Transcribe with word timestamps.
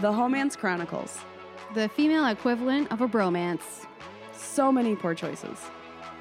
The 0.00 0.10
Homance 0.10 0.56
Chronicles. 0.56 1.18
The 1.74 1.88
female 1.88 2.26
equivalent 2.26 2.90
of 2.90 3.00
a 3.00 3.08
bromance. 3.08 3.86
So 4.32 4.72
many 4.72 4.96
poor 4.96 5.14
choices, 5.14 5.58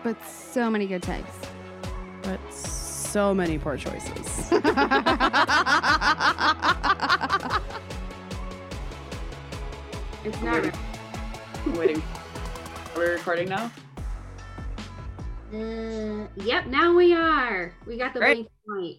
but 0.04 0.18
so 0.28 0.70
many 0.70 0.86
good 0.88 1.02
types. 1.04 1.34
but 2.24 2.40
so 2.54 3.34
many 3.34 3.58
poor 3.58 3.78
choices. 3.78 4.52
It's 10.24 10.42
not. 10.42 10.56
Waiting. 10.64 10.74
Waiting. 11.78 12.04
Are 12.96 13.00
we 13.00 13.06
recording 13.06 13.50
now? 13.50 13.72
Uh, 15.54 16.28
yep, 16.36 16.68
now 16.68 16.96
we 16.96 17.14
are. 17.14 17.74
We 17.88 17.98
got 17.98 18.14
the 18.14 18.20
Right. 18.20 18.38
link 18.38 18.50
point. 18.68 18.98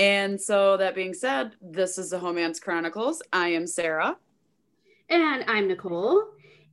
And 0.00 0.40
so, 0.40 0.78
that 0.78 0.94
being 0.94 1.12
said, 1.12 1.52
this 1.60 1.98
is 1.98 2.08
the 2.08 2.18
Homance 2.18 2.58
Chronicles. 2.58 3.20
I 3.34 3.48
am 3.48 3.66
Sarah. 3.66 4.16
And 5.10 5.44
I'm 5.46 5.68
Nicole. 5.68 6.24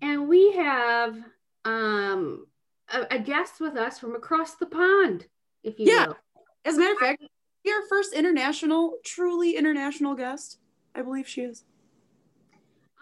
And 0.02 0.30
we 0.30 0.54
have 0.54 1.18
um 1.66 2.48
a, 2.94 3.06
a 3.12 3.20
guest 3.20 3.60
with 3.60 3.76
us 3.76 4.00
from 4.00 4.16
across 4.16 4.56
the 4.56 4.66
pond, 4.66 5.28
if 5.62 5.78
you 5.78 5.88
Yeah. 5.88 6.06
will. 6.06 6.18
As 6.64 6.78
a 6.78 6.80
matter 6.80 6.94
of 6.94 7.00
fact, 7.00 7.24
you're 7.66 7.76
our 7.82 7.88
first 7.90 8.14
international, 8.14 8.94
truly 9.04 9.58
international 9.58 10.16
guest. 10.16 10.60
I 10.96 11.02
believe 11.02 11.28
she 11.28 11.42
is. 11.42 11.66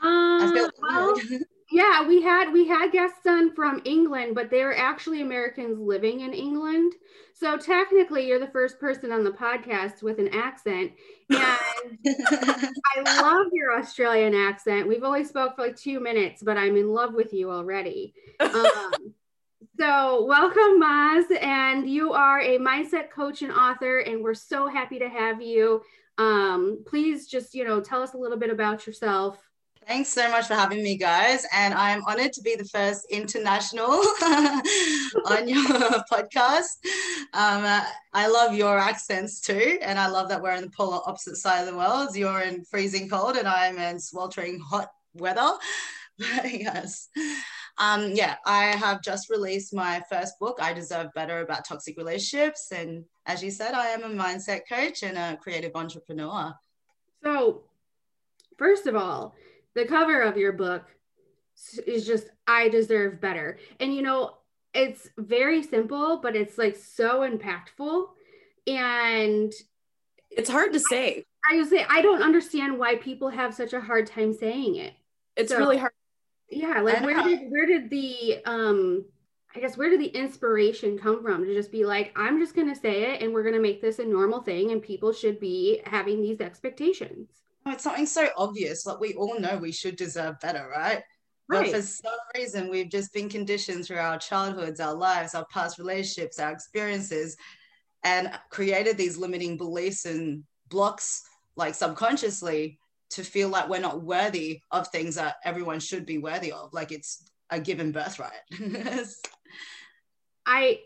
Um, 0.01 0.41
I 0.41 0.51
feel 0.51 0.69
well, 0.81 1.15
yeah, 1.71 2.07
we 2.07 2.21
had 2.21 2.51
we 2.51 2.67
had 2.67 2.91
guests 2.91 3.25
on 3.25 3.53
from 3.55 3.81
England, 3.85 4.35
but 4.35 4.51
they're 4.51 4.77
actually 4.77 5.21
Americans 5.21 5.79
living 5.79 6.19
in 6.19 6.33
England. 6.33 6.93
So 7.33 7.57
technically, 7.57 8.27
you're 8.27 8.39
the 8.39 8.47
first 8.47 8.79
person 8.79 9.11
on 9.11 9.23
the 9.23 9.31
podcast 9.31 10.03
with 10.03 10.19
an 10.19 10.29
accent, 10.29 10.91
and 11.29 11.39
I 12.07 13.21
love 13.21 13.47
your 13.51 13.77
Australian 13.79 14.35
accent. 14.35 14.87
We've 14.87 15.03
only 15.03 15.23
spoke 15.23 15.55
for 15.55 15.63
like 15.63 15.75
two 15.75 15.99
minutes, 15.99 16.43
but 16.43 16.55
I'm 16.55 16.77
in 16.77 16.89
love 16.89 17.13
with 17.15 17.33
you 17.33 17.49
already. 17.51 18.13
Um, 18.39 18.91
so 19.79 20.23
welcome, 20.25 20.79
Maz, 20.81 21.25
and 21.41 21.89
you 21.89 22.13
are 22.13 22.41
a 22.41 22.59
mindset 22.59 23.09
coach 23.09 23.41
and 23.41 23.51
author, 23.51 23.99
and 23.99 24.23
we're 24.23 24.35
so 24.35 24.67
happy 24.67 24.99
to 24.99 25.09
have 25.09 25.41
you. 25.41 25.81
Um, 26.19 26.83
please 26.85 27.27
just 27.27 27.55
you 27.55 27.65
know 27.65 27.81
tell 27.81 28.03
us 28.03 28.13
a 28.13 28.17
little 28.17 28.37
bit 28.37 28.51
about 28.51 28.85
yourself. 28.85 29.44
Thanks 29.87 30.09
so 30.09 30.31
much 30.31 30.47
for 30.47 30.55
having 30.55 30.81
me, 30.81 30.97
guys. 30.97 31.45
And 31.53 31.71
I'm 31.75 32.03
honored 32.05 32.33
to 32.33 32.41
be 32.41 32.55
the 32.55 32.65
first 32.65 33.05
international 33.11 33.91
on 35.25 35.47
your 35.47 35.63
podcast. 36.11 36.79
Um, 37.33 37.63
uh, 37.63 37.83
I 38.11 38.27
love 38.27 38.55
your 38.55 38.79
accents 38.79 39.39
too. 39.39 39.77
And 39.83 39.99
I 39.99 40.07
love 40.07 40.27
that 40.29 40.41
we're 40.41 40.55
on 40.55 40.63
the 40.63 40.71
polar 40.71 41.01
opposite 41.05 41.37
side 41.37 41.59
of 41.59 41.67
the 41.67 41.77
world. 41.77 42.15
You're 42.15 42.41
in 42.41 42.63
freezing 42.63 43.07
cold 43.07 43.37
and 43.37 43.47
I'm 43.47 43.77
in 43.77 43.99
sweltering 43.99 44.59
hot 44.59 44.89
weather. 45.13 45.51
yes. 46.17 47.09
Um, 47.77 48.09
yeah, 48.13 48.37
I 48.43 48.67
have 48.67 49.03
just 49.03 49.29
released 49.29 49.71
my 49.71 50.01
first 50.09 50.39
book, 50.39 50.57
I 50.59 50.73
Deserve 50.73 51.13
Better 51.13 51.41
About 51.41 51.63
Toxic 51.63 51.95
Relationships. 51.95 52.71
And 52.71 53.05
as 53.27 53.43
you 53.43 53.51
said, 53.51 53.75
I 53.75 53.89
am 53.89 54.01
a 54.01 54.09
mindset 54.09 54.61
coach 54.67 55.03
and 55.03 55.15
a 55.15 55.37
creative 55.37 55.73
entrepreneur. 55.75 56.55
So, 57.21 57.61
first 58.57 58.87
of 58.87 58.95
all, 58.95 59.35
the 59.75 59.85
cover 59.85 60.21
of 60.21 60.37
your 60.37 60.53
book 60.53 60.83
is 61.85 62.05
just 62.05 62.29
I 62.47 62.69
deserve 62.69 63.21
better. 63.21 63.59
And 63.79 63.93
you 63.93 64.01
know, 64.01 64.37
it's 64.73 65.09
very 65.17 65.63
simple, 65.63 66.17
but 66.17 66.35
it's 66.35 66.57
like 66.57 66.75
so 66.75 67.21
impactful. 67.21 68.07
And 68.67 69.51
It's 70.31 70.49
hard 70.49 70.73
to 70.73 70.79
say. 70.79 71.23
I 71.49 71.57
would 71.57 71.69
say 71.69 71.85
I 71.87 72.01
don't 72.01 72.23
understand 72.23 72.79
why 72.79 72.95
people 72.95 73.29
have 73.29 73.53
such 73.53 73.73
a 73.73 73.79
hard 73.79 74.07
time 74.07 74.33
saying 74.33 74.75
it. 74.75 74.93
It's 75.35 75.51
So- 75.51 75.59
really 75.59 75.77
hard. 75.77 75.91
Yeah, 76.49 76.81
like 76.81 77.01
where 77.03 77.23
did 77.23 77.49
where 77.49 77.65
did 77.65 77.89
the 77.89 78.37
um 78.45 79.05
I 79.55 79.59
guess 79.61 79.77
where 79.77 79.89
did 79.89 79.99
the 80.01 80.07
inspiration 80.07 80.97
come 80.99 81.23
from 81.23 81.43
to 81.45 81.53
just 81.53 81.71
be 81.71 81.85
like, 81.85 82.11
I'm 82.15 82.39
just 82.39 82.55
gonna 82.55 82.75
say 82.75 83.13
it 83.13 83.21
and 83.21 83.33
we're 83.33 83.43
gonna 83.43 83.59
make 83.59 83.81
this 83.81 83.99
a 83.99 84.05
normal 84.05 84.41
thing 84.41 84.71
and 84.71 84.81
people 84.81 85.11
should 85.13 85.39
be 85.39 85.81
having 85.85 86.21
these 86.21 86.41
expectations. 86.41 87.29
It's 87.67 87.83
something 87.83 88.05
so 88.05 88.29
obvious. 88.37 88.85
Like 88.85 88.99
we 88.99 89.13
all 89.15 89.39
know 89.39 89.57
we 89.57 89.71
should 89.71 89.95
deserve 89.95 90.39
better, 90.39 90.67
right? 90.69 91.03
But 91.47 91.61
Right. 91.61 91.75
for 91.75 91.81
some 91.81 92.17
reason, 92.35 92.69
we've 92.69 92.89
just 92.89 93.13
been 93.13 93.29
conditioned 93.29 93.85
through 93.85 93.97
our 93.99 94.17
childhoods, 94.17 94.79
our 94.79 94.95
lives, 94.95 95.35
our 95.35 95.45
past 95.51 95.77
relationships, 95.77 96.39
our 96.39 96.51
experiences, 96.51 97.37
and 98.03 98.31
created 98.49 98.97
these 98.97 99.17
limiting 99.17 99.55
beliefs 99.57 100.05
and 100.05 100.43
blocks, 100.69 101.23
like 101.55 101.75
subconsciously, 101.75 102.79
to 103.11 103.23
feel 103.23 103.49
like 103.49 103.69
we're 103.69 103.79
not 103.79 104.01
worthy 104.01 104.59
of 104.71 104.87
things 104.87 105.15
that 105.15 105.35
everyone 105.43 105.79
should 105.79 106.05
be 106.05 106.17
worthy 106.17 106.51
of. 106.51 106.73
Like 106.73 106.91
it's 106.91 107.29
a 107.51 107.59
given 107.59 107.91
birthright. 107.91 108.31
I 110.45 110.79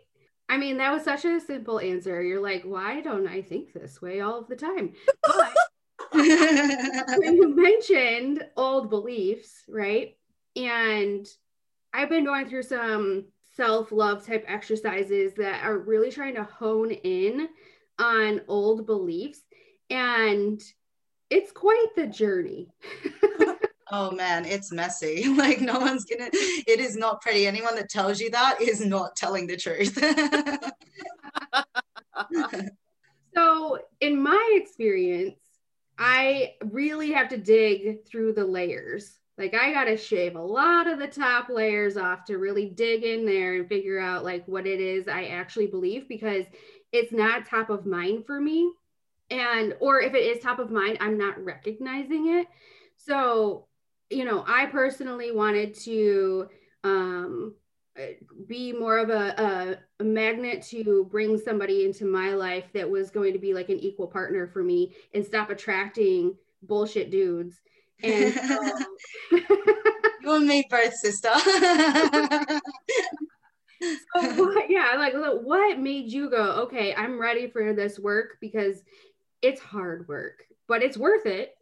I 0.49 0.57
mean 0.57 0.77
that 0.77 0.91
was 0.91 1.03
such 1.03 1.25
a 1.25 1.39
simple 1.39 1.79
answer. 1.79 2.21
You're 2.21 2.41
like, 2.41 2.63
why 2.63 3.01
don't 3.01 3.27
I 3.27 3.41
think 3.41 3.71
this 3.73 4.01
way 4.01 4.19
all 4.21 4.39
of 4.39 4.47
the 4.47 4.55
time? 4.55 4.93
But 5.25 5.53
when 7.17 7.35
you 7.35 7.55
mentioned 7.55 8.45
old 8.55 8.89
beliefs, 8.89 9.63
right? 9.67 10.15
And 10.55 11.27
I've 11.93 12.09
been 12.09 12.25
going 12.25 12.47
through 12.47 12.63
some 12.63 13.25
self-love 13.55 14.25
type 14.25 14.45
exercises 14.47 15.33
that 15.35 15.63
are 15.63 15.77
really 15.77 16.11
trying 16.11 16.35
to 16.35 16.43
hone 16.43 16.91
in 16.91 17.49
on 17.97 18.41
old 18.47 18.85
beliefs 18.85 19.41
and 19.89 20.61
it's 21.29 21.51
quite 21.51 21.87
the 21.95 22.07
journey. 22.07 22.69
Oh 23.91 24.11
man, 24.11 24.45
it's 24.45 24.71
messy. 24.71 25.27
Like 25.35 25.61
no 25.61 25.79
one's 25.79 26.05
gonna, 26.05 26.29
it 26.31 26.79
is 26.79 26.95
not 26.95 27.21
pretty. 27.21 27.47
Anyone 27.47 27.75
that 27.75 27.89
tells 27.89 28.19
you 28.19 28.29
that 28.31 28.61
is 28.61 28.85
not 28.85 29.15
telling 29.15 29.47
the 29.47 29.57
truth. 29.57 29.97
So, 33.35 33.79
in 34.01 34.21
my 34.21 34.53
experience, 34.55 35.39
I 35.99 36.53
really 36.63 37.11
have 37.11 37.27
to 37.29 37.37
dig 37.37 38.05
through 38.05 38.33
the 38.33 38.45
layers. 38.45 39.19
Like, 39.37 39.53
I 39.53 39.73
got 39.73 39.85
to 39.85 39.97
shave 39.97 40.35
a 40.35 40.41
lot 40.41 40.87
of 40.87 40.97
the 40.97 41.07
top 41.07 41.49
layers 41.49 41.97
off 41.97 42.23
to 42.25 42.37
really 42.37 42.69
dig 42.69 43.03
in 43.03 43.25
there 43.25 43.55
and 43.55 43.67
figure 43.67 43.99
out 43.99 44.23
like 44.23 44.45
what 44.47 44.65
it 44.65 44.79
is 44.79 45.07
I 45.07 45.25
actually 45.25 45.67
believe 45.67 46.07
because 46.07 46.45
it's 46.91 47.11
not 47.11 47.45
top 47.45 47.69
of 47.69 47.85
mind 47.85 48.25
for 48.25 48.39
me. 48.39 48.71
And, 49.29 49.75
or 49.79 50.01
if 50.01 50.13
it 50.13 50.23
is 50.23 50.41
top 50.41 50.59
of 50.59 50.71
mind, 50.71 50.97
I'm 51.01 51.17
not 51.17 51.43
recognizing 51.43 52.39
it. 52.39 52.47
So, 52.95 53.67
you 54.09 54.25
know, 54.25 54.43
I 54.47 54.65
personally 54.67 55.31
wanted 55.31 55.75
to 55.81 56.49
um, 56.83 57.55
be 58.47 58.71
more 58.73 58.97
of 58.97 59.09
a, 59.09 59.33
a, 59.41 59.77
a 60.01 60.03
magnet 60.03 60.61
to 60.69 61.07
bring 61.11 61.37
somebody 61.37 61.85
into 61.85 62.05
my 62.05 62.33
life 62.33 62.65
that 62.73 62.89
was 62.89 63.09
going 63.09 63.33
to 63.33 63.39
be 63.39 63.53
like 63.53 63.69
an 63.69 63.79
equal 63.79 64.07
partner 64.07 64.47
for 64.47 64.63
me 64.63 64.93
and 65.13 65.25
stop 65.25 65.49
attracting 65.49 66.35
bullshit 66.63 67.11
dudes. 67.11 67.59
And 68.03 68.33
so, 68.47 68.73
you 70.21 70.35
and 70.35 70.47
me 70.47 70.65
both, 70.69 70.93
sister. 70.93 71.29
so 73.81 74.63
yeah, 74.69 74.95
like 74.97 75.13
what 75.13 75.79
made 75.79 76.11
you 76.11 76.29
go, 76.29 76.63
okay, 76.63 76.93
I'm 76.95 77.19
ready 77.19 77.47
for 77.47 77.73
this 77.73 77.99
work 77.99 78.37
because 78.39 78.81
it's 79.41 79.61
hard 79.61 80.07
work, 80.07 80.45
but 80.67 80.83
it's 80.83 80.97
worth 80.97 81.25
it. 81.25 81.55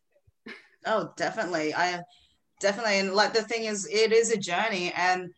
oh, 0.85 1.11
definitely. 1.15 1.73
I 1.73 2.01
definitely. 2.59 2.99
And 2.99 3.13
like 3.13 3.33
the 3.33 3.43
thing 3.43 3.65
is, 3.65 3.87
it 3.87 4.11
is 4.11 4.31
a 4.31 4.37
journey 4.37 4.91
and 4.95 5.31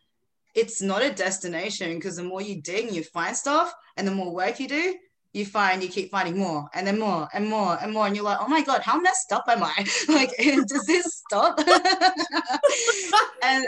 it's 0.56 0.82
not 0.82 1.04
a 1.04 1.12
destination 1.12 1.96
because 1.96 2.16
the 2.18 2.24
more 2.24 2.42
you 2.42 2.62
dig 2.62 2.88
and 2.88 2.96
you 2.96 3.04
find 3.04 3.36
stuff 3.36 3.74
and 3.98 4.08
the 4.08 4.12
more 4.12 4.34
work 4.34 4.60
you 4.60 4.68
do, 4.68 4.96
you 5.34 5.46
find 5.46 5.84
you 5.84 5.90
keep 5.90 6.10
finding 6.10 6.38
more 6.38 6.68
and 6.74 6.88
then 6.88 6.98
more 7.00 7.28
and 7.34 7.48
more 7.48 7.78
and 7.82 7.94
more. 7.94 8.08
And 8.08 8.16
you're 8.16 8.26
like, 8.26 8.40
oh 8.42 8.48
my 8.48 8.64
God, 8.64 8.82
how 8.82 9.00
messed 9.00 9.32
up 9.32 9.46
am 9.48 9.64
I? 9.64 9.86
Like, 10.10 10.32
does 10.68 10.86
this 10.88 11.22
stop? 11.28 11.60
and 13.44 13.66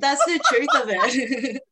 that's 0.00 0.24
the 0.24 0.40
truth 0.48 0.74
of 0.74 0.88
it. 0.88 1.62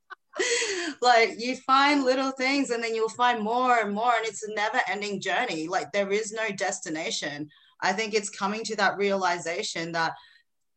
like 1.02 1.34
you 1.38 1.56
find 1.56 2.04
little 2.04 2.30
things 2.30 2.70
and 2.70 2.82
then 2.82 2.94
you'll 2.94 3.08
find 3.08 3.42
more 3.42 3.78
and 3.78 3.92
more 3.94 4.12
and 4.16 4.26
it's 4.26 4.42
a 4.42 4.54
never 4.54 4.80
ending 4.88 5.20
journey 5.20 5.68
like 5.68 5.92
there 5.92 6.10
is 6.10 6.32
no 6.32 6.48
destination 6.56 7.46
i 7.82 7.92
think 7.92 8.14
it's 8.14 8.30
coming 8.30 8.64
to 8.64 8.74
that 8.74 8.96
realization 8.96 9.92
that 9.92 10.14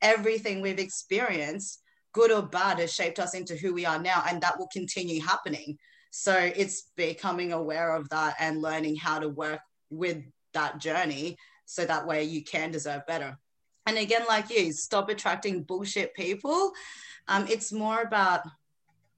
everything 0.01 0.59
we've 0.59 0.77
experienced 0.79 1.81
good 2.15 2.31
or 2.31 2.41
bad 2.41 2.79
has 2.79 2.93
shaped 2.93 3.19
us 3.19 3.35
into 3.35 3.57
who 3.57 3.73
we 3.73 3.85
are 3.85 4.01
now 4.01 4.23
and 4.27 4.41
that 4.41 4.57
will 4.57 4.69
continue 4.71 5.21
happening. 5.21 5.77
So 6.11 6.33
it's 6.33 6.91
becoming 6.95 7.51
aware 7.51 7.93
of 7.93 8.07
that 8.09 8.35
and 8.39 8.61
learning 8.61 8.95
how 8.95 9.19
to 9.19 9.27
work 9.27 9.59
with 9.89 10.23
that 10.53 10.79
journey 10.79 11.35
so 11.65 11.83
that 11.83 12.07
way 12.07 12.23
you 12.23 12.41
can 12.41 12.71
deserve 12.71 13.05
better. 13.05 13.37
And 13.85 13.97
again 13.97 14.23
like 14.29 14.49
you 14.49 14.71
stop 14.71 15.09
attracting 15.09 15.63
bullshit 15.63 16.15
people. 16.15 16.71
Um, 17.27 17.47
it's 17.49 17.73
more 17.73 18.01
about 18.01 18.47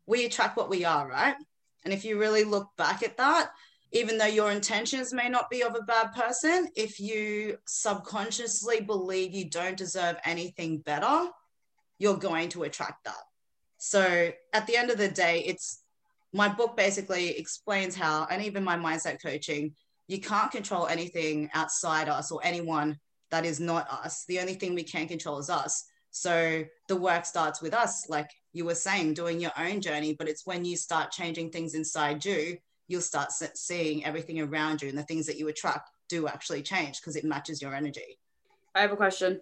we 0.07 0.25
attract 0.25 0.57
what 0.57 0.71
we 0.71 0.83
are, 0.83 1.07
right? 1.07 1.35
And 1.85 1.93
if 1.93 2.03
you 2.03 2.19
really 2.19 2.45
look 2.45 2.67
back 2.77 3.03
at 3.03 3.17
that, 3.17 3.51
even 3.91 4.17
though 4.17 4.25
your 4.25 4.51
intentions 4.51 5.13
may 5.13 5.29
not 5.29 5.51
be 5.51 5.61
of 5.61 5.75
a 5.75 5.83
bad 5.83 6.13
person, 6.13 6.69
if 6.75 6.99
you 6.99 7.59
subconsciously 7.67 8.81
believe 8.81 9.35
you 9.35 9.49
don't 9.49 9.77
deserve 9.77 10.17
anything 10.25 10.79
better, 10.79 11.29
you're 11.99 12.17
going 12.17 12.49
to 12.49 12.63
attract 12.63 13.03
that. 13.05 13.23
So 13.77 14.31
at 14.53 14.67
the 14.67 14.75
end 14.75 14.91
of 14.91 14.97
the 14.97 15.07
day, 15.07 15.43
it's 15.45 15.81
my 16.33 16.47
book 16.47 16.75
basically 16.75 17.29
explains 17.37 17.95
how, 17.95 18.27
and 18.29 18.43
even 18.43 18.63
my 18.63 18.77
mindset 18.77 19.21
coaching, 19.21 19.73
you 20.07 20.19
can't 20.19 20.51
control 20.51 20.87
anything 20.87 21.49
outside 21.53 22.09
us 22.09 22.31
or 22.31 22.39
anyone 22.43 22.97
that 23.31 23.45
is 23.45 23.59
not 23.59 23.89
us. 23.91 24.25
The 24.27 24.39
only 24.39 24.53
thing 24.53 24.73
we 24.73 24.83
can 24.83 25.07
control 25.07 25.39
is 25.39 25.49
us. 25.49 25.85
So 26.11 26.63
the 26.87 26.95
work 26.95 27.25
starts 27.25 27.61
with 27.61 27.73
us, 27.73 28.09
like 28.09 28.29
you 28.53 28.65
were 28.65 28.75
saying, 28.75 29.13
doing 29.13 29.39
your 29.39 29.51
own 29.57 29.81
journey. 29.81 30.15
But 30.17 30.29
it's 30.29 30.45
when 30.45 30.65
you 30.65 30.77
start 30.77 31.11
changing 31.11 31.51
things 31.51 31.75
inside 31.75 32.23
you 32.23 32.57
you'll 32.87 33.01
start 33.01 33.31
seeing 33.31 34.05
everything 34.05 34.39
around 34.39 34.81
you 34.81 34.89
and 34.89 34.97
the 34.97 35.03
things 35.03 35.25
that 35.25 35.37
you 35.37 35.47
attract 35.49 35.89
do 36.09 36.27
actually 36.27 36.61
change 36.61 37.01
because 37.01 37.15
it 37.15 37.25
matches 37.25 37.61
your 37.61 37.75
energy. 37.75 38.17
I 38.73 38.81
have 38.81 38.91
a 38.91 38.95
question. 38.95 39.41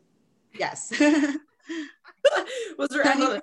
Yes. 0.57 0.92
was 2.77 2.89
there 2.89 3.06
any 3.06 3.39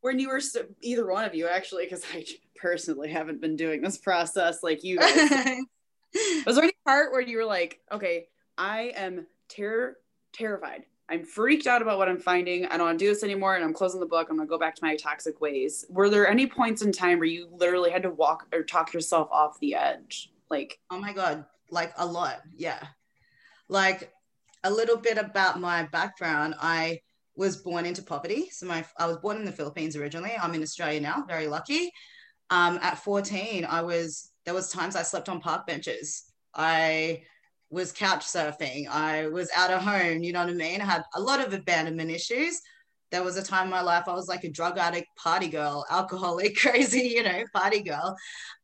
when 0.00 0.18
you 0.18 0.28
were 0.28 0.40
either 0.80 1.06
one 1.06 1.24
of 1.24 1.34
you 1.34 1.46
actually 1.48 1.84
because 1.84 2.04
I 2.12 2.24
personally 2.56 3.10
haven't 3.10 3.40
been 3.40 3.56
doing 3.56 3.80
this 3.82 3.98
process 3.98 4.62
like 4.62 4.84
you 4.84 4.98
guys. 5.00 5.58
was 6.46 6.56
there 6.56 6.64
any 6.64 6.72
part 6.84 7.12
where 7.12 7.20
you 7.20 7.38
were 7.38 7.44
like, 7.44 7.80
okay, 7.90 8.26
I 8.58 8.92
am 8.94 9.26
terror 9.48 9.96
terrified. 10.32 10.84
I'm 11.08 11.24
freaked 11.24 11.66
out 11.66 11.82
about 11.82 11.98
what 11.98 12.08
I'm 12.08 12.18
finding. 12.18 12.64
I 12.66 12.76
don't 12.76 12.86
want 12.86 12.98
to 12.98 13.04
do 13.04 13.10
this 13.10 13.22
anymore. 13.22 13.54
And 13.54 13.64
I'm 13.64 13.74
closing 13.74 14.00
the 14.00 14.06
book. 14.06 14.28
I'm 14.30 14.36
going 14.36 14.48
to 14.48 14.50
go 14.50 14.58
back 14.58 14.74
to 14.76 14.84
my 14.84 14.96
toxic 14.96 15.40
ways. 15.40 15.84
Were 15.90 16.08
there 16.08 16.28
any 16.28 16.46
points 16.46 16.82
in 16.82 16.90
time 16.90 17.18
where 17.18 17.26
you 17.26 17.48
literally 17.50 17.90
had 17.90 18.04
to 18.04 18.10
walk 18.10 18.46
or 18.52 18.62
talk 18.62 18.94
yourself 18.94 19.28
off 19.30 19.60
the 19.60 19.74
edge? 19.74 20.32
Like, 20.48 20.78
oh 20.90 20.98
my 20.98 21.12
God, 21.12 21.44
like 21.70 21.92
a 21.98 22.06
lot. 22.06 22.40
Yeah. 22.56 22.82
Like 23.68 24.12
a 24.64 24.70
little 24.70 24.96
bit 24.96 25.18
about 25.18 25.60
my 25.60 25.82
background. 25.84 26.54
I 26.60 27.00
was 27.36 27.56
born 27.56 27.86
into 27.86 28.02
poverty. 28.02 28.48
So 28.50 28.66
my, 28.66 28.84
I 28.98 29.06
was 29.06 29.16
born 29.18 29.36
in 29.38 29.44
the 29.44 29.52
Philippines 29.52 29.96
originally. 29.96 30.32
I'm 30.40 30.54
in 30.54 30.62
Australia 30.62 31.00
now, 31.00 31.24
very 31.26 31.46
lucky. 31.46 31.90
Um, 32.50 32.78
at 32.82 32.98
14, 32.98 33.64
I 33.64 33.82
was, 33.82 34.30
there 34.44 34.54
was 34.54 34.70
times 34.70 34.96
I 34.96 35.02
slept 35.02 35.28
on 35.28 35.40
park 35.40 35.66
benches. 35.66 36.24
I 36.54 37.22
was 37.70 37.90
couch 37.90 38.26
surfing. 38.26 38.86
I 38.86 39.28
was 39.28 39.50
out 39.56 39.70
of 39.70 39.80
home, 39.80 40.22
you 40.22 40.32
know 40.32 40.40
what 40.40 40.50
I 40.50 40.54
mean? 40.54 40.82
I 40.82 40.84
had 40.84 41.02
a 41.14 41.20
lot 41.20 41.44
of 41.44 41.54
abandonment 41.54 42.10
issues. 42.10 42.60
There 43.10 43.22
was 43.22 43.36
a 43.36 43.42
time 43.42 43.64
in 43.64 43.70
my 43.70 43.80
life 43.80 44.04
I 44.08 44.14
was 44.14 44.28
like 44.28 44.44
a 44.44 44.50
drug 44.50 44.76
addict, 44.76 45.06
party 45.16 45.48
girl, 45.48 45.86
alcoholic, 45.90 46.56
crazy, 46.56 47.08
you 47.08 47.22
know, 47.22 47.44
party 47.54 47.80
girl. 47.80 48.14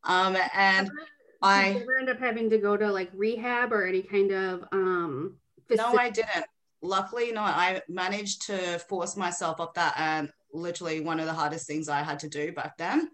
Um, 0.03 0.37
and 0.53 0.87
Did 0.87 0.93
I 1.41 1.69
ever 1.81 1.97
end 1.97 2.09
up 2.09 2.19
having 2.19 2.49
to 2.51 2.59
go 2.59 2.77
to 2.77 2.91
like 2.91 3.09
rehab 3.13 3.73
or 3.73 3.85
any 3.87 4.03
kind 4.03 4.31
of 4.31 4.63
um 4.71 5.37
facility? 5.67 5.95
No, 5.95 6.01
I 6.01 6.09
didn't. 6.09 6.45
Luckily 6.81 7.31
not. 7.31 7.55
I 7.55 7.81
managed 7.89 8.43
to 8.47 8.79
force 8.79 9.17
myself 9.17 9.59
off 9.59 9.73
that 9.73 9.95
and 9.97 10.31
literally 10.53 11.01
one 11.01 11.19
of 11.19 11.25
the 11.25 11.33
hardest 11.33 11.67
things 11.67 11.89
I 11.89 12.01
had 12.01 12.19
to 12.19 12.29
do 12.29 12.51
back 12.51 12.77
then. 12.77 13.09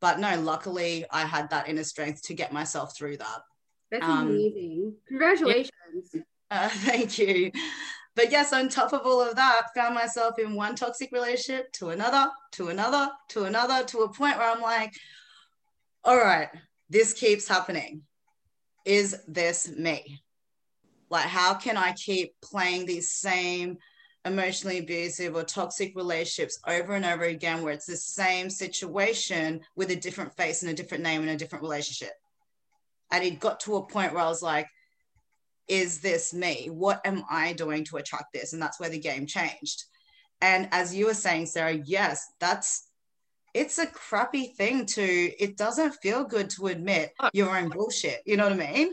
But 0.00 0.18
no, 0.18 0.38
luckily 0.40 1.06
I 1.10 1.22
had 1.22 1.50
that 1.50 1.68
inner 1.68 1.84
strength 1.84 2.22
to 2.24 2.34
get 2.34 2.52
myself 2.52 2.96
through 2.96 3.18
that. 3.18 3.40
That's 3.90 4.04
um, 4.04 4.28
amazing. 4.28 4.94
Congratulations. 5.08 5.70
Yeah. 6.12 6.20
Uh, 6.50 6.68
thank 6.68 7.18
you. 7.18 7.50
But 8.14 8.30
yes, 8.30 8.52
on 8.52 8.68
top 8.68 8.92
of 8.92 9.00
all 9.06 9.20
of 9.20 9.34
that, 9.34 9.68
found 9.74 9.94
myself 9.94 10.38
in 10.38 10.54
one 10.54 10.76
toxic 10.76 11.10
relationship 11.10 11.72
to 11.72 11.88
another, 11.88 12.30
to 12.52 12.68
another, 12.68 13.10
to 13.30 13.44
another, 13.44 13.82
to 13.86 14.02
a 14.02 14.12
point 14.12 14.36
where 14.36 14.52
I'm 14.52 14.60
like, 14.60 14.94
all 16.04 16.18
right, 16.18 16.48
this 16.90 17.12
keeps 17.12 17.48
happening. 17.48 18.02
Is 18.84 19.16
this 19.26 19.68
me? 19.68 20.22
Like, 21.14 21.26
how 21.26 21.54
can 21.54 21.76
I 21.76 21.92
keep 21.92 22.34
playing 22.42 22.86
these 22.86 23.08
same 23.08 23.78
emotionally 24.24 24.78
abusive 24.78 25.36
or 25.36 25.44
toxic 25.44 25.94
relationships 25.94 26.58
over 26.66 26.94
and 26.94 27.04
over 27.04 27.22
again 27.22 27.62
where 27.62 27.72
it's 27.72 27.86
the 27.86 27.96
same 27.96 28.50
situation 28.50 29.60
with 29.76 29.92
a 29.92 29.96
different 29.96 30.36
face 30.36 30.62
and 30.62 30.72
a 30.72 30.74
different 30.74 31.04
name 31.04 31.20
and 31.20 31.30
a 31.30 31.36
different 31.36 31.62
relationship? 31.62 32.10
And 33.12 33.22
it 33.22 33.38
got 33.38 33.60
to 33.60 33.76
a 33.76 33.86
point 33.86 34.12
where 34.12 34.24
I 34.24 34.28
was 34.28 34.42
like, 34.42 34.66
is 35.68 36.00
this 36.00 36.34
me? 36.34 36.66
What 36.68 37.00
am 37.04 37.22
I 37.30 37.52
doing 37.52 37.84
to 37.84 37.98
attract 37.98 38.32
this? 38.32 38.52
And 38.52 38.60
that's 38.60 38.80
where 38.80 38.90
the 38.90 38.98
game 38.98 39.28
changed. 39.28 39.84
And 40.40 40.66
as 40.72 40.96
you 40.96 41.06
were 41.06 41.14
saying, 41.14 41.46
Sarah, 41.46 41.78
yes, 41.84 42.26
that's 42.40 42.88
it's 43.54 43.78
a 43.78 43.86
crappy 43.86 44.48
thing 44.58 44.84
to 44.86 45.00
it 45.00 45.56
doesn't 45.56 45.94
feel 46.02 46.24
good 46.24 46.50
to 46.50 46.66
admit 46.66 47.12
your 47.32 47.56
own 47.56 47.68
bullshit. 47.68 48.20
You 48.26 48.36
know 48.36 48.48
what 48.48 48.60
I 48.60 48.72
mean? 48.72 48.92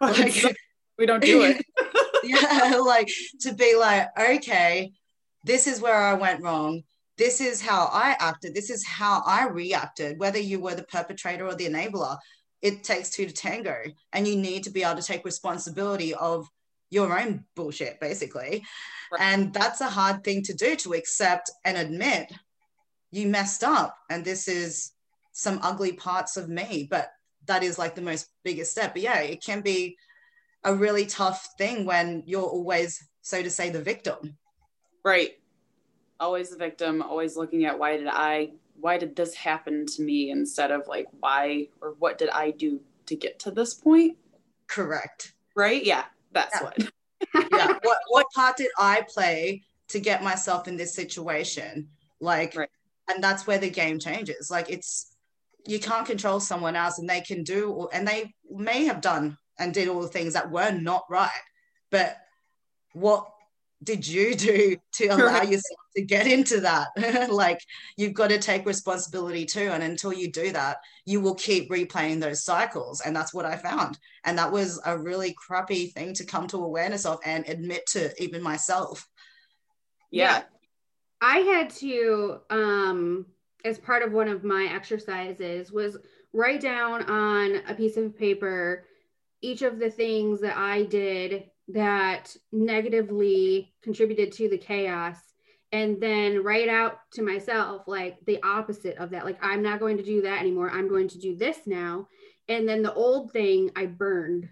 Like, 0.00 0.56
we 1.00 1.06
don't 1.06 1.22
do 1.22 1.42
it. 1.42 1.66
yeah, 2.22 2.76
like 2.84 3.10
to 3.40 3.52
be 3.52 3.74
like, 3.74 4.08
okay, 4.16 4.92
this 5.42 5.66
is 5.66 5.80
where 5.80 5.96
I 5.96 6.14
went 6.14 6.42
wrong. 6.42 6.82
This 7.18 7.40
is 7.40 7.60
how 7.60 7.90
I 7.92 8.16
acted. 8.20 8.54
This 8.54 8.70
is 8.70 8.86
how 8.86 9.22
I 9.26 9.48
reacted, 9.48 10.20
whether 10.20 10.38
you 10.38 10.60
were 10.60 10.76
the 10.76 10.84
perpetrator 10.84 11.46
or 11.46 11.54
the 11.54 11.66
enabler 11.66 12.16
it 12.62 12.84
takes 12.84 13.10
two 13.10 13.26
to 13.26 13.32
tango 13.32 13.76
and 14.12 14.26
you 14.26 14.36
need 14.36 14.64
to 14.64 14.70
be 14.70 14.82
able 14.82 15.00
to 15.00 15.06
take 15.06 15.24
responsibility 15.24 16.14
of 16.14 16.46
your 16.90 17.18
own 17.18 17.44
bullshit 17.54 18.00
basically 18.00 18.62
right. 19.12 19.20
and 19.20 19.54
that's 19.54 19.80
a 19.80 19.88
hard 19.88 20.22
thing 20.24 20.42
to 20.42 20.54
do 20.54 20.74
to 20.76 20.92
accept 20.92 21.50
and 21.64 21.76
admit 21.76 22.32
you 23.10 23.26
messed 23.26 23.62
up 23.62 23.96
and 24.10 24.24
this 24.24 24.48
is 24.48 24.92
some 25.32 25.60
ugly 25.62 25.92
parts 25.92 26.36
of 26.36 26.48
me 26.48 26.86
but 26.90 27.10
that 27.46 27.62
is 27.62 27.78
like 27.78 27.94
the 27.94 28.02
most 28.02 28.28
biggest 28.44 28.72
step 28.72 28.92
but 28.92 29.02
yeah 29.02 29.20
it 29.20 29.42
can 29.42 29.60
be 29.60 29.96
a 30.64 30.74
really 30.74 31.06
tough 31.06 31.48
thing 31.58 31.84
when 31.84 32.22
you're 32.26 32.42
always 32.42 33.02
so 33.22 33.42
to 33.42 33.50
say 33.50 33.70
the 33.70 33.80
victim 33.80 34.36
right 35.04 35.38
always 36.18 36.50
the 36.50 36.56
victim 36.56 37.02
always 37.02 37.36
looking 37.36 37.64
at 37.64 37.78
why 37.78 37.96
did 37.96 38.08
i 38.08 38.50
why 38.80 38.98
did 38.98 39.14
this 39.14 39.34
happen 39.34 39.86
to 39.86 40.02
me 40.02 40.30
instead 40.30 40.70
of 40.70 40.86
like 40.88 41.06
why 41.20 41.68
or 41.80 41.94
what 41.98 42.18
did 42.18 42.30
I 42.30 42.50
do 42.50 42.80
to 43.06 43.16
get 43.16 43.38
to 43.40 43.50
this 43.50 43.74
point? 43.74 44.16
Correct. 44.66 45.34
Right? 45.54 45.84
Yeah, 45.84 46.04
that's 46.32 46.56
yeah. 46.56 46.62
what. 46.62 46.78
yeah. 47.52 47.78
What 47.82 47.98
what 48.08 48.26
part 48.34 48.56
did 48.56 48.70
I 48.78 49.04
play 49.08 49.62
to 49.88 50.00
get 50.00 50.22
myself 50.22 50.68
in 50.68 50.76
this 50.76 50.94
situation? 50.94 51.88
Like 52.20 52.56
right. 52.56 52.68
and 53.08 53.22
that's 53.22 53.46
where 53.46 53.58
the 53.58 53.70
game 53.70 53.98
changes. 53.98 54.50
Like 54.50 54.70
it's 54.70 55.14
you 55.66 55.78
can't 55.78 56.06
control 56.06 56.40
someone 56.40 56.76
else 56.76 56.98
and 56.98 57.08
they 57.08 57.20
can 57.20 57.42
do 57.42 57.88
and 57.92 58.06
they 58.06 58.34
may 58.50 58.84
have 58.84 59.00
done 59.00 59.36
and 59.60 59.72
did 59.72 59.88
all 59.88 60.00
the 60.00 60.08
things 60.08 60.32
that 60.32 60.50
were 60.50 60.72
not 60.72 61.04
right. 61.08 61.30
But 61.90 62.16
what 62.92 63.30
did 63.82 64.06
you 64.06 64.34
do 64.36 64.76
to 64.94 65.06
allow 65.06 65.42
yourself 65.42 65.80
to 65.96 66.02
get 66.02 66.26
into 66.26 66.60
that? 66.60 66.88
Like 67.30 67.60
you've 67.96 68.14
got 68.14 68.30
to 68.30 68.38
take 68.38 68.66
responsibility 68.66 69.44
too 69.44 69.70
and 69.72 69.82
until 69.82 70.12
you 70.12 70.30
do 70.30 70.52
that 70.52 70.78
you 71.04 71.20
will 71.20 71.34
keep 71.34 71.70
replaying 71.70 72.20
those 72.20 72.44
cycles 72.44 73.00
and 73.00 73.14
that's 73.14 73.32
what 73.32 73.44
i 73.44 73.56
found. 73.56 73.98
And 74.24 74.36
that 74.38 74.50
was 74.50 74.80
a 74.84 74.98
really 74.98 75.34
crappy 75.34 75.86
thing 75.88 76.14
to 76.14 76.24
come 76.24 76.46
to 76.48 76.58
awareness 76.58 77.06
of 77.06 77.20
and 77.24 77.48
admit 77.48 77.86
to 77.92 78.10
even 78.22 78.42
myself. 78.42 79.06
Yeah, 80.10 80.38
yeah. 80.38 80.42
i 81.20 81.38
had 81.38 81.70
to 81.70 82.40
um 82.50 83.26
as 83.64 83.78
part 83.78 84.02
of 84.02 84.12
one 84.12 84.28
of 84.28 84.42
my 84.42 84.68
exercises 84.72 85.70
was 85.70 85.96
write 86.32 86.60
down 86.60 87.02
on 87.04 87.60
a 87.68 87.74
piece 87.74 87.96
of 87.96 88.16
paper 88.16 88.84
each 89.42 89.62
of 89.62 89.78
the 89.78 89.90
things 89.90 90.40
that 90.40 90.56
i 90.56 90.82
did 90.84 91.44
that 91.72 92.36
negatively 92.52 93.72
contributed 93.82 94.32
to 94.32 94.48
the 94.48 94.58
chaos. 94.58 95.16
And 95.72 96.00
then 96.00 96.42
write 96.42 96.68
out 96.68 96.98
to 97.12 97.22
myself 97.22 97.86
like 97.86 98.18
the 98.26 98.42
opposite 98.42 98.96
of 98.96 99.10
that. 99.10 99.24
Like 99.24 99.38
i'm 99.42 99.62
not 99.62 99.80
going 99.80 99.96
to 99.98 100.02
do 100.02 100.22
that 100.22 100.40
anymore. 100.40 100.70
I'm 100.70 100.88
going 100.88 101.08
to 101.08 101.18
do 101.18 101.36
this 101.36 101.58
now. 101.66 102.08
And 102.48 102.68
then 102.68 102.82
the 102.82 102.94
old 102.94 103.32
thing 103.32 103.70
i 103.76 103.86
burned. 103.86 104.48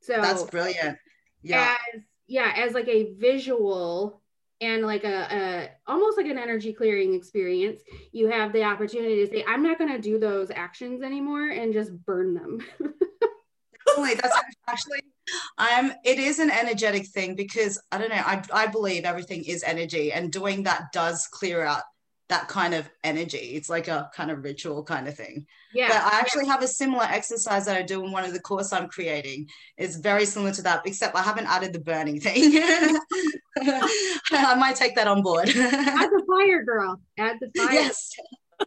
So 0.00 0.20
that's 0.20 0.44
brilliant. 0.44 0.98
Yeah. 1.42 1.76
as 1.94 2.02
yeah 2.28 2.52
as 2.56 2.74
like 2.74 2.88
a 2.88 3.14
visual 3.14 4.22
and 4.60 4.86
like 4.86 5.04
a, 5.04 5.26
a 5.30 5.70
almost 5.86 6.16
like 6.16 6.26
an 6.26 6.38
energy 6.38 6.72
clearing 6.72 7.14
experience 7.14 7.82
you 8.10 8.28
have 8.28 8.52
the 8.52 8.64
opportunity 8.64 9.24
to 9.24 9.30
say 9.30 9.44
i'm 9.46 9.62
not 9.62 9.78
going 9.78 9.92
to 9.92 10.00
do 10.00 10.18
those 10.18 10.50
actions 10.50 11.02
anymore 11.02 11.50
and 11.50 11.72
just 11.72 11.92
burn 12.04 12.34
them 12.34 12.58
Definitely. 13.86 14.14
That's 14.14 14.38
actually 14.68 15.00
um 15.58 15.92
it 16.04 16.18
is 16.18 16.38
an 16.38 16.50
energetic 16.50 17.06
thing 17.06 17.34
because 17.34 17.80
I 17.90 17.98
don't 17.98 18.10
know, 18.10 18.16
I 18.16 18.42
I 18.52 18.66
believe 18.66 19.04
everything 19.04 19.44
is 19.44 19.62
energy 19.62 20.12
and 20.12 20.32
doing 20.32 20.64
that 20.64 20.92
does 20.92 21.26
clear 21.26 21.62
out 21.62 21.82
that 22.28 22.48
kind 22.48 22.74
of 22.74 22.88
energy. 23.04 23.54
It's 23.54 23.70
like 23.70 23.88
a 23.88 24.10
kind 24.14 24.30
of 24.30 24.42
ritual 24.42 24.82
kind 24.82 25.06
of 25.06 25.14
thing. 25.14 25.46
Yeah. 25.72 25.88
But 25.88 26.12
I 26.12 26.18
actually 26.18 26.46
have 26.46 26.62
a 26.62 26.68
similar 26.68 27.04
exercise 27.04 27.66
that 27.66 27.76
I 27.76 27.82
do 27.82 28.04
in 28.04 28.10
one 28.10 28.24
of 28.24 28.32
the 28.32 28.40
course 28.40 28.72
I'm 28.72 28.88
creating. 28.88 29.48
It's 29.76 29.96
very 29.96 30.26
similar 30.26 30.52
to 30.52 30.62
that, 30.62 30.82
except 30.86 31.14
I 31.14 31.22
haven't 31.22 31.46
added 31.46 31.72
the 31.72 31.78
burning 31.78 32.20
thing. 32.20 32.52
I 34.32 34.54
might 34.58 34.74
take 34.74 34.96
that 34.96 35.06
on 35.06 35.22
board. 35.22 35.48
Add 35.48 35.54
the 35.54 36.24
fire, 36.28 36.64
girl. 36.64 37.00
Add 37.16 37.36
the 37.40 37.50
fire. 37.56 37.72
Yes. 37.72 38.10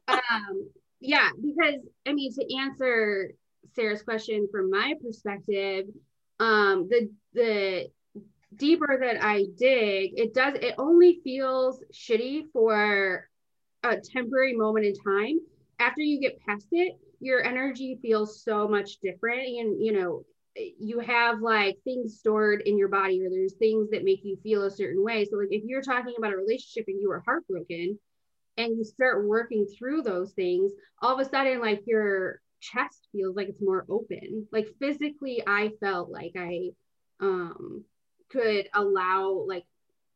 um, 0.07 0.69
yeah, 1.01 1.29
because 1.41 1.81
I 2.05 2.13
mean, 2.13 2.33
to 2.33 2.57
answer 2.57 3.31
Sarah's 3.73 4.03
question 4.03 4.47
from 4.51 4.69
my 4.69 4.93
perspective, 5.03 5.85
um, 6.39 6.87
the 6.89 7.09
the 7.33 7.87
deeper 8.55 8.97
that 9.01 9.23
I 9.23 9.45
dig, 9.57 10.13
it 10.17 10.33
does 10.33 10.55
it 10.55 10.75
only 10.77 11.21
feels 11.23 11.83
shitty 11.93 12.51
for 12.51 13.27
a 13.83 13.97
temporary 13.97 14.55
moment 14.55 14.85
in 14.85 14.93
time. 14.95 15.39
After 15.79 16.01
you 16.01 16.19
get 16.19 16.39
past 16.45 16.67
it, 16.71 16.99
your 17.19 17.43
energy 17.43 17.99
feels 18.01 18.43
so 18.43 18.67
much 18.67 18.97
different. 19.01 19.47
And 19.47 19.83
you 19.83 19.93
know, 19.93 20.23
you 20.55 20.99
have 20.99 21.41
like 21.41 21.77
things 21.83 22.19
stored 22.19 22.61
in 22.61 22.77
your 22.77 22.87
body 22.87 23.23
or 23.25 23.29
there's 23.29 23.53
things 23.55 23.89
that 23.91 24.03
make 24.03 24.21
you 24.23 24.37
feel 24.43 24.63
a 24.63 24.71
certain 24.71 25.03
way. 25.03 25.25
So 25.25 25.37
like 25.37 25.49
if 25.51 25.63
you're 25.65 25.81
talking 25.81 26.15
about 26.17 26.33
a 26.33 26.37
relationship 26.37 26.85
and 26.87 26.99
you 26.99 27.09
were 27.09 27.23
heartbroken 27.25 27.99
and 28.57 28.77
you 28.77 28.83
start 28.83 29.25
working 29.25 29.65
through 29.65 30.01
those 30.01 30.33
things, 30.33 30.71
all 31.01 31.13
of 31.13 31.25
a 31.25 31.29
sudden 31.29 31.61
like 31.61 31.83
your 31.85 32.41
chest 32.59 33.07
feels 33.11 33.35
like 33.35 33.49
it's 33.49 33.61
more 33.61 33.85
open. 33.89 34.47
Like 34.51 34.67
physically 34.79 35.43
I 35.45 35.71
felt 35.79 36.09
like 36.09 36.33
I 36.37 36.69
um 37.19 37.83
could 38.29 38.69
allow 38.73 39.45
like 39.47 39.65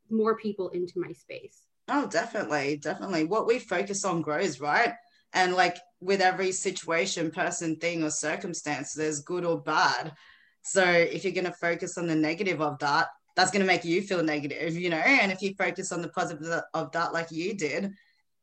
more 0.09 0.37
people 0.37 0.69
into 0.69 0.99
my 0.99 1.11
space. 1.13 1.61
Oh, 1.89 2.07
definitely, 2.07 2.77
definitely. 2.77 3.25
What 3.25 3.47
we 3.47 3.59
focus 3.59 4.05
on 4.05 4.21
grows, 4.21 4.59
right? 4.59 4.93
And 5.33 5.55
like 5.55 5.77
with 5.99 6.21
every 6.21 6.51
situation, 6.51 7.31
person, 7.31 7.77
thing, 7.77 8.03
or 8.03 8.11
circumstance, 8.11 8.93
there's 8.93 9.21
good 9.21 9.43
or 9.43 9.59
bad. 9.59 10.13
So 10.61 10.83
if 10.83 11.23
you're 11.23 11.33
going 11.33 11.45
to 11.45 11.51
focus 11.51 11.97
on 11.97 12.07
the 12.07 12.15
negative 12.15 12.61
of 12.61 12.79
that, 12.79 13.07
that's 13.35 13.51
going 13.51 13.61
to 13.61 13.67
make 13.67 13.83
you 13.83 14.01
feel 14.01 14.23
negative, 14.23 14.77
you 14.77 14.89
know? 14.89 14.97
And 14.97 15.31
if 15.31 15.41
you 15.41 15.55
focus 15.57 15.91
on 15.91 16.01
the 16.01 16.09
positive 16.09 16.61
of 16.73 16.91
that, 16.91 17.13
like 17.13 17.31
you 17.31 17.55
did, 17.55 17.91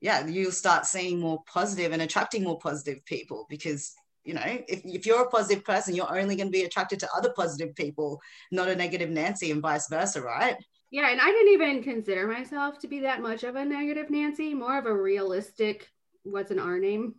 yeah, 0.01 0.27
you'll 0.27 0.53
start 0.53 0.87
seeing 0.87 1.21
more 1.21 1.43
positive 1.47 1.93
and 1.93 2.03
attracting 2.03 2.45
more 2.45 2.59
positive 2.59 3.05
people 3.05 3.47
because 3.49 3.93
you 4.25 4.35
know 4.35 4.43
if, 4.45 4.83
if 4.85 5.07
you're 5.07 5.23
a 5.23 5.31
positive 5.31 5.65
person 5.65 5.95
you're 5.95 6.19
only 6.19 6.37
going 6.37 6.47
to 6.47 6.53
be 6.53 6.65
attracted 6.65 7.01
to 7.01 7.09
other 7.17 7.33
positive 7.35 7.75
people 7.75 8.21
not 8.53 8.69
a 8.69 8.77
negative 8.77 9.09
nancy 9.09 9.51
and 9.51 9.63
vice 9.63 9.89
versa 9.89 10.21
right? 10.21 10.57
Yeah 10.91 11.09
and 11.09 11.23
i 11.23 11.25
didn't 11.25 11.55
even 11.55 11.83
consider 11.83 12.27
myself 12.27 12.79
to 12.81 12.87
be 12.87 13.01
that 13.01 13.23
much 13.23 13.45
of 13.45 13.57
a 13.57 13.65
negative 13.65 14.11
nancy 14.11 14.53
more 14.53 14.79
of 14.79 14.85
a 14.85 14.95
realistic 14.95 15.89
what's 16.25 16.51
an 16.51 16.59
r 16.59 16.79
name? 16.79 17.15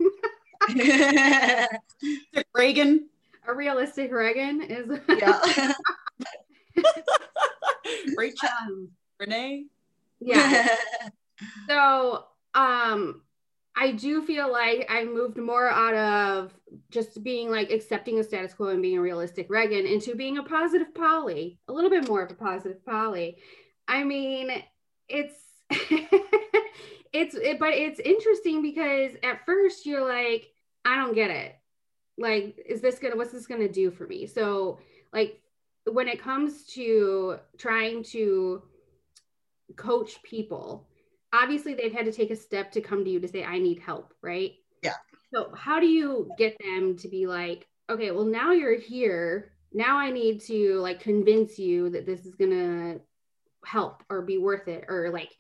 Reagan? 2.54 3.10
A 3.48 3.54
realistic 3.54 4.12
reagan 4.12 4.62
is 4.62 5.00
yeah. 5.10 5.74
Rachel 8.16 8.50
um, 8.62 8.90
renee? 9.20 9.66
Yeah. 10.20 10.76
So 11.68 12.26
um 12.56 13.22
I 13.76 13.94
do 13.94 14.22
feel 14.22 14.52
like 14.52 14.86
I 14.90 15.06
moved 15.06 15.38
more 15.38 15.70
out 15.70 15.96
of 15.96 16.54
just 16.90 17.24
being 17.24 17.50
like 17.50 17.72
accepting 17.72 18.20
a 18.20 18.24
status 18.24 18.54
quo 18.54 18.68
and 18.68 18.82
being 18.82 18.98
a 18.98 19.02
realistic 19.02 19.50
Reagan 19.50 19.86
into 19.86 20.16
being 20.16 20.38
a 20.38 20.44
positive 20.44 20.94
Polly, 20.94 21.58
a 21.68 21.74
little 21.74 21.90
bit 21.90 22.08
more 22.08 22.22
of 22.22 22.32
a 22.32 22.36
positive 22.36 22.86
Polly. 22.86 23.38
I 23.88 24.04
mean, 24.04 24.52
it's 25.08 25.36
it's 27.14 27.36
it, 27.36 27.60
but 27.60 27.74
it's 27.74 28.00
interesting 28.00 28.62
because 28.62 29.12
at 29.24 29.46
first 29.46 29.86
you're 29.86 30.08
like, 30.08 30.52
I 30.84 30.98
don't 30.98 31.16
get 31.16 31.32
it. 31.32 31.56
Like, 32.18 32.60
is 32.68 32.82
this 32.82 33.00
gonna 33.00 33.16
what's 33.16 33.32
this 33.32 33.48
gonna 33.48 33.70
do 33.70 33.90
for 33.90 34.06
me? 34.06 34.28
So 34.28 34.80
like 35.14 35.42
when 35.90 36.08
it 36.08 36.22
comes 36.22 36.66
to 36.74 37.38
trying 37.58 38.04
to 38.04 38.64
coach 39.78 40.22
people 40.24 40.88
obviously 41.34 41.74
they've 41.74 41.94
had 41.94 42.06
to 42.06 42.12
take 42.12 42.32
a 42.32 42.36
step 42.36 42.72
to 42.72 42.82
come 42.82 43.04
to 43.04 43.10
you 43.10 43.20
to 43.20 43.28
say 43.28 43.44
i 43.44 43.58
need 43.60 43.80
help 43.80 44.14
right? 44.22 44.54
Yeah. 44.84 44.96
So 45.34 45.54
how 45.56 45.80
do 45.80 45.86
you 45.86 46.30
get 46.38 46.58
them 46.60 46.98
to 46.98 47.08
be 47.08 47.28
like 47.28 47.68
okay 47.90 48.12
well 48.12 48.26
now 48.26 48.52
you're 48.52 48.80
here. 48.80 49.54
Now 49.74 49.98
i 49.98 50.12
need 50.12 50.42
to 50.42 50.80
like 50.80 51.00
convince 51.00 51.58
you 51.58 51.90
that 51.92 52.06
this 52.06 52.26
is 52.26 52.36
gonna 52.36 53.00
help 53.66 54.04
or 54.10 54.22
be 54.22 54.38
worth 54.38 54.68
it 54.68 54.86
or 54.90 55.12
like 55.12 55.32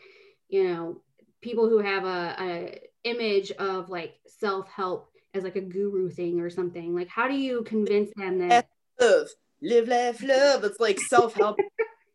you 0.48 0.63
know 0.67 1.01
people 1.41 1.67
who 1.67 1.79
have 1.79 2.05
a, 2.05 2.36
a 2.39 2.81
image 3.03 3.51
of 3.51 3.89
like 3.89 4.19
self-help 4.27 5.12
as 5.33 5.43
like 5.43 5.55
a 5.55 5.62
guru 5.62 6.10
thing 6.10 6.39
or 6.39 6.50
something 6.50 6.93
like 6.93 7.07
how 7.07 7.27
do 7.27 7.33
you 7.33 7.63
convince 7.63 8.12
them 8.15 8.48
that 8.48 8.67
love 9.00 9.27
live 9.62 9.88
laugh 9.88 10.21
love 10.21 10.63
it's 10.63 10.79
like 10.79 11.00
self-help 11.00 11.57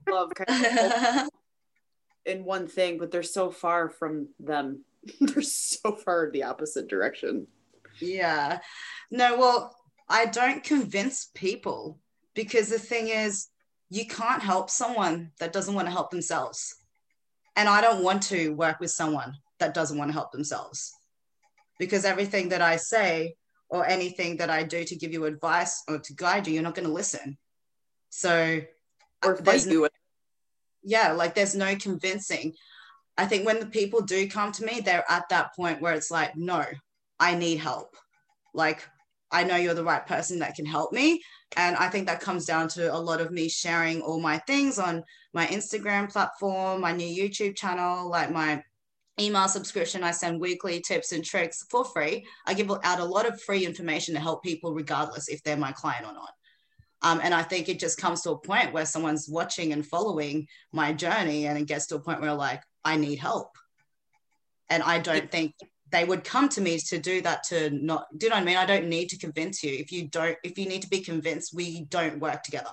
love 0.08 0.30
kind 0.34 0.66
of 0.66 1.28
in 2.26 2.44
one 2.44 2.66
thing, 2.66 2.98
but 2.98 3.10
they're 3.10 3.22
so 3.22 3.50
far 3.50 3.88
from 3.88 4.28
them. 4.40 4.84
they're 5.20 5.42
so 5.42 5.92
far 5.92 6.30
the 6.30 6.44
opposite 6.44 6.88
direction. 6.88 7.46
Yeah. 8.00 8.58
No, 9.10 9.38
well, 9.38 9.76
I 10.08 10.26
don't 10.26 10.62
convince 10.62 11.30
people 11.34 11.98
because 12.34 12.68
the 12.68 12.78
thing 12.78 13.08
is, 13.08 13.48
you 13.88 14.06
can't 14.06 14.42
help 14.42 14.68
someone 14.68 15.30
that 15.38 15.52
doesn't 15.52 15.74
want 15.74 15.86
to 15.86 15.92
help 15.92 16.10
themselves. 16.10 16.74
And 17.54 17.68
I 17.68 17.80
don't 17.80 18.02
want 18.02 18.22
to 18.24 18.50
work 18.50 18.80
with 18.80 18.90
someone 18.90 19.34
that 19.58 19.74
doesn't 19.74 19.96
want 19.96 20.08
to 20.08 20.12
help 20.12 20.32
themselves 20.32 20.92
because 21.78 22.04
everything 22.04 22.48
that 22.50 22.62
I 22.62 22.76
say 22.76 23.36
or 23.68 23.86
anything 23.86 24.36
that 24.38 24.50
I 24.50 24.62
do 24.62 24.84
to 24.84 24.96
give 24.96 25.12
you 25.12 25.24
advice 25.24 25.82
or 25.88 25.98
to 25.98 26.14
guide 26.14 26.46
you, 26.46 26.54
you're 26.54 26.62
not 26.62 26.74
going 26.74 26.86
to 26.86 26.92
listen. 26.92 27.38
So, 28.10 28.60
or 29.24 29.36
fight 29.36 29.66
you 29.66 29.88
yeah, 30.86 31.10
like 31.12 31.34
there's 31.34 31.56
no 31.56 31.74
convincing. 31.74 32.54
I 33.18 33.26
think 33.26 33.44
when 33.44 33.58
the 33.58 33.66
people 33.66 34.02
do 34.02 34.28
come 34.28 34.52
to 34.52 34.64
me, 34.64 34.80
they're 34.80 35.04
at 35.10 35.28
that 35.30 35.54
point 35.56 35.82
where 35.82 35.94
it's 35.94 36.12
like, 36.12 36.36
no, 36.36 36.64
I 37.18 37.34
need 37.34 37.56
help. 37.56 37.96
Like, 38.54 38.88
I 39.32 39.42
know 39.42 39.56
you're 39.56 39.74
the 39.74 39.82
right 39.82 40.06
person 40.06 40.38
that 40.38 40.54
can 40.54 40.64
help 40.64 40.92
me. 40.92 41.20
And 41.56 41.74
I 41.76 41.88
think 41.88 42.06
that 42.06 42.20
comes 42.20 42.44
down 42.44 42.68
to 42.70 42.94
a 42.94 42.96
lot 42.96 43.20
of 43.20 43.32
me 43.32 43.48
sharing 43.48 44.00
all 44.00 44.20
my 44.20 44.38
things 44.46 44.78
on 44.78 45.02
my 45.34 45.46
Instagram 45.48 46.10
platform, 46.10 46.80
my 46.80 46.92
new 46.92 47.08
YouTube 47.08 47.56
channel, 47.56 48.08
like 48.08 48.30
my 48.30 48.62
email 49.18 49.48
subscription. 49.48 50.04
I 50.04 50.12
send 50.12 50.40
weekly 50.40 50.80
tips 50.80 51.10
and 51.10 51.24
tricks 51.24 51.64
for 51.68 51.84
free. 51.84 52.24
I 52.46 52.54
give 52.54 52.70
out 52.84 53.00
a 53.00 53.04
lot 53.04 53.26
of 53.26 53.42
free 53.42 53.66
information 53.66 54.14
to 54.14 54.20
help 54.20 54.44
people, 54.44 54.72
regardless 54.72 55.28
if 55.28 55.42
they're 55.42 55.56
my 55.56 55.72
client 55.72 56.06
or 56.06 56.12
not. 56.12 56.30
Um, 57.02 57.20
and 57.22 57.34
I 57.34 57.42
think 57.42 57.68
it 57.68 57.78
just 57.78 58.00
comes 58.00 58.22
to 58.22 58.30
a 58.30 58.38
point 58.38 58.72
where 58.72 58.86
someone's 58.86 59.28
watching 59.28 59.72
and 59.72 59.86
following 59.86 60.48
my 60.72 60.92
journey, 60.92 61.46
and 61.46 61.58
it 61.58 61.66
gets 61.66 61.86
to 61.88 61.96
a 61.96 62.00
point 62.00 62.20
where 62.20 62.34
like 62.34 62.62
I 62.84 62.96
need 62.96 63.18
help, 63.18 63.50
and 64.70 64.82
I 64.82 64.98
don't 64.98 65.30
think 65.30 65.54
they 65.92 66.04
would 66.04 66.24
come 66.24 66.48
to 66.50 66.60
me 66.60 66.78
to 66.78 66.98
do 66.98 67.20
that. 67.22 67.44
To 67.44 67.70
not, 67.70 68.06
do 68.16 68.26
you 68.26 68.30
know 68.30 68.36
what 68.36 68.42
I 68.42 68.46
mean? 68.46 68.56
I 68.56 68.66
don't 68.66 68.88
need 68.88 69.08
to 69.10 69.18
convince 69.18 69.62
you. 69.62 69.72
If 69.72 69.92
you 69.92 70.08
don't, 70.08 70.36
if 70.42 70.58
you 70.58 70.66
need 70.66 70.82
to 70.82 70.88
be 70.88 71.00
convinced, 71.00 71.54
we 71.54 71.84
don't 71.84 72.18
work 72.18 72.42
together. 72.42 72.70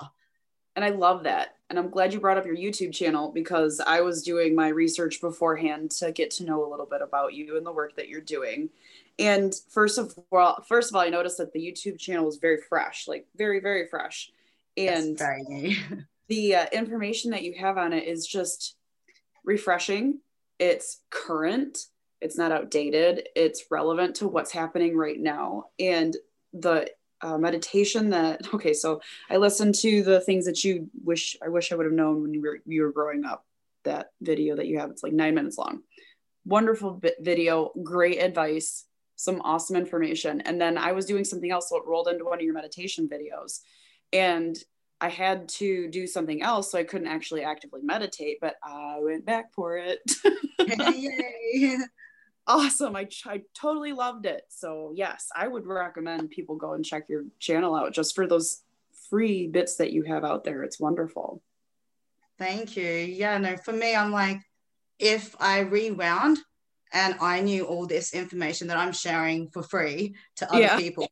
And 0.75 0.83
I 0.83 0.89
love 0.89 1.23
that. 1.23 1.55
And 1.69 1.77
I'm 1.77 1.89
glad 1.89 2.13
you 2.13 2.19
brought 2.19 2.37
up 2.37 2.45
your 2.45 2.55
YouTube 2.55 2.93
channel 2.93 3.31
because 3.31 3.79
I 3.85 4.01
was 4.01 4.23
doing 4.23 4.55
my 4.55 4.69
research 4.69 5.21
beforehand 5.21 5.91
to 5.91 6.11
get 6.11 6.31
to 6.31 6.45
know 6.45 6.65
a 6.65 6.69
little 6.69 6.85
bit 6.85 7.01
about 7.01 7.33
you 7.33 7.57
and 7.57 7.65
the 7.65 7.71
work 7.71 7.95
that 7.95 8.09
you're 8.09 8.21
doing. 8.21 8.69
And 9.19 9.53
first 9.69 9.97
of 9.97 10.13
all, 10.31 10.63
first 10.67 10.91
of 10.91 10.95
all, 10.95 11.01
I 11.01 11.09
noticed 11.09 11.37
that 11.37 11.53
the 11.53 11.59
YouTube 11.59 11.99
channel 11.99 12.27
is 12.27 12.37
very 12.37 12.57
fresh, 12.57 13.07
like 13.07 13.27
very, 13.35 13.59
very 13.59 13.87
fresh. 13.87 14.31
And 14.75 15.17
the 16.27 16.55
uh, 16.55 16.65
information 16.71 17.31
that 17.31 17.43
you 17.43 17.53
have 17.59 17.77
on 17.77 17.93
it 17.93 18.07
is 18.07 18.25
just 18.25 18.75
refreshing. 19.43 20.19
It's 20.57 21.01
current. 21.09 21.77
It's 22.21 22.37
not 22.37 22.51
outdated. 22.51 23.27
It's 23.35 23.65
relevant 23.69 24.15
to 24.17 24.27
what's 24.27 24.51
happening 24.51 24.97
right 24.97 25.19
now. 25.19 25.65
And 25.77 26.15
the 26.53 26.89
uh, 27.21 27.37
meditation 27.37 28.09
that 28.09 28.41
okay, 28.53 28.73
so 28.73 29.01
I 29.29 29.37
listened 29.37 29.75
to 29.75 30.03
the 30.03 30.21
things 30.21 30.45
that 30.45 30.63
you 30.63 30.89
wish 31.03 31.37
I 31.43 31.49
wish 31.49 31.71
I 31.71 31.75
would 31.75 31.85
have 31.85 31.93
known 31.93 32.21
when 32.21 32.33
you 32.33 32.41
were 32.41 32.59
you 32.65 32.83
were 32.83 32.91
growing 32.91 33.25
up. 33.25 33.45
That 33.83 34.11
video 34.21 34.55
that 34.55 34.67
you 34.67 34.79
have, 34.79 34.91
it's 34.91 35.03
like 35.03 35.11
nine 35.11 35.35
minutes 35.35 35.57
long. 35.57 35.81
Wonderful 36.45 37.01
video, 37.19 37.71
great 37.83 38.17
advice 38.17 38.85
some 39.23 39.41
awesome 39.41 39.75
information. 39.75 40.41
And 40.41 40.59
then 40.59 40.77
I 40.77 40.91
was 40.91 41.05
doing 41.05 41.23
something 41.23 41.51
else, 41.51 41.69
so 41.69 41.77
it 41.77 41.87
rolled 41.87 42.07
into 42.07 42.25
one 42.25 42.39
of 42.39 42.43
your 42.43 42.53
meditation 42.53 43.07
videos. 43.07 43.59
And 44.11 44.57
I 45.01 45.09
had 45.09 45.49
to 45.49 45.89
do 45.89 46.07
something 46.07 46.41
else, 46.41 46.71
so 46.71 46.77
I 46.77 46.83
couldn't 46.83 47.07
actually 47.07 47.43
actively 47.43 47.81
meditate, 47.83 48.37
but 48.39 48.55
I 48.63 48.99
went 49.01 49.25
back 49.25 49.53
for 49.53 49.77
it. 49.77 49.99
Yay. 51.53 51.77
awesome. 52.47 52.95
I, 52.95 53.07
I 53.25 53.41
totally 53.53 53.91
loved 53.91 54.25
it. 54.25 54.43
So, 54.49 54.93
yes, 54.95 55.29
I 55.35 55.47
would 55.47 55.65
recommend 55.65 56.29
people 56.29 56.55
go 56.55 56.73
and 56.73 56.85
check 56.85 57.09
your 57.09 57.25
channel 57.39 57.75
out 57.75 57.93
just 57.93 58.15
for 58.15 58.27
those 58.27 58.61
free 59.09 59.47
bits 59.47 59.75
that 59.77 59.91
you 59.91 60.03
have 60.03 60.23
out 60.23 60.43
there. 60.43 60.63
It's 60.63 60.79
wonderful. 60.79 61.41
Thank 62.37 62.77
you. 62.77 62.83
Yeah, 62.83 63.37
no, 63.37 63.57
for 63.57 63.73
me, 63.73 63.95
I'm 63.95 64.11
like, 64.11 64.39
if 64.99 65.35
I 65.39 65.59
rewound 65.59 66.39
and 66.93 67.15
I 67.19 67.41
knew 67.41 67.65
all 67.65 67.87
this 67.87 68.13
information 68.13 68.67
that 68.67 68.77
I'm 68.77 68.93
sharing 68.93 69.49
for 69.49 69.63
free 69.63 70.15
to 70.37 70.49
other 70.49 70.61
yeah. 70.61 70.77
people, 70.77 71.07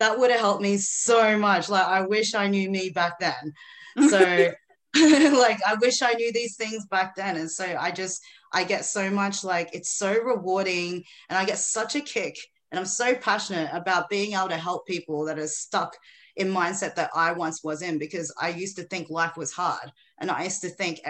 that 0.00 0.18
would 0.18 0.30
have 0.30 0.40
helped 0.40 0.62
me 0.62 0.78
so 0.78 1.38
much. 1.38 1.68
Like, 1.68 1.86
I 1.86 2.02
wish 2.02 2.34
I 2.34 2.48
knew 2.48 2.70
me 2.70 2.90
back 2.90 3.18
then. 3.20 3.52
So, 4.10 4.18
like, 4.94 5.58
I 5.66 5.74
wish 5.80 6.02
I 6.02 6.12
knew 6.12 6.30
these 6.30 6.56
things 6.56 6.84
back 6.84 7.16
then. 7.16 7.38
And 7.38 7.50
so 7.50 7.64
I 7.64 7.90
just, 7.90 8.22
I 8.52 8.62
get 8.62 8.84
so 8.84 9.10
much 9.10 9.42
like, 9.42 9.70
it's 9.72 9.96
so 9.96 10.12
rewarding 10.22 11.02
and 11.30 11.38
I 11.38 11.46
get 11.46 11.56
such 11.56 11.96
a 11.96 12.02
kick 12.02 12.36
And 12.70 12.78
I'm 12.78 12.84
so 12.84 13.14
passionate 13.14 13.70
about 13.72 14.10
being 14.10 14.34
able 14.34 14.48
to 14.48 14.58
help 14.58 14.86
people 14.86 15.24
that 15.24 15.38
are 15.38 15.46
stuck 15.46 15.96
in 16.36 16.48
mindset 16.52 16.94
that 16.96 17.08
I 17.14 17.32
once 17.32 17.64
was 17.64 17.80
in 17.80 17.96
because 17.96 18.34
I 18.38 18.50
used 18.50 18.76
to 18.76 18.82
think 18.82 19.08
life 19.08 19.38
was 19.38 19.50
hard. 19.50 19.90
And 20.18 20.30
I 20.30 20.44
used 20.44 20.60
to 20.60 20.68
think, 20.68 21.00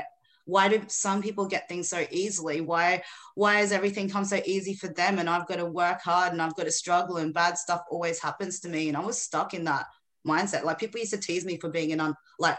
why 0.46 0.68
do 0.68 0.82
some 0.86 1.22
people 1.22 1.46
get 1.46 1.68
things 1.68 1.88
so 1.88 2.06
easily? 2.10 2.60
Why 2.60 3.02
why 3.34 3.56
has 3.56 3.72
everything 3.72 4.08
come 4.08 4.24
so 4.24 4.40
easy 4.46 4.74
for 4.74 4.88
them? 4.88 5.18
And 5.18 5.28
I've 5.28 5.46
got 5.46 5.56
to 5.56 5.66
work 5.66 6.00
hard 6.00 6.32
and 6.32 6.40
I've 6.40 6.54
got 6.54 6.64
to 6.64 6.70
struggle 6.70 7.18
and 7.18 7.34
bad 7.34 7.58
stuff 7.58 7.82
always 7.90 8.20
happens 8.20 8.60
to 8.60 8.68
me. 8.68 8.88
And 8.88 8.96
I 8.96 9.00
was 9.00 9.20
stuck 9.20 9.54
in 9.54 9.64
that 9.64 9.86
mindset. 10.26 10.64
Like 10.64 10.78
people 10.78 11.00
used 11.00 11.12
to 11.12 11.18
tease 11.18 11.44
me 11.44 11.58
for 11.58 11.68
being 11.68 11.92
an 11.92 12.00
un, 12.00 12.14
like 12.38 12.58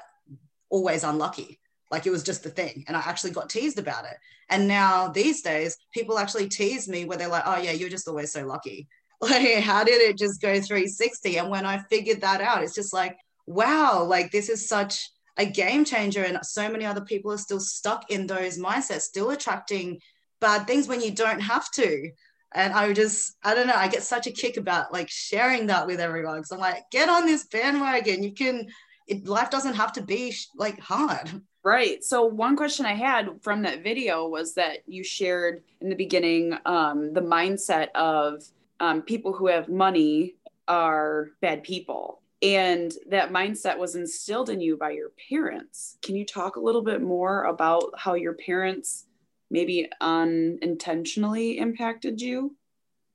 always 0.69 1.03
unlucky. 1.03 1.59
Like 1.89 2.05
it 2.05 2.11
was 2.11 2.23
just 2.23 2.43
the 2.43 2.49
thing. 2.49 2.83
And 2.87 2.95
I 2.97 2.99
actually 2.99 3.31
got 3.31 3.49
teased 3.49 3.79
about 3.79 4.03
it. 4.03 4.17
And 4.49 4.67
now 4.67 5.07
these 5.07 5.41
days, 5.41 5.77
people 5.93 6.19
actually 6.19 6.49
tease 6.49 6.87
me 6.87 7.05
where 7.05 7.17
they're 7.17 7.27
like, 7.29 7.43
oh, 7.45 7.57
yeah, 7.57 7.71
you're 7.71 7.89
just 7.89 8.07
always 8.07 8.31
so 8.31 8.45
lucky. 8.45 8.87
Like, 9.19 9.63
how 9.63 9.83
did 9.83 9.99
it 9.99 10.15
just 10.15 10.39
go 10.39 10.49
360? 10.61 11.39
And 11.39 11.49
when 11.49 11.65
I 11.65 11.79
figured 11.79 12.21
that 12.21 12.39
out, 12.39 12.61
it's 12.61 12.75
just 12.75 12.93
like, 12.93 13.17
wow, 13.47 14.03
like 14.03 14.31
this 14.31 14.47
is 14.47 14.69
such 14.69 15.09
a 15.37 15.45
game 15.45 15.85
changer. 15.85 16.23
And 16.23 16.39
so 16.43 16.69
many 16.69 16.85
other 16.85 17.01
people 17.01 17.31
are 17.31 17.37
still 17.37 17.59
stuck 17.59 18.11
in 18.11 18.27
those 18.27 18.57
mindsets, 18.57 19.01
still 19.01 19.29
attracting 19.31 19.99
bad 20.39 20.67
things 20.67 20.87
when 20.87 21.01
you 21.01 21.11
don't 21.11 21.41
have 21.41 21.71
to. 21.71 22.11
And 22.55 22.73
I 22.73 22.91
just, 22.93 23.35
I 23.43 23.53
don't 23.53 23.67
know, 23.67 23.75
I 23.75 23.87
get 23.87 24.03
such 24.03 24.25
a 24.27 24.31
kick 24.31 24.57
about 24.57 24.93
like 24.93 25.09
sharing 25.09 25.67
that 25.67 25.85
with 25.85 25.99
everyone. 25.99 26.37
Because 26.37 26.51
I'm 26.51 26.59
like, 26.59 26.83
get 26.91 27.09
on 27.09 27.25
this 27.25 27.45
bandwagon. 27.45 28.23
You 28.23 28.33
can, 28.33 28.67
it, 29.07 29.27
life 29.27 29.49
doesn't 29.49 29.75
have 29.75 29.93
to 29.93 30.01
be 30.01 30.33
like 30.55 30.79
hard. 30.79 31.41
Right. 31.63 32.01
So 32.01 32.23
one 32.23 32.55
question 32.55 32.85
I 32.85 32.93
had 32.93 33.41
from 33.41 33.63
that 33.63 33.83
video 33.83 34.29
was 34.29 34.53
that 34.53 34.79
you 34.87 35.03
shared 35.03 35.63
in 35.81 35.89
the 35.89 35.95
beginning 35.95 36.57
um, 36.65 37.13
the 37.13 37.21
mindset 37.21 37.89
of 37.93 38.41
um, 38.79 39.01
people 39.01 39.33
who 39.33 39.47
have 39.47 39.67
money 39.67 40.35
are 40.69 41.31
bad 41.41 41.63
people. 41.63 42.06
And 42.41 42.93
that 43.09 43.31
mindset 43.31 43.77
was 43.77 43.95
instilled 43.95 44.49
in 44.49 44.61
you 44.61 44.77
by 44.77 44.91
your 44.91 45.11
parents. 45.29 45.97
Can 46.03 46.15
you 46.15 46.25
talk 46.25 46.55
a 46.55 46.61
little 46.61 46.83
bit 46.83 47.01
more 47.01 47.45
about 47.45 47.91
how 47.97 48.13
your 48.13 48.33
parents 48.33 49.05
maybe 49.49 49.89
unintentionally 50.01 51.57
impacted 51.57 52.21
you? 52.21 52.55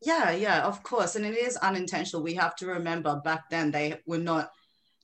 Yeah, 0.04 0.32
yeah, 0.32 0.62
of 0.62 0.82
course. 0.82 1.14
And 1.14 1.24
it 1.24 1.36
is 1.36 1.56
unintentional. 1.58 2.22
We 2.22 2.34
have 2.34 2.56
to 2.56 2.66
remember 2.66 3.20
back 3.24 3.48
then 3.48 3.70
they 3.70 4.00
were 4.06 4.18
not 4.18 4.50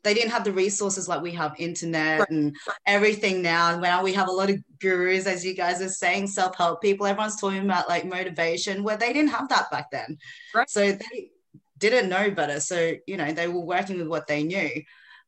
they 0.05 0.15
didn't 0.15 0.31
have 0.31 0.45
the 0.45 0.53
resources 0.53 1.09
like 1.09 1.23
we 1.23 1.33
have 1.33 1.55
internet 1.59 2.21
right. 2.21 2.31
and 2.31 2.57
everything 2.87 3.43
now. 3.43 3.73
And 3.73 3.83
now 3.83 4.03
we 4.03 4.13
have 4.13 4.29
a 4.29 4.33
lot 4.33 4.51
of 4.51 4.63
gurus, 4.79 5.27
as 5.27 5.45
you 5.45 5.55
guys 5.55 5.83
are 5.83 5.89
saying, 5.89 6.29
self-help 6.29 6.81
people. 6.81 7.07
Everyone's 7.07 7.41
talking 7.41 7.65
about 7.65 7.89
like 7.89 8.05
motivation 8.05 8.85
where 8.85 8.97
they 8.97 9.13
didn't 9.13 9.31
have 9.31 9.49
that 9.49 9.71
back 9.71 9.91
then. 9.91 10.19
Right. 10.55 10.71
So 10.71 10.93
they 10.93 11.31
didn't 11.79 12.09
know 12.09 12.31
better. 12.31 12.61
So, 12.61 12.95
you 13.07 13.17
know, 13.17 13.33
they 13.33 13.49
were 13.49 13.61
working 13.61 13.99
with 13.99 14.09
what 14.09 14.27
they 14.27 14.43
knew. 14.43 14.83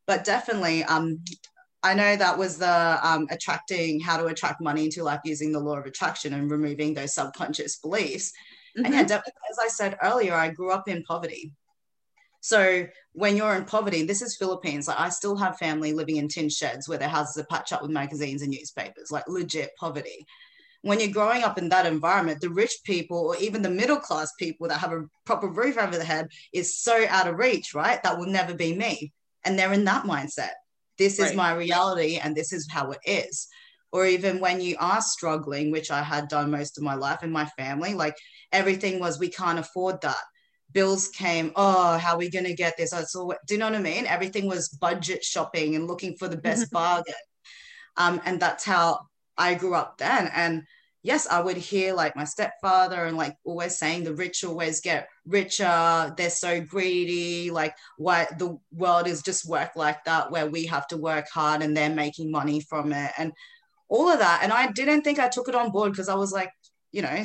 But 0.07 0.23
definitely, 0.23 0.83
um, 0.83 1.23
I 1.83 1.93
know 1.93 2.15
that 2.15 2.37
was 2.37 2.57
the 2.57 2.99
um, 3.01 3.27
attracting 3.31 3.99
how 3.99 4.17
to 4.17 4.25
attract 4.27 4.61
money 4.61 4.85
into 4.85 5.03
life 5.03 5.21
using 5.23 5.51
the 5.51 5.59
law 5.59 5.77
of 5.77 5.85
attraction 5.85 6.33
and 6.33 6.49
removing 6.49 6.93
those 6.93 7.13
subconscious 7.13 7.77
beliefs. 7.77 8.31
Mm-hmm. 8.77 8.93
And 8.93 9.09
yeah, 9.09 9.17
as 9.17 9.59
I 9.61 9.67
said 9.67 9.97
earlier, 10.03 10.33
I 10.33 10.49
grew 10.49 10.71
up 10.71 10.87
in 10.87 11.03
poverty. 11.03 11.53
So 12.41 12.87
when 13.13 13.35
you're 13.35 13.55
in 13.55 13.65
poverty, 13.65 14.03
this 14.03 14.21
is 14.21 14.35
Philippines. 14.35 14.87
Like 14.87 14.99
I 14.99 15.09
still 15.09 15.35
have 15.35 15.57
family 15.57 15.93
living 15.93 16.17
in 16.17 16.27
tin 16.27 16.49
sheds 16.49 16.87
where 16.87 16.97
their 16.97 17.07
houses 17.07 17.37
are 17.37 17.45
patched 17.45 17.73
up 17.73 17.81
with 17.81 17.91
magazines 17.91 18.41
and 18.41 18.51
newspapers, 18.51 19.11
like 19.11 19.27
legit 19.27 19.71
poverty. 19.79 20.25
When 20.83 20.99
you're 20.99 21.11
growing 21.11 21.43
up 21.43 21.57
in 21.57 21.69
that 21.69 21.85
environment, 21.85 22.41
the 22.41 22.49
rich 22.49 22.73
people 22.83 23.17
or 23.17 23.35
even 23.37 23.61
the 23.61 23.69
middle 23.69 23.97
class 23.97 24.31
people 24.39 24.67
that 24.67 24.79
have 24.79 24.91
a 24.91 25.05
proper 25.25 25.47
roof 25.47 25.77
over 25.77 25.95
their 25.95 26.03
head 26.03 26.27
is 26.53 26.81
so 26.81 27.05
out 27.07 27.27
of 27.27 27.37
reach, 27.37 27.75
right? 27.75 28.01
That 28.01 28.17
will 28.17 28.27
never 28.27 28.53
be 28.53 28.75
me. 28.75 29.13
And 29.45 29.57
they're 29.57 29.73
in 29.73 29.85
that 29.85 30.05
mindset. 30.05 30.51
This 30.97 31.19
is 31.19 31.27
right. 31.27 31.35
my 31.35 31.53
reality 31.53 32.17
and 32.17 32.35
this 32.35 32.51
is 32.51 32.67
how 32.69 32.91
it 32.91 32.99
is. 33.05 33.47
Or 33.91 34.05
even 34.05 34.39
when 34.39 34.61
you 34.61 34.75
are 34.79 35.01
struggling, 35.01 35.71
which 35.71 35.91
I 35.91 36.01
had 36.01 36.29
done 36.29 36.49
most 36.49 36.77
of 36.77 36.83
my 36.83 36.95
life 36.95 37.23
in 37.23 37.31
my 37.31 37.45
family, 37.57 37.93
like 37.93 38.15
everything 38.51 38.99
was, 38.99 39.19
we 39.19 39.29
can't 39.29 39.59
afford 39.59 40.01
that 40.01 40.23
bills 40.73 41.09
came 41.09 41.51
oh 41.55 41.97
how 41.97 42.13
are 42.13 42.17
we 42.17 42.29
going 42.29 42.45
to 42.45 42.53
get 42.53 42.77
this 42.77 42.93
oh, 42.93 43.03
so 43.05 43.33
do 43.47 43.53
you 43.53 43.59
know 43.59 43.65
what 43.65 43.75
i 43.75 43.81
mean 43.81 44.05
everything 44.05 44.47
was 44.47 44.69
budget 44.69 45.23
shopping 45.23 45.75
and 45.75 45.87
looking 45.87 46.15
for 46.17 46.27
the 46.27 46.37
best 46.37 46.71
bargain 46.71 47.13
um, 47.97 48.21
and 48.25 48.39
that's 48.39 48.63
how 48.63 48.99
i 49.37 49.53
grew 49.53 49.73
up 49.73 49.97
then 49.97 50.29
and 50.35 50.63
yes 51.03 51.27
i 51.27 51.39
would 51.39 51.57
hear 51.57 51.93
like 51.93 52.15
my 52.15 52.23
stepfather 52.23 53.05
and 53.05 53.17
like 53.17 53.35
always 53.43 53.77
saying 53.77 54.03
the 54.03 54.13
rich 54.13 54.43
always 54.43 54.81
get 54.81 55.07
richer 55.25 56.13
they're 56.17 56.29
so 56.29 56.61
greedy 56.61 57.49
like 57.51 57.75
why 57.97 58.27
the 58.37 58.57
world 58.71 59.07
is 59.07 59.21
just 59.21 59.47
work 59.47 59.71
like 59.75 60.03
that 60.05 60.31
where 60.31 60.47
we 60.47 60.65
have 60.65 60.87
to 60.87 60.97
work 60.97 61.27
hard 61.33 61.61
and 61.61 61.75
they're 61.75 61.89
making 61.89 62.31
money 62.31 62.61
from 62.61 62.91
it 62.93 63.11
and 63.17 63.31
all 63.89 64.09
of 64.09 64.19
that 64.19 64.41
and 64.43 64.53
i 64.53 64.71
didn't 64.71 65.01
think 65.01 65.19
i 65.19 65.27
took 65.27 65.47
it 65.47 65.55
on 65.55 65.71
board 65.71 65.91
because 65.91 66.09
i 66.09 66.15
was 66.15 66.31
like 66.31 66.51
you 66.91 67.01
know 67.01 67.23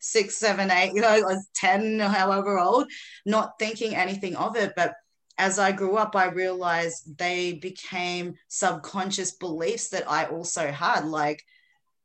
six, 0.00 0.36
seven, 0.36 0.70
eight, 0.70 0.92
you 0.94 1.02
know, 1.02 1.08
I 1.08 1.20
was 1.20 1.46
10, 1.54 2.00
however 2.00 2.58
old, 2.58 2.90
not 3.24 3.58
thinking 3.58 3.94
anything 3.94 4.34
of 4.34 4.56
it. 4.56 4.72
But 4.74 4.94
as 5.40 5.58
I 5.58 5.72
grew 5.72 5.96
up, 5.96 6.14
I 6.14 6.26
realized 6.26 7.16
they 7.16 7.54
became 7.54 8.34
subconscious 8.48 9.32
beliefs 9.32 9.88
that 9.88 10.08
I 10.08 10.26
also 10.26 10.70
had. 10.70 11.06
Like, 11.06 11.42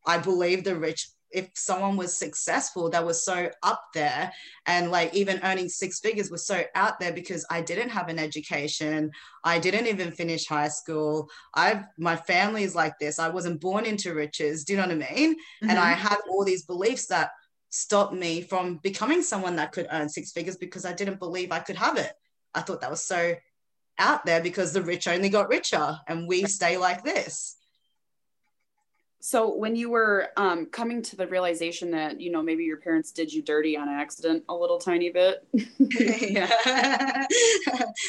I 0.07 0.19
believe 0.19 0.63
the 0.63 0.77
rich, 0.77 1.09
if 1.31 1.49
someone 1.53 1.97
was 1.97 2.15
successful, 2.15 2.89
that 2.91 3.05
was 3.05 3.25
so 3.25 3.49
up 3.61 3.83
there. 3.93 4.31
And 4.67 4.89
like, 4.89 5.13
even 5.13 5.41
earning 5.43 5.67
six 5.67 5.99
figures 5.99 6.31
was 6.31 6.47
so 6.47 6.63
out 6.75 6.97
there 7.01 7.11
because 7.11 7.45
I 7.51 7.59
didn't 7.59 7.89
have 7.89 8.07
an 8.07 8.19
education. 8.19 9.11
I 9.43 9.59
didn't 9.59 9.87
even 9.87 10.13
finish 10.13 10.47
high 10.47 10.69
school. 10.69 11.29
I've, 11.53 11.83
my 11.97 12.15
family 12.15 12.63
is 12.63 12.73
like 12.73 12.97
this. 12.99 13.19
I 13.19 13.27
wasn't 13.27 13.59
born 13.59 13.83
into 13.83 14.13
riches. 14.13 14.63
Do 14.63 14.71
you 14.71 14.77
know 14.77 14.87
what 14.87 15.03
I 15.03 15.13
mean? 15.13 15.33
Mm-hmm. 15.33 15.71
And 15.71 15.77
I 15.77 15.91
had 15.91 16.19
all 16.29 16.45
these 16.45 16.63
beliefs 16.63 17.07
that 17.07 17.31
stopped 17.69 18.13
me 18.13 18.41
from 18.41 18.77
becoming 18.77 19.21
someone 19.21 19.57
that 19.57 19.73
could 19.73 19.87
earn 19.91 20.07
six 20.07 20.31
figures 20.31 20.55
because 20.55 20.85
I 20.85 20.93
didn't 20.93 21.19
believe 21.19 21.51
I 21.51 21.59
could 21.59 21.75
have 21.75 21.97
it. 21.97 22.13
I 22.55 22.61
thought 22.61 22.81
that 22.81 22.89
was 22.89 23.03
so 23.03 23.35
out 23.97 24.25
there 24.25 24.41
because 24.41 24.73
the 24.73 24.81
rich 24.81 25.07
only 25.07 25.29
got 25.29 25.47
richer 25.49 25.99
and 26.07 26.27
we 26.27 26.45
stay 26.45 26.77
like 26.77 27.03
this. 27.03 27.57
So 29.21 29.55
when 29.55 29.75
you 29.75 29.89
were 29.89 30.29
um, 30.37 30.67
coming 30.67 31.01
to 31.01 31.15
the 31.15 31.25
realization 31.25 31.89
that 31.91 32.21
you 32.21 32.31
know 32.31 32.43
maybe 32.43 32.63
your 32.63 32.77
parents 32.77 33.11
did 33.11 33.33
you 33.33 33.41
dirty 33.41 33.75
on 33.75 33.89
accident 33.89 34.43
a 34.49 34.53
little 34.53 34.77
tiny 34.77 35.09
bit, 35.09 35.47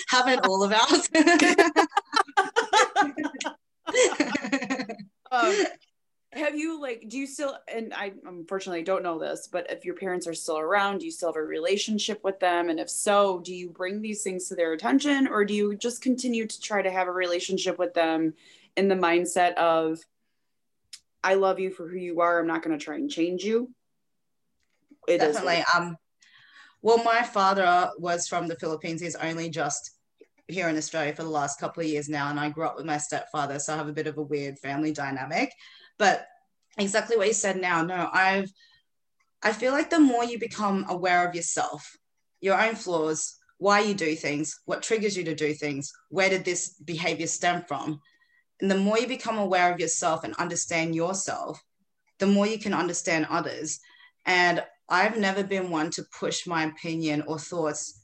haven't 0.08 0.46
all 0.46 0.62
of 0.62 0.72
us. 0.72 1.08
um, 5.32 5.54
have 6.36 6.56
you 6.56 6.80
like 6.80 7.08
do 7.08 7.18
you 7.18 7.26
still 7.26 7.56
and 7.68 7.92
i 7.94 8.12
unfortunately 8.26 8.82
don't 8.82 9.02
know 9.02 9.18
this 9.18 9.48
but 9.50 9.70
if 9.70 9.84
your 9.84 9.94
parents 9.94 10.26
are 10.26 10.34
still 10.34 10.58
around 10.58 10.98
do 10.98 11.04
you 11.04 11.10
still 11.10 11.28
have 11.28 11.36
a 11.36 11.42
relationship 11.42 12.22
with 12.24 12.38
them? 12.40 12.68
And 12.68 12.78
if 12.78 12.90
so 12.90 13.40
do 13.40 13.54
you 13.54 13.70
bring 13.70 14.02
these 14.02 14.22
things 14.22 14.48
to 14.48 14.54
their 14.54 14.72
attention 14.72 15.26
or 15.26 15.44
do 15.44 15.54
you 15.54 15.76
just 15.76 16.02
continue 16.02 16.46
to 16.46 16.60
try 16.60 16.82
to 16.82 16.90
have 16.90 17.08
a 17.08 17.12
relationship 17.12 17.78
with 17.78 17.94
them 17.94 18.34
in 18.76 18.88
the 18.88 18.94
mindset 18.94 19.54
of 19.54 19.98
i 21.24 21.34
love 21.34 21.58
you 21.58 21.70
for 21.70 21.88
who 21.88 21.96
you 21.96 22.20
are 22.20 22.38
i'm 22.38 22.46
not 22.46 22.62
going 22.62 22.78
to 22.78 22.84
try 22.84 22.96
and 22.96 23.10
change 23.10 23.42
you 23.42 23.70
it 25.08 25.18
definitely 25.18 25.64
um 25.74 25.96
well 26.82 27.02
my 27.02 27.22
father 27.22 27.90
was 27.98 28.28
from 28.28 28.46
the 28.46 28.56
philippines 28.56 29.00
he's 29.00 29.16
only 29.16 29.48
just 29.48 29.92
here 30.48 30.68
in 30.68 30.76
australia 30.76 31.14
for 31.14 31.22
the 31.22 31.28
last 31.28 31.58
couple 31.58 31.82
of 31.82 31.88
years 31.88 32.08
now 32.08 32.30
and 32.30 32.38
i 32.38 32.48
grew 32.48 32.66
up 32.66 32.76
with 32.76 32.86
my 32.86 32.98
stepfather 32.98 33.58
so 33.58 33.72
i 33.72 33.76
have 33.76 33.88
a 33.88 33.92
bit 33.92 34.06
of 34.06 34.18
a 34.18 34.22
weird 34.22 34.58
family 34.58 34.92
dynamic 34.92 35.52
but 35.98 36.26
exactly 36.78 37.16
what 37.16 37.28
you 37.28 37.34
said 37.34 37.60
now, 37.60 37.82
no, 37.82 38.08
I've 38.12 38.50
I 39.42 39.52
feel 39.52 39.72
like 39.72 39.90
the 39.90 40.00
more 40.00 40.24
you 40.24 40.38
become 40.38 40.86
aware 40.88 41.28
of 41.28 41.34
yourself, 41.34 41.96
your 42.40 42.60
own 42.60 42.74
flaws, 42.74 43.36
why 43.58 43.80
you 43.80 43.94
do 43.94 44.14
things, 44.16 44.60
what 44.64 44.82
triggers 44.82 45.16
you 45.16 45.24
to 45.24 45.34
do 45.34 45.54
things, 45.54 45.92
where 46.08 46.28
did 46.28 46.44
this 46.44 46.70
behavior 46.70 47.26
stem 47.26 47.62
from? 47.68 48.00
And 48.60 48.70
the 48.70 48.78
more 48.78 48.98
you 48.98 49.06
become 49.06 49.38
aware 49.38 49.72
of 49.72 49.80
yourself 49.80 50.24
and 50.24 50.34
understand 50.34 50.94
yourself, 50.94 51.62
the 52.18 52.26
more 52.26 52.46
you 52.46 52.58
can 52.58 52.74
understand 52.74 53.26
others. 53.28 53.78
And 54.24 54.64
I've 54.88 55.18
never 55.18 55.44
been 55.44 55.70
one 55.70 55.90
to 55.90 56.04
push 56.18 56.46
my 56.46 56.64
opinion 56.64 57.22
or 57.26 57.38
thoughts 57.38 58.00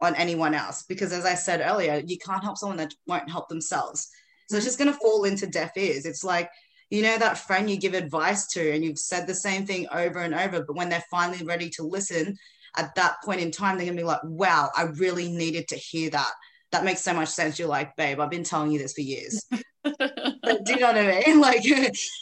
on 0.00 0.14
anyone 0.16 0.54
else 0.54 0.82
because, 0.82 1.12
as 1.12 1.24
I 1.24 1.34
said 1.34 1.60
earlier, 1.60 2.02
you 2.04 2.18
can't 2.18 2.42
help 2.42 2.58
someone 2.58 2.78
that 2.78 2.94
won't 3.06 3.30
help 3.30 3.48
themselves. 3.48 4.10
So 4.48 4.56
it's 4.56 4.66
just 4.66 4.78
going 4.78 4.92
to 4.92 4.98
fall 4.98 5.24
into 5.24 5.46
deaf 5.46 5.76
ears. 5.76 6.04
It's 6.04 6.24
like 6.24 6.50
you 6.94 7.02
know 7.02 7.18
that 7.18 7.38
friend 7.38 7.68
you 7.68 7.76
give 7.76 7.94
advice 7.94 8.46
to 8.46 8.72
and 8.72 8.84
you've 8.84 8.98
said 8.98 9.26
the 9.26 9.34
same 9.34 9.66
thing 9.66 9.86
over 9.92 10.20
and 10.20 10.34
over 10.34 10.62
but 10.62 10.76
when 10.76 10.88
they're 10.88 11.04
finally 11.10 11.44
ready 11.44 11.68
to 11.68 11.82
listen 11.82 12.36
at 12.76 12.94
that 12.94 13.16
point 13.24 13.40
in 13.40 13.50
time 13.50 13.76
they're 13.76 13.86
gonna 13.86 13.96
be 13.96 14.04
like 14.04 14.20
wow 14.24 14.70
i 14.76 14.82
really 14.82 15.28
needed 15.30 15.66
to 15.68 15.76
hear 15.76 16.08
that 16.10 16.30
that 16.70 16.84
makes 16.84 17.02
so 17.02 17.12
much 17.12 17.28
sense 17.28 17.58
you're 17.58 17.68
like 17.68 17.94
babe 17.96 18.20
i've 18.20 18.30
been 18.30 18.44
telling 18.44 18.70
you 18.70 18.78
this 18.78 18.92
for 18.92 19.00
years 19.00 19.44
but 19.82 20.64
do 20.64 20.72
you 20.72 20.80
know 20.80 20.86
what 20.86 20.98
i 20.98 21.22
mean 21.26 21.40
like 21.40 21.64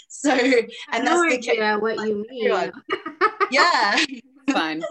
so 0.08 0.32
and 0.32 1.06
that's 1.06 1.20
no 1.20 1.28
the 1.28 1.36
idea 1.36 1.78
what 1.78 1.96
like, 1.96 2.08
you 2.08 2.26
mean 2.28 2.72
yeah 3.50 3.96
fine 4.50 4.82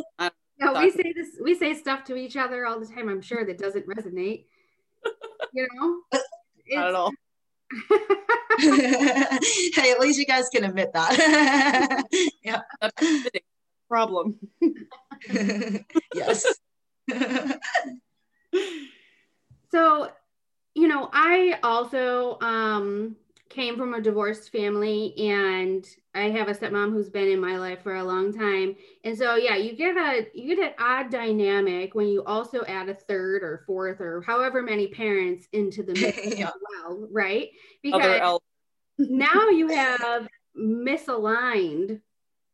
Yeah, 0.59 0.79
we 0.79 0.91
say 0.91 1.11
this. 1.15 1.29
We 1.43 1.55
say 1.55 1.73
stuff 1.73 2.03
to 2.03 2.15
each 2.15 2.37
other 2.37 2.67
all 2.67 2.79
the 2.79 2.85
time. 2.85 3.09
I'm 3.09 3.21
sure 3.21 3.43
that 3.43 3.57
doesn't 3.57 3.87
resonate. 3.87 4.45
You 5.53 5.67
know, 5.73 6.01
Not 6.69 6.87
at 6.87 6.93
all. 6.93 7.11
hey, 8.59 9.91
at 9.91 9.99
least 9.99 10.19
you 10.19 10.25
guys 10.25 10.49
can 10.49 10.63
admit 10.63 10.91
that. 10.93 12.05
yeah. 12.43 12.61
Problem. 13.87 14.39
yes. 16.13 16.45
So, 19.71 20.11
you 20.75 20.87
know, 20.87 21.09
I 21.13 21.57
also 21.63 22.37
um, 22.41 23.15
came 23.51 23.77
from 23.77 23.93
a 23.93 24.01
divorced 24.01 24.51
family 24.51 25.13
and 25.17 25.85
I 26.15 26.29
have 26.29 26.47
a 26.47 26.53
stepmom 26.53 26.91
who's 26.91 27.09
been 27.09 27.27
in 27.27 27.39
my 27.39 27.57
life 27.57 27.81
for 27.83 27.95
a 27.95 28.03
long 28.03 28.33
time. 28.33 28.75
And 29.03 29.17
so 29.17 29.35
yeah, 29.35 29.55
you 29.55 29.75
get 29.75 29.95
a 29.95 30.27
you 30.33 30.55
get 30.55 30.67
an 30.67 30.73
odd 30.79 31.11
dynamic 31.11 31.93
when 31.93 32.07
you 32.07 32.23
also 32.23 32.63
add 32.65 32.89
a 32.89 32.95
third 32.95 33.43
or 33.43 33.63
fourth 33.67 34.01
or 34.01 34.21
however 34.21 34.61
many 34.61 34.87
parents 34.87 35.47
into 35.53 35.83
the 35.83 35.93
mix 35.93 36.17
Yeah. 36.37 36.47
as 36.47 36.53
well, 36.83 37.07
right? 37.11 37.49
Because 37.83 38.39
now 38.97 39.49
you 39.49 39.67
have 39.67 40.27
misaligned 40.57 42.01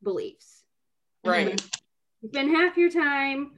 beliefs. 0.03 0.63
right. 1.23 1.61
You 2.21 2.29
spend 2.29 2.49
half 2.55 2.77
your 2.77 2.89
time 2.89 3.51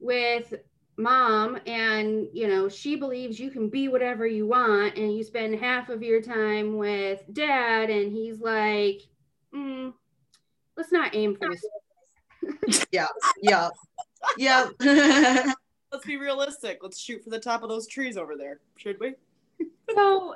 with 0.00 0.54
mom 0.96 1.58
and 1.66 2.28
you 2.32 2.46
know 2.46 2.68
she 2.68 2.96
believes 2.96 3.40
you 3.40 3.50
can 3.50 3.68
be 3.68 3.88
whatever 3.88 4.26
you 4.26 4.46
want 4.46 4.96
and 4.96 5.16
you 5.16 5.24
spend 5.24 5.58
half 5.58 5.88
of 5.88 6.02
your 6.02 6.20
time 6.20 6.76
with 6.76 7.22
dad 7.32 7.88
and 7.88 8.12
he's 8.12 8.40
like 8.40 9.00
mm, 9.54 9.92
let's 10.76 10.92
not 10.92 11.14
aim 11.14 11.34
for 11.34 11.48
this 11.48 11.64
Yeah. 12.90 13.06
Yeah. 13.40 13.68
Yeah. 14.36 14.68
Let's 15.92 16.06
be 16.06 16.16
realistic. 16.16 16.78
Let's 16.82 16.98
shoot 16.98 17.22
for 17.22 17.30
the 17.30 17.38
top 17.38 17.62
of 17.62 17.68
those 17.68 17.86
trees 17.86 18.16
over 18.16 18.36
there. 18.36 18.60
Should 18.76 18.98
we? 19.00 19.14
so 19.94 20.34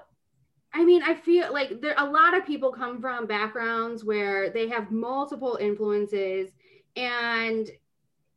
i 0.75 0.85
mean 0.85 1.03
i 1.03 1.15
feel 1.15 1.51
like 1.53 1.81
there 1.81 1.95
a 1.97 2.05
lot 2.05 2.37
of 2.37 2.45
people 2.45 2.71
come 2.71 3.01
from 3.01 3.27
backgrounds 3.27 4.05
where 4.05 4.51
they 4.51 4.69
have 4.69 4.91
multiple 4.91 5.57
influences 5.59 6.51
and 6.97 7.71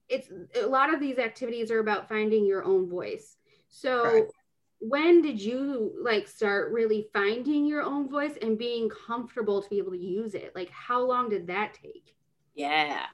it's 0.10 0.30
a 0.62 0.66
lot 0.66 0.94
of 0.94 1.00
these 1.00 1.18
activities 1.18 1.72
are 1.72 1.80
about 1.80 2.10
finding 2.10 2.46
your 2.46 2.64
own 2.64 2.90
voice 2.90 3.38
so 3.70 4.02
Correct. 4.04 4.32
when 4.80 5.22
did 5.22 5.40
you 5.40 5.94
like 6.02 6.28
start 6.28 6.72
really 6.72 7.08
finding 7.14 7.66
your 7.66 7.84
own 7.84 8.10
voice 8.10 8.34
and 8.42 8.58
being 8.58 8.90
comfortable 8.90 9.62
to 9.62 9.70
be 9.70 9.78
able 9.78 9.92
to 9.92 9.98
use 9.98 10.34
it 10.34 10.52
like 10.56 10.70
how 10.72 11.02
long 11.02 11.30
did 11.30 11.48
that 11.48 11.74
take 11.74 12.16
Yeah. 12.56 13.06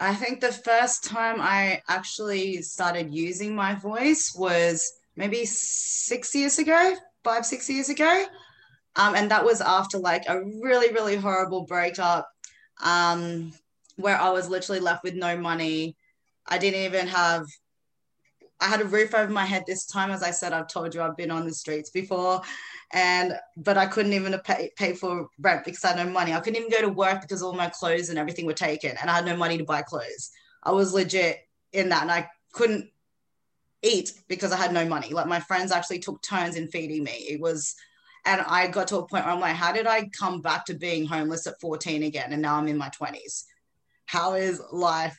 I 0.00 0.14
think 0.16 0.40
the 0.40 0.50
first 0.52 1.04
time 1.04 1.36
I 1.40 1.80
actually 1.88 2.60
started 2.62 3.14
using 3.14 3.54
my 3.54 3.76
voice 3.76 4.34
was 4.34 4.92
maybe 5.14 5.44
six 5.44 6.34
years 6.34 6.58
ago, 6.58 6.96
five, 7.22 7.46
six 7.46 7.70
years 7.70 7.88
ago. 7.88 8.24
Um, 8.96 9.14
and 9.14 9.30
that 9.30 9.44
was 9.44 9.60
after 9.60 9.98
like 9.98 10.24
a 10.28 10.42
really, 10.60 10.92
really 10.92 11.14
horrible 11.14 11.66
breakup 11.66 12.28
um, 12.82 13.52
where 13.96 14.18
I 14.18 14.30
was 14.30 14.48
literally 14.48 14.80
left 14.80 15.04
with 15.04 15.14
no 15.14 15.36
money. 15.36 15.96
I 16.46 16.58
didn't 16.58 16.80
even 16.80 17.06
have, 17.08 17.46
I 18.60 18.66
had 18.66 18.80
a 18.80 18.84
roof 18.84 19.14
over 19.14 19.32
my 19.32 19.44
head 19.44 19.64
this 19.66 19.86
time. 19.86 20.10
As 20.10 20.22
I 20.22 20.30
said, 20.30 20.52
I've 20.52 20.68
told 20.68 20.94
you 20.94 21.02
I've 21.02 21.16
been 21.16 21.30
on 21.30 21.46
the 21.46 21.54
streets 21.54 21.90
before. 21.90 22.42
And, 22.92 23.34
but 23.56 23.78
I 23.78 23.86
couldn't 23.86 24.12
even 24.12 24.38
pay, 24.40 24.70
pay 24.76 24.92
for 24.92 25.28
rent 25.40 25.64
because 25.64 25.84
I 25.84 25.96
had 25.96 26.06
no 26.06 26.12
money. 26.12 26.32
I 26.32 26.40
couldn't 26.40 26.58
even 26.58 26.70
go 26.70 26.82
to 26.82 26.88
work 26.88 27.22
because 27.22 27.42
all 27.42 27.54
my 27.54 27.68
clothes 27.68 28.10
and 28.10 28.18
everything 28.18 28.46
were 28.46 28.52
taken 28.52 28.96
and 29.00 29.10
I 29.10 29.14
had 29.14 29.24
no 29.24 29.36
money 29.36 29.58
to 29.58 29.64
buy 29.64 29.82
clothes. 29.82 30.30
I 30.62 30.72
was 30.72 30.92
legit 30.92 31.38
in 31.72 31.88
that 31.88 32.02
and 32.02 32.10
I 32.10 32.28
couldn't 32.52 32.90
eat 33.82 34.12
because 34.28 34.52
I 34.52 34.56
had 34.56 34.72
no 34.72 34.86
money. 34.86 35.10
Like 35.10 35.26
my 35.26 35.40
friends 35.40 35.72
actually 35.72 35.98
took 35.98 36.22
turns 36.22 36.56
in 36.56 36.68
feeding 36.68 37.02
me. 37.02 37.12
It 37.12 37.40
was, 37.40 37.74
and 38.24 38.40
I 38.42 38.68
got 38.68 38.88
to 38.88 38.98
a 38.98 39.06
point 39.06 39.24
where 39.24 39.34
I'm 39.34 39.40
like, 39.40 39.56
how 39.56 39.72
did 39.72 39.86
I 39.86 40.08
come 40.08 40.40
back 40.40 40.64
to 40.66 40.74
being 40.74 41.06
homeless 41.06 41.46
at 41.46 41.60
14 41.60 42.04
again? 42.04 42.32
And 42.32 42.42
now 42.42 42.56
I'm 42.56 42.68
in 42.68 42.78
my 42.78 42.90
20s. 42.90 43.44
How 44.06 44.34
is 44.34 44.62
life? 44.70 45.18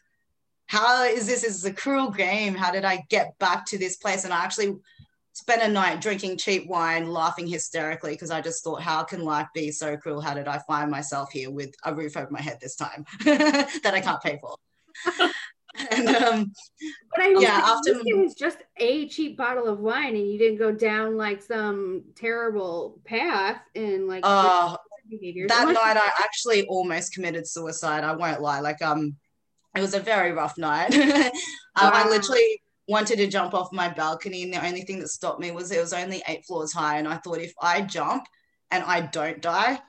How 0.74 1.04
is 1.04 1.28
this? 1.28 1.44
This 1.44 1.56
is 1.56 1.66
a 1.66 1.72
cruel 1.72 2.10
game. 2.10 2.56
How 2.56 2.72
did 2.72 2.84
I 2.84 3.06
get 3.12 3.38
back 3.38 3.64
to 3.68 3.78
this 3.78 3.98
place? 3.98 4.24
And 4.24 4.34
I 4.34 4.44
actually 4.44 4.76
spent 5.34 5.62
a 5.62 5.68
night 5.68 6.02
drinking 6.02 6.38
cheap 6.38 6.68
wine, 6.68 7.12
laughing 7.12 7.46
hysterically 7.46 8.14
because 8.14 8.32
I 8.32 8.42
just 8.42 8.64
thought, 8.64 8.82
how 8.82 9.04
can 9.04 9.24
life 9.24 9.48
be 9.54 9.70
so 9.70 9.96
cruel? 9.96 10.20
How 10.20 10.34
did 10.34 10.48
I 10.48 10.58
find 10.68 10.90
myself 10.90 11.32
here 11.32 11.52
with 11.52 11.76
a 11.86 11.94
roof 11.94 12.18
over 12.18 12.32
my 12.32 12.42
head 12.42 12.58
this 12.60 12.76
time 12.76 13.06
that 13.24 13.92
I 13.94 14.02
can't 14.02 14.20
pay 14.20 14.40
for? 14.42 14.56
and 15.92 16.08
um, 16.08 16.52
but 17.12 17.24
i 17.24 17.36
Yeah, 17.38 17.62
after- 17.64 18.02
it 18.04 18.18
was 18.18 18.34
just 18.34 18.58
a 18.78 19.08
cheap 19.10 19.38
bottle 19.38 19.68
of 19.68 19.80
wine 19.80 20.16
and 20.16 20.28
you 20.28 20.40
didn't 20.40 20.58
go 20.58 20.72
down 20.72 21.18
like 21.18 21.44
some 21.44 22.04
terrible 22.16 23.00
path 23.06 23.62
and 23.76 24.08
like 24.08 24.22
uh, 24.24 24.76
that 25.48 25.68
night 25.68 25.98
I 25.98 26.12
actually 26.24 26.66
almost 26.66 27.14
committed 27.14 27.48
suicide. 27.48 28.04
I 28.04 28.16
won't 28.16 28.42
lie. 28.42 28.62
Like 28.62 28.82
um, 28.82 29.18
it 29.76 29.82
was 29.82 29.94
a 29.94 30.00
very 30.00 30.32
rough 30.32 30.58
night. 30.58 30.94
um, 30.96 31.32
I 31.76 32.08
literally 32.08 32.62
wanted 32.88 33.18
to 33.18 33.28
jump 33.28 33.54
off 33.54 33.72
my 33.72 33.90
balcony, 33.90 34.44
and 34.44 34.54
the 34.54 34.66
only 34.66 34.82
thing 34.82 35.00
that 35.00 35.08
stopped 35.08 35.40
me 35.40 35.52
was 35.52 35.72
it 35.72 35.80
was 35.80 35.94
only 35.94 36.22
eight 36.28 36.46
floors 36.46 36.74
high, 36.74 36.98
and 36.98 37.08
I 37.08 37.18
thought 37.18 37.40
if 37.40 37.54
I 37.62 37.82
jump 37.82 38.26
and 38.72 38.84
I 38.84 39.02
don't 39.02 39.42
die, 39.42 39.80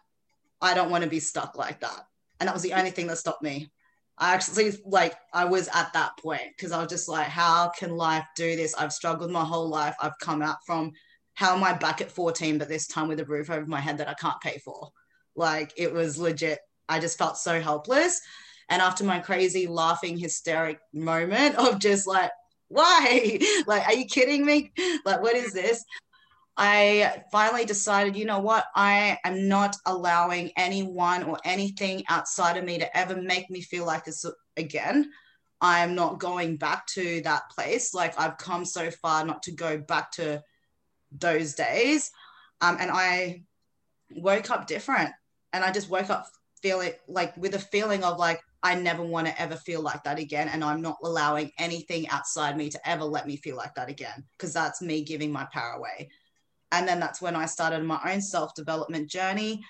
I 0.60 0.74
don't 0.74 0.90
want 0.90 1.04
to 1.04 1.10
be 1.10 1.20
stuck 1.20 1.56
like 1.56 1.80
that. 1.80 2.06
And 2.40 2.48
that 2.48 2.54
was 2.54 2.62
the 2.62 2.72
only 2.72 2.90
thing 2.90 3.06
that 3.08 3.18
stopped 3.18 3.42
me. 3.42 3.70
I 4.16 4.32
actually 4.32 4.72
like 4.84 5.14
I 5.32 5.44
was 5.44 5.68
at 5.74 5.92
that 5.92 6.16
point 6.18 6.42
because 6.56 6.72
I 6.72 6.80
was 6.80 6.88
just 6.88 7.08
like, 7.08 7.26
how 7.26 7.70
can 7.76 7.96
life 7.96 8.24
do 8.36 8.54
this? 8.54 8.74
I've 8.74 8.92
struggled 8.92 9.30
my 9.30 9.44
whole 9.44 9.68
life. 9.68 9.96
I've 10.00 10.18
come 10.20 10.40
out 10.40 10.58
from 10.66 10.92
how 11.34 11.56
am 11.56 11.64
I 11.64 11.72
back 11.72 12.00
at 12.00 12.12
14, 12.12 12.58
but 12.58 12.68
this 12.68 12.86
time 12.86 13.08
with 13.08 13.18
a 13.18 13.24
roof 13.24 13.50
over 13.50 13.66
my 13.66 13.80
head 13.80 13.98
that 13.98 14.08
I 14.08 14.14
can't 14.14 14.40
pay 14.40 14.58
for. 14.64 14.90
Like 15.34 15.72
it 15.76 15.92
was 15.92 16.16
legit. 16.16 16.60
I 16.88 17.00
just 17.00 17.18
felt 17.18 17.38
so 17.38 17.60
helpless. 17.60 18.20
And 18.68 18.80
after 18.80 19.04
my 19.04 19.18
crazy 19.18 19.66
laughing 19.66 20.18
hysteric 20.18 20.78
moment 20.92 21.54
of 21.56 21.78
just 21.78 22.06
like, 22.06 22.30
why? 22.68 23.38
Like, 23.66 23.86
are 23.86 23.94
you 23.94 24.06
kidding 24.06 24.44
me? 24.44 24.72
Like, 25.04 25.22
what 25.22 25.36
is 25.36 25.52
this? 25.52 25.84
I 26.56 27.22
finally 27.32 27.64
decided, 27.64 28.16
you 28.16 28.26
know 28.26 28.38
what? 28.38 28.66
I 28.76 29.18
am 29.24 29.48
not 29.48 29.76
allowing 29.86 30.52
anyone 30.56 31.24
or 31.24 31.38
anything 31.44 32.04
outside 32.08 32.56
of 32.56 32.64
me 32.64 32.78
to 32.78 32.96
ever 32.96 33.20
make 33.20 33.50
me 33.50 33.60
feel 33.60 33.84
like 33.84 34.04
this 34.04 34.24
again. 34.56 35.10
I'm 35.60 35.94
not 35.94 36.20
going 36.20 36.56
back 36.56 36.86
to 36.88 37.22
that 37.22 37.50
place. 37.50 37.94
Like, 37.94 38.18
I've 38.20 38.38
come 38.38 38.64
so 38.64 38.90
far 38.90 39.24
not 39.24 39.42
to 39.44 39.52
go 39.52 39.78
back 39.78 40.12
to 40.12 40.42
those 41.10 41.54
days. 41.54 42.10
Um, 42.60 42.76
and 42.78 42.90
I 42.90 43.42
woke 44.10 44.50
up 44.50 44.66
different. 44.66 45.10
And 45.52 45.64
I 45.64 45.72
just 45.72 45.88
woke 45.88 46.10
up 46.10 46.26
feeling 46.62 46.92
like 47.08 47.36
with 47.36 47.54
a 47.54 47.58
feeling 47.58 48.04
of 48.04 48.18
like, 48.18 48.40
I 48.64 48.74
never 48.74 49.02
want 49.02 49.26
to 49.26 49.40
ever 49.40 49.56
feel 49.56 49.82
like 49.82 50.02
that 50.04 50.18
again. 50.18 50.48
And 50.48 50.64
I'm 50.64 50.80
not 50.80 50.96
allowing 51.04 51.52
anything 51.58 52.08
outside 52.08 52.56
me 52.56 52.70
to 52.70 52.88
ever 52.88 53.04
let 53.04 53.26
me 53.26 53.36
feel 53.36 53.56
like 53.56 53.74
that 53.74 53.90
again, 53.90 54.24
because 54.36 54.54
that's 54.54 54.80
me 54.80 55.04
giving 55.04 55.30
my 55.30 55.44
power 55.52 55.72
away. 55.72 56.08
And 56.72 56.88
then 56.88 56.98
that's 56.98 57.20
when 57.20 57.36
I 57.36 57.44
started 57.44 57.84
my 57.84 58.00
own 58.10 58.22
self 58.22 58.54
development 58.54 59.10
journey. 59.10 59.62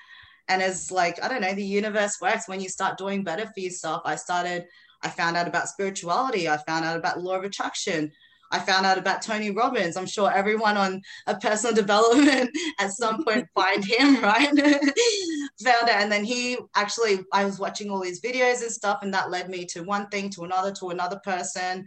And 0.47 0.63
as 0.63 0.93
like, 0.93 1.23
I 1.23 1.29
don't 1.29 1.41
know, 1.41 1.55
the 1.55 1.65
universe 1.65 2.19
works 2.21 2.49
when 2.49 2.61
you 2.61 2.69
start 2.69 2.97
doing 2.97 3.25
better 3.25 3.47
for 3.47 3.61
yourself. 3.61 4.03
I 4.05 4.15
started, 4.15 4.67
I 5.03 5.09
found 5.09 5.37
out 5.37 5.49
about 5.49 5.69
spirituality, 5.69 6.49
I 6.49 6.57
found 6.59 6.85
out 6.85 6.97
about 6.97 7.21
law 7.21 7.35
of 7.35 7.45
attraction. 7.45 8.13
I 8.51 8.59
found 8.59 8.87
out 8.87 8.99
about 8.99 9.23
Tony 9.23 9.51
Robbins. 9.51 9.97
I'm 9.97 10.07
sure 10.07 10.31
everyone 10.31 10.77
on 10.77 11.03
a 11.27 11.37
personal 11.37 11.75
development 11.83 12.51
at 12.79 12.93
some 12.93 13.25
point 13.25 13.47
find 13.55 13.85
him, 13.85 14.17
right? 14.23 14.49
found 15.65 15.89
out. 15.89 16.03
And 16.03 16.13
then 16.13 16.25
he 16.25 16.59
actually, 16.75 17.21
I 17.33 17.45
was 17.45 17.59
watching 17.59 17.91
all 17.91 18.01
these 18.01 18.21
videos 18.21 18.63
and 18.63 18.71
stuff, 18.71 19.01
and 19.03 19.13
that 19.15 19.31
led 19.31 19.49
me 19.49 19.65
to 19.67 19.83
one 19.83 20.09
thing, 20.09 20.31
to 20.31 20.45
another, 20.45 20.73
to 20.73 20.91
another 20.91 21.21
person. 21.25 21.87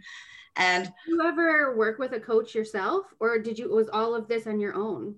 And 0.56 0.84
Did 0.84 0.92
you 1.06 1.22
ever 1.22 1.76
work 1.76 1.98
with 1.98 2.12
a 2.12 2.20
coach 2.20 2.54
yourself 2.54 3.06
or 3.20 3.38
did 3.38 3.58
you 3.58 3.72
was 3.72 3.88
all 3.88 4.16
of 4.16 4.26
this 4.26 4.48
on 4.48 4.58
your 4.58 4.74
own 4.74 5.14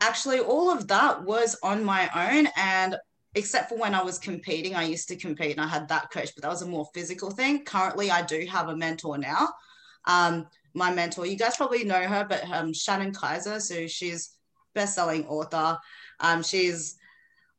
actually, 0.00 0.40
all 0.40 0.70
of 0.70 0.88
that 0.88 1.24
was 1.24 1.56
on 1.62 1.84
my 1.84 2.08
own. 2.14 2.48
And 2.56 2.96
except 3.34 3.68
for 3.68 3.78
when 3.78 3.94
I 3.94 4.02
was 4.02 4.18
competing, 4.18 4.74
I 4.74 4.84
used 4.84 5.08
to 5.08 5.16
compete 5.16 5.52
and 5.52 5.60
I 5.60 5.66
had 5.66 5.88
that 5.88 6.10
coach, 6.10 6.34
but 6.34 6.42
that 6.42 6.50
was 6.50 6.62
a 6.62 6.68
more 6.68 6.88
physical 6.94 7.30
thing. 7.30 7.64
Currently, 7.64 8.10
I 8.10 8.22
do 8.22 8.46
have 8.46 8.68
a 8.68 8.76
mentor 8.76 9.18
now. 9.18 9.48
Um, 10.06 10.46
my 10.74 10.92
mentor, 10.92 11.26
you 11.26 11.36
guys 11.36 11.56
probably 11.56 11.84
know 11.84 12.02
her, 12.02 12.26
but 12.28 12.48
um, 12.50 12.72
Shannon 12.72 13.12
Kaiser. 13.12 13.60
So 13.60 13.86
she's 13.86 14.30
best-selling 14.74 15.26
author. 15.26 15.78
Um, 16.20 16.42
she's 16.42 16.96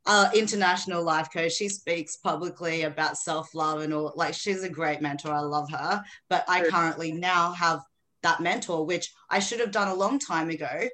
uh, 0.06 0.30
international 0.36 1.04
life 1.04 1.30
coach. 1.34 1.54
She 1.54 1.70
speaks 1.70 2.18
publicly 2.18 2.84
about 2.84 3.18
self-love 3.18 3.82
and 3.82 3.94
all. 3.94 4.14
Like 4.16 4.34
she's 4.34 4.64
a 4.64 4.70
great 4.70 5.02
mentor. 5.02 5.32
I 5.32 5.40
love 5.40 5.70
her. 5.72 6.04
But 6.30 6.46
I 6.48 6.68
currently 6.68 7.12
now 7.12 7.54
have 7.54 7.80
that 8.22 8.42
mentor, 8.42 8.86
which 8.86 9.12
I 9.30 9.40
should 9.40 9.60
have 9.60 9.72
done 9.72 9.88
a 9.88 9.96
long 9.96 10.20
time 10.20 10.50
ago, 10.50 10.90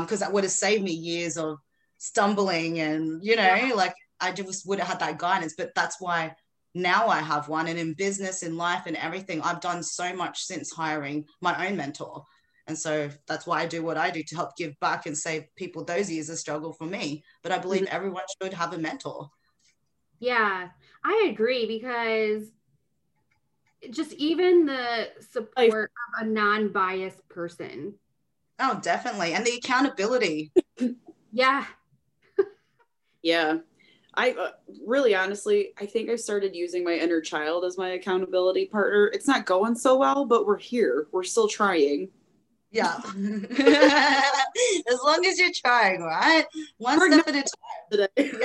because 0.00 0.20
that 0.20 0.32
would 0.32 0.44
have 0.44 0.52
saved 0.52 0.84
me 0.84 0.92
years 0.92 1.36
of 1.36 1.58
stumbling 1.98 2.78
and 2.78 3.22
you 3.24 3.36
know, 3.36 3.72
like 3.74 3.94
I 4.20 4.32
just 4.32 4.66
would 4.66 4.78
have 4.78 4.88
had 4.88 5.00
that 5.00 5.18
guidance. 5.18 5.54
But 5.56 5.74
that's 5.74 6.00
why 6.00 6.34
now 6.74 7.08
I 7.08 7.20
have 7.20 7.48
one. 7.48 7.68
And 7.68 7.78
in 7.78 7.94
business, 7.94 8.42
in 8.42 8.56
life, 8.56 8.84
and 8.86 8.96
everything, 8.96 9.40
I've 9.42 9.60
done 9.60 9.82
so 9.82 10.14
much 10.14 10.42
since 10.42 10.72
hiring 10.72 11.24
my 11.40 11.66
own 11.66 11.76
mentor. 11.76 12.24
And 12.66 12.78
so 12.78 13.08
that's 13.26 13.46
why 13.46 13.62
I 13.62 13.66
do 13.66 13.82
what 13.82 13.96
I 13.96 14.10
do 14.10 14.22
to 14.22 14.36
help 14.36 14.56
give 14.56 14.78
back 14.78 15.06
and 15.06 15.16
save 15.16 15.44
people 15.56 15.84
those 15.84 16.10
years 16.10 16.28
of 16.28 16.38
struggle 16.38 16.74
for 16.74 16.84
me. 16.84 17.24
But 17.42 17.52
I 17.52 17.58
believe 17.58 17.82
mm-hmm. 17.82 17.96
everyone 17.96 18.24
should 18.40 18.52
have 18.52 18.74
a 18.74 18.78
mentor. 18.78 19.30
Yeah, 20.20 20.68
I 21.02 21.28
agree 21.30 21.66
because 21.66 22.50
just 23.90 24.12
even 24.14 24.66
the 24.66 25.08
support 25.30 25.90
of 26.20 26.26
a 26.26 26.28
non-biased 26.28 27.26
person. 27.28 27.94
Oh, 28.58 28.78
definitely. 28.82 29.32
And 29.32 29.46
the 29.46 29.56
accountability. 29.56 30.52
yeah. 31.32 31.64
yeah. 33.22 33.58
I 34.18 34.32
uh, 34.32 34.50
really 34.84 35.14
honestly, 35.14 35.68
I 35.78 35.86
think 35.86 36.10
I 36.10 36.16
started 36.16 36.54
using 36.54 36.82
my 36.82 36.94
inner 36.94 37.20
child 37.20 37.64
as 37.64 37.78
my 37.78 37.90
accountability 37.90 38.66
partner. 38.66 39.06
It's 39.14 39.28
not 39.28 39.46
going 39.46 39.76
so 39.76 39.96
well, 39.96 40.26
but 40.26 40.44
we're 40.44 40.58
here. 40.58 41.06
We're 41.12 41.22
still 41.22 41.46
trying. 41.46 42.08
Yeah. 42.72 42.96
as 43.06 44.98
long 45.04 45.24
as 45.24 45.38
you're 45.38 45.52
trying, 45.54 46.02
right? 46.02 46.44
One 46.78 46.98
we're 46.98 47.12
step 47.12 47.28
at 47.28 47.34
a 47.36 47.42
time. 47.42 47.48
Today. 47.92 48.32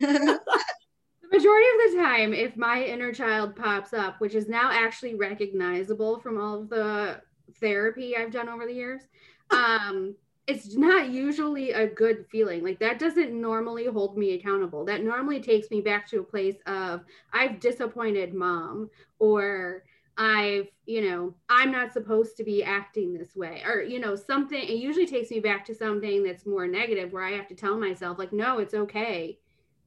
Yeah. 0.00 0.08
the 0.10 1.38
majority 1.38 1.66
of 1.68 1.92
the 1.92 1.98
time, 1.98 2.32
if 2.32 2.56
my 2.56 2.82
inner 2.82 3.12
child 3.12 3.56
pops 3.56 3.92
up, 3.92 4.20
which 4.20 4.34
is 4.34 4.48
now 4.48 4.70
actually 4.72 5.14
recognizable 5.14 6.18
from 6.18 6.40
all 6.40 6.62
of 6.62 6.70
the 6.70 7.20
therapy 7.60 8.16
I've 8.16 8.32
done 8.32 8.48
over 8.48 8.66
the 8.66 8.72
years, 8.72 9.02
um, 9.50 10.14
it's 10.46 10.76
not 10.76 11.08
usually 11.08 11.72
a 11.72 11.86
good 11.86 12.26
feeling. 12.30 12.62
Like 12.62 12.78
that 12.80 12.98
doesn't 12.98 13.32
normally 13.32 13.86
hold 13.86 14.18
me 14.18 14.34
accountable. 14.34 14.84
That 14.84 15.02
normally 15.02 15.40
takes 15.40 15.70
me 15.70 15.80
back 15.80 16.06
to 16.10 16.20
a 16.20 16.24
place 16.24 16.56
of 16.66 17.04
I've 17.32 17.60
disappointed 17.60 18.34
mom 18.34 18.90
or 19.18 19.84
I've, 20.16 20.68
you 20.86 21.08
know, 21.08 21.34
I'm 21.48 21.72
not 21.72 21.92
supposed 21.92 22.36
to 22.36 22.44
be 22.44 22.62
acting 22.62 23.14
this 23.14 23.34
way 23.34 23.62
or, 23.66 23.82
you 23.82 23.98
know, 23.98 24.14
something. 24.14 24.62
It 24.62 24.76
usually 24.76 25.06
takes 25.06 25.30
me 25.30 25.40
back 25.40 25.64
to 25.66 25.74
something 25.74 26.22
that's 26.22 26.46
more 26.46 26.68
negative 26.68 27.12
where 27.12 27.24
I 27.24 27.32
have 27.32 27.48
to 27.48 27.54
tell 27.54 27.76
myself, 27.76 28.18
like, 28.18 28.32
no, 28.32 28.58
it's 28.58 28.74
okay. 28.74 29.38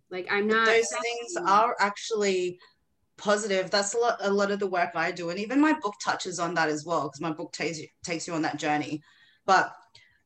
Like, 0.10 0.28
I'm 0.30 0.48
not. 0.48 0.66
those 0.66 0.90
things 0.90 1.46
are 1.46 1.76
actually 1.80 2.60
positive. 3.18 3.70
That's 3.70 3.94
a 3.94 3.98
lot, 3.98 4.18
a 4.22 4.32
lot 4.32 4.52
of 4.52 4.60
the 4.60 4.68
work 4.68 4.92
I 4.96 5.12
do. 5.12 5.30
And 5.30 5.40
even 5.40 5.62
my 5.62 5.74
book 5.74 5.96
touches 6.04 6.40
on 6.40 6.54
that 6.56 6.70
as 6.70 6.84
well, 6.86 7.04
because 7.04 7.22
my 7.22 7.32
book 7.32 7.54
takes 7.54 7.80
you, 7.80 7.88
takes 8.04 8.28
you 8.28 8.34
on 8.34 8.42
that 8.42 8.58
journey. 8.58 9.02
But 9.46 9.74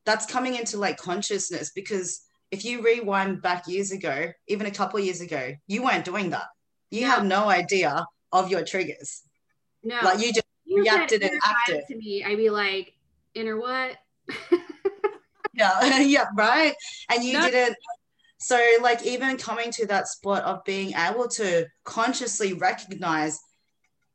that's 0.04 0.26
coming 0.26 0.54
into 0.56 0.78
like 0.78 0.96
consciousness 0.96 1.70
because 1.74 2.22
if 2.50 2.64
you 2.64 2.82
rewind 2.82 3.40
back 3.40 3.66
years 3.66 3.92
ago, 3.92 4.30
even 4.46 4.66
a 4.66 4.70
couple 4.70 5.00
years 5.00 5.20
ago, 5.20 5.52
you 5.66 5.82
weren't 5.82 6.04
doing 6.04 6.30
that. 6.30 6.46
You 6.90 7.06
had 7.06 7.24
no 7.24 7.48
idea 7.48 8.04
of 8.32 8.50
your 8.50 8.64
triggers. 8.64 9.22
No, 9.82 9.98
like 10.04 10.20
you 10.20 10.32
just 10.32 10.46
you 10.64 10.82
reacted 10.82 11.22
and 11.22 11.40
acted. 11.44 11.84
To 11.88 11.96
me, 11.96 12.22
I'd 12.24 12.36
be 12.36 12.50
like, 12.50 12.92
"Inner 13.34 13.58
what?" 13.58 13.96
yeah, 15.54 15.98
yeah, 16.00 16.26
right. 16.36 16.74
And 17.10 17.24
you 17.24 17.34
no. 17.34 17.50
didn't. 17.50 17.76
So, 18.38 18.60
like, 18.82 19.06
even 19.06 19.36
coming 19.36 19.70
to 19.72 19.86
that 19.86 20.08
spot 20.08 20.42
of 20.42 20.64
being 20.64 20.94
able 20.94 21.28
to 21.28 21.66
consciously 21.84 22.54
recognize, 22.54 23.38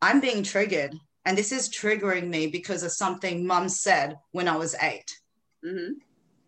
I'm 0.02 0.20
being 0.20 0.44
triggered, 0.44 0.94
and 1.26 1.38
this 1.38 1.52
is 1.52 1.70
triggering 1.70 2.28
me 2.28 2.48
because 2.48 2.84
of 2.84 2.92
something 2.92 3.48
Mum 3.48 3.70
said 3.70 4.18
when 4.32 4.48
I 4.48 4.58
was 4.58 4.76
8 4.82 5.04
mm-hmm. 5.68 5.94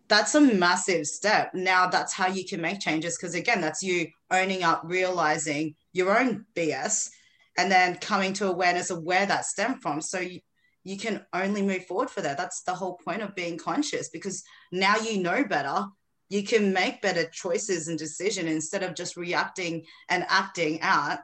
That's 0.08 0.34
a 0.34 0.40
massive 0.40 1.06
step. 1.06 1.54
Now, 1.54 1.86
that's 1.86 2.12
how 2.12 2.26
you 2.26 2.44
can 2.44 2.60
make 2.60 2.80
changes 2.80 3.16
because, 3.16 3.36
again, 3.36 3.60
that's 3.60 3.80
you 3.80 4.08
owning 4.32 4.64
up, 4.64 4.82
realizing 4.84 5.76
your 5.92 6.18
own 6.18 6.46
BS 6.56 7.10
and 7.56 7.70
then 7.70 7.94
coming 7.96 8.32
to 8.34 8.48
awareness 8.48 8.90
of 8.90 9.04
where 9.04 9.24
that 9.26 9.44
stemmed 9.44 9.82
from. 9.82 10.00
So 10.00 10.18
you, 10.18 10.40
you 10.82 10.98
can 10.98 11.24
only 11.32 11.62
move 11.62 11.86
forward 11.86 12.10
for 12.10 12.22
that. 12.22 12.38
That's 12.38 12.62
the 12.62 12.74
whole 12.74 12.98
point 13.04 13.22
of 13.22 13.36
being 13.36 13.56
conscious 13.56 14.08
because 14.08 14.42
now 14.72 14.96
you 14.96 15.22
know 15.22 15.44
better. 15.44 15.84
You 16.28 16.42
can 16.42 16.72
make 16.72 17.02
better 17.02 17.28
choices 17.32 17.88
and 17.88 17.98
decision 17.98 18.48
instead 18.48 18.82
of 18.82 18.94
just 18.94 19.16
reacting 19.16 19.84
and 20.08 20.24
acting 20.28 20.80
out 20.80 21.18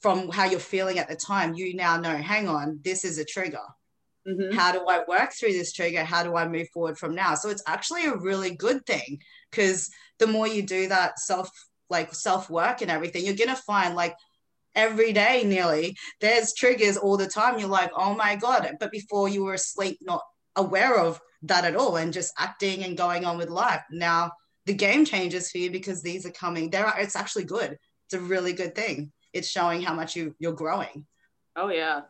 from 0.00 0.30
how 0.30 0.44
you're 0.44 0.60
feeling 0.60 0.98
at 0.98 1.08
the 1.08 1.16
time. 1.16 1.54
You 1.54 1.74
now 1.74 1.96
know, 1.96 2.16
hang 2.16 2.48
on, 2.48 2.80
this 2.82 3.04
is 3.04 3.18
a 3.18 3.24
trigger. 3.24 3.58
Mm-hmm. 4.26 4.56
How 4.56 4.72
do 4.72 4.84
I 4.86 5.04
work 5.06 5.32
through 5.32 5.52
this 5.52 5.72
trigger? 5.72 6.04
How 6.04 6.22
do 6.22 6.36
I 6.36 6.48
move 6.48 6.68
forward 6.72 6.98
from 6.98 7.14
now? 7.14 7.34
So 7.34 7.48
it's 7.48 7.62
actually 7.66 8.06
a 8.06 8.16
really 8.16 8.54
good 8.54 8.84
thing 8.84 9.20
because 9.50 9.90
the 10.18 10.26
more 10.26 10.48
you 10.48 10.62
do 10.62 10.88
that 10.88 11.18
self 11.18 11.50
like 11.88 12.12
self 12.14 12.50
work 12.50 12.82
and 12.82 12.90
everything, 12.90 13.24
you're 13.24 13.36
gonna 13.36 13.56
find 13.56 13.94
like 13.94 14.14
every 14.74 15.12
day 15.12 15.42
nearly. 15.44 15.96
There's 16.20 16.54
triggers 16.54 16.96
all 16.96 17.16
the 17.16 17.28
time. 17.28 17.58
You're 17.58 17.68
like, 17.68 17.90
oh 17.96 18.14
my 18.14 18.36
God. 18.36 18.68
But 18.80 18.92
before 18.92 19.28
you 19.28 19.44
were 19.44 19.54
asleep, 19.54 19.98
not 20.02 20.22
aware 20.56 20.98
of 20.98 21.20
that 21.42 21.64
at 21.64 21.76
all 21.76 21.96
and 21.96 22.12
just 22.12 22.32
acting 22.38 22.82
and 22.82 22.96
going 22.96 23.24
on 23.24 23.38
with 23.38 23.48
life. 23.48 23.82
Now 23.90 24.32
the 24.66 24.74
game 24.74 25.04
changes 25.04 25.50
for 25.50 25.58
you 25.58 25.70
because 25.70 26.02
these 26.02 26.26
are 26.26 26.32
coming. 26.32 26.70
There 26.70 26.86
are 26.86 27.00
it's 27.00 27.16
actually 27.16 27.44
good. 27.44 27.76
It's 28.06 28.14
a 28.14 28.20
really 28.20 28.52
good 28.52 28.74
thing. 28.74 29.12
It's 29.32 29.48
showing 29.48 29.82
how 29.82 29.94
much 29.94 30.16
you 30.16 30.34
you're 30.38 30.52
growing. 30.52 31.06
Oh 31.54 31.68
yeah. 31.68 32.02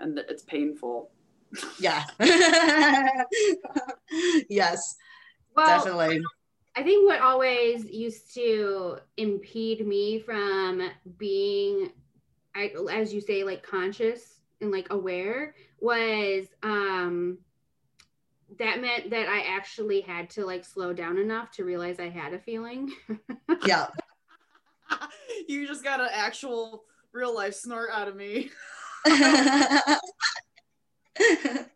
And 0.00 0.18
it's 0.18 0.42
painful. 0.42 1.10
Yeah. 1.78 2.04
yes. 4.48 4.96
Well, 5.56 5.66
definitely. 5.66 6.22
I 6.76 6.82
think 6.82 7.06
what 7.06 7.20
always 7.20 7.84
used 7.84 8.34
to 8.34 8.98
impede 9.16 9.86
me 9.86 10.18
from 10.18 10.90
being, 11.18 11.92
I, 12.54 12.72
as 12.90 13.14
you 13.14 13.20
say, 13.20 13.44
like 13.44 13.62
conscious 13.62 14.40
and 14.60 14.72
like 14.72 14.88
aware 14.90 15.54
was 15.80 16.46
um, 16.62 17.38
that 18.58 18.80
meant 18.80 19.10
that 19.10 19.28
I 19.28 19.42
actually 19.42 20.00
had 20.00 20.30
to 20.30 20.44
like 20.44 20.64
slow 20.64 20.92
down 20.92 21.18
enough 21.18 21.50
to 21.52 21.64
realize 21.64 22.00
I 22.00 22.08
had 22.08 22.34
a 22.34 22.38
feeling. 22.38 22.92
yeah. 23.66 23.86
you 25.48 25.66
just 25.66 25.84
got 25.84 26.00
an 26.00 26.08
actual 26.12 26.84
real 27.12 27.34
life 27.34 27.54
snort 27.54 27.90
out 27.92 28.08
of 28.08 28.16
me. 28.16 28.50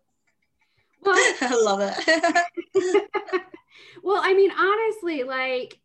well, 1.03 1.15
I 1.41 1.61
love 1.63 1.81
it. 1.83 3.05
Well, 4.03 4.21
I 4.23 4.33
mean, 4.35 4.51
honestly, 4.51 5.23
like 5.25 5.79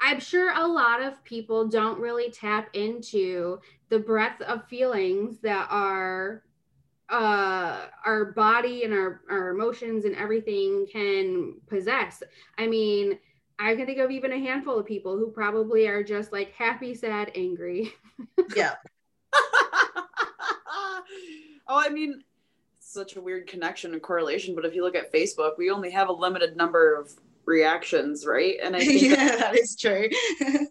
I'm 0.00 0.20
sure 0.20 0.52
a 0.54 0.66
lot 0.66 1.02
of 1.02 1.22
people 1.24 1.68
don't 1.68 2.00
really 2.00 2.30
tap 2.30 2.70
into 2.74 3.60
the 3.88 3.98
breadth 3.98 4.42
of 4.42 4.66
feelings 4.68 5.38
that 5.40 5.68
are 5.70 6.42
uh 7.08 7.86
our 8.04 8.32
body 8.32 8.84
and 8.84 8.92
our 8.92 9.22
our 9.30 9.50
emotions 9.50 10.04
and 10.04 10.14
everything 10.16 10.86
can 10.90 11.54
possess. 11.66 12.22
I 12.58 12.66
mean, 12.66 13.18
I 13.58 13.74
can 13.74 13.86
think 13.86 13.98
of 13.98 14.10
even 14.10 14.32
a 14.32 14.38
handful 14.38 14.78
of 14.78 14.86
people 14.86 15.16
who 15.16 15.30
probably 15.30 15.86
are 15.86 16.02
just 16.02 16.32
like 16.32 16.52
happy, 16.52 16.94
sad, 16.94 17.30
angry. 17.34 17.92
yeah. 18.56 18.74
oh, 20.72 21.02
I 21.68 21.88
mean, 21.90 22.22
such 22.92 23.16
a 23.16 23.20
weird 23.20 23.46
connection 23.46 23.92
and 23.92 24.02
correlation. 24.02 24.54
But 24.54 24.64
if 24.64 24.74
you 24.74 24.82
look 24.82 24.96
at 24.96 25.12
Facebook, 25.12 25.52
we 25.56 25.70
only 25.70 25.90
have 25.90 26.08
a 26.08 26.12
limited 26.12 26.56
number 26.56 26.94
of 26.94 27.12
reactions, 27.46 28.26
right? 28.26 28.56
And 28.62 28.74
I 28.74 28.80
think 28.84 29.02
yeah, 29.02 29.16
that, 29.16 29.38
that 29.38 29.58
is 29.58 29.76
true. 29.76 30.08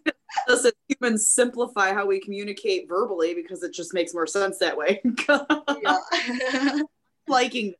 us 0.48 0.64
as 0.64 0.72
humans 0.88 1.28
simplify 1.28 1.92
how 1.92 2.06
we 2.06 2.20
communicate 2.20 2.88
verbally 2.88 3.34
because 3.34 3.62
it 3.62 3.72
just 3.72 3.94
makes 3.94 4.14
more 4.14 4.26
sense 4.26 4.58
that 4.58 4.76
way. 4.76 5.02
Liking, 7.28 7.74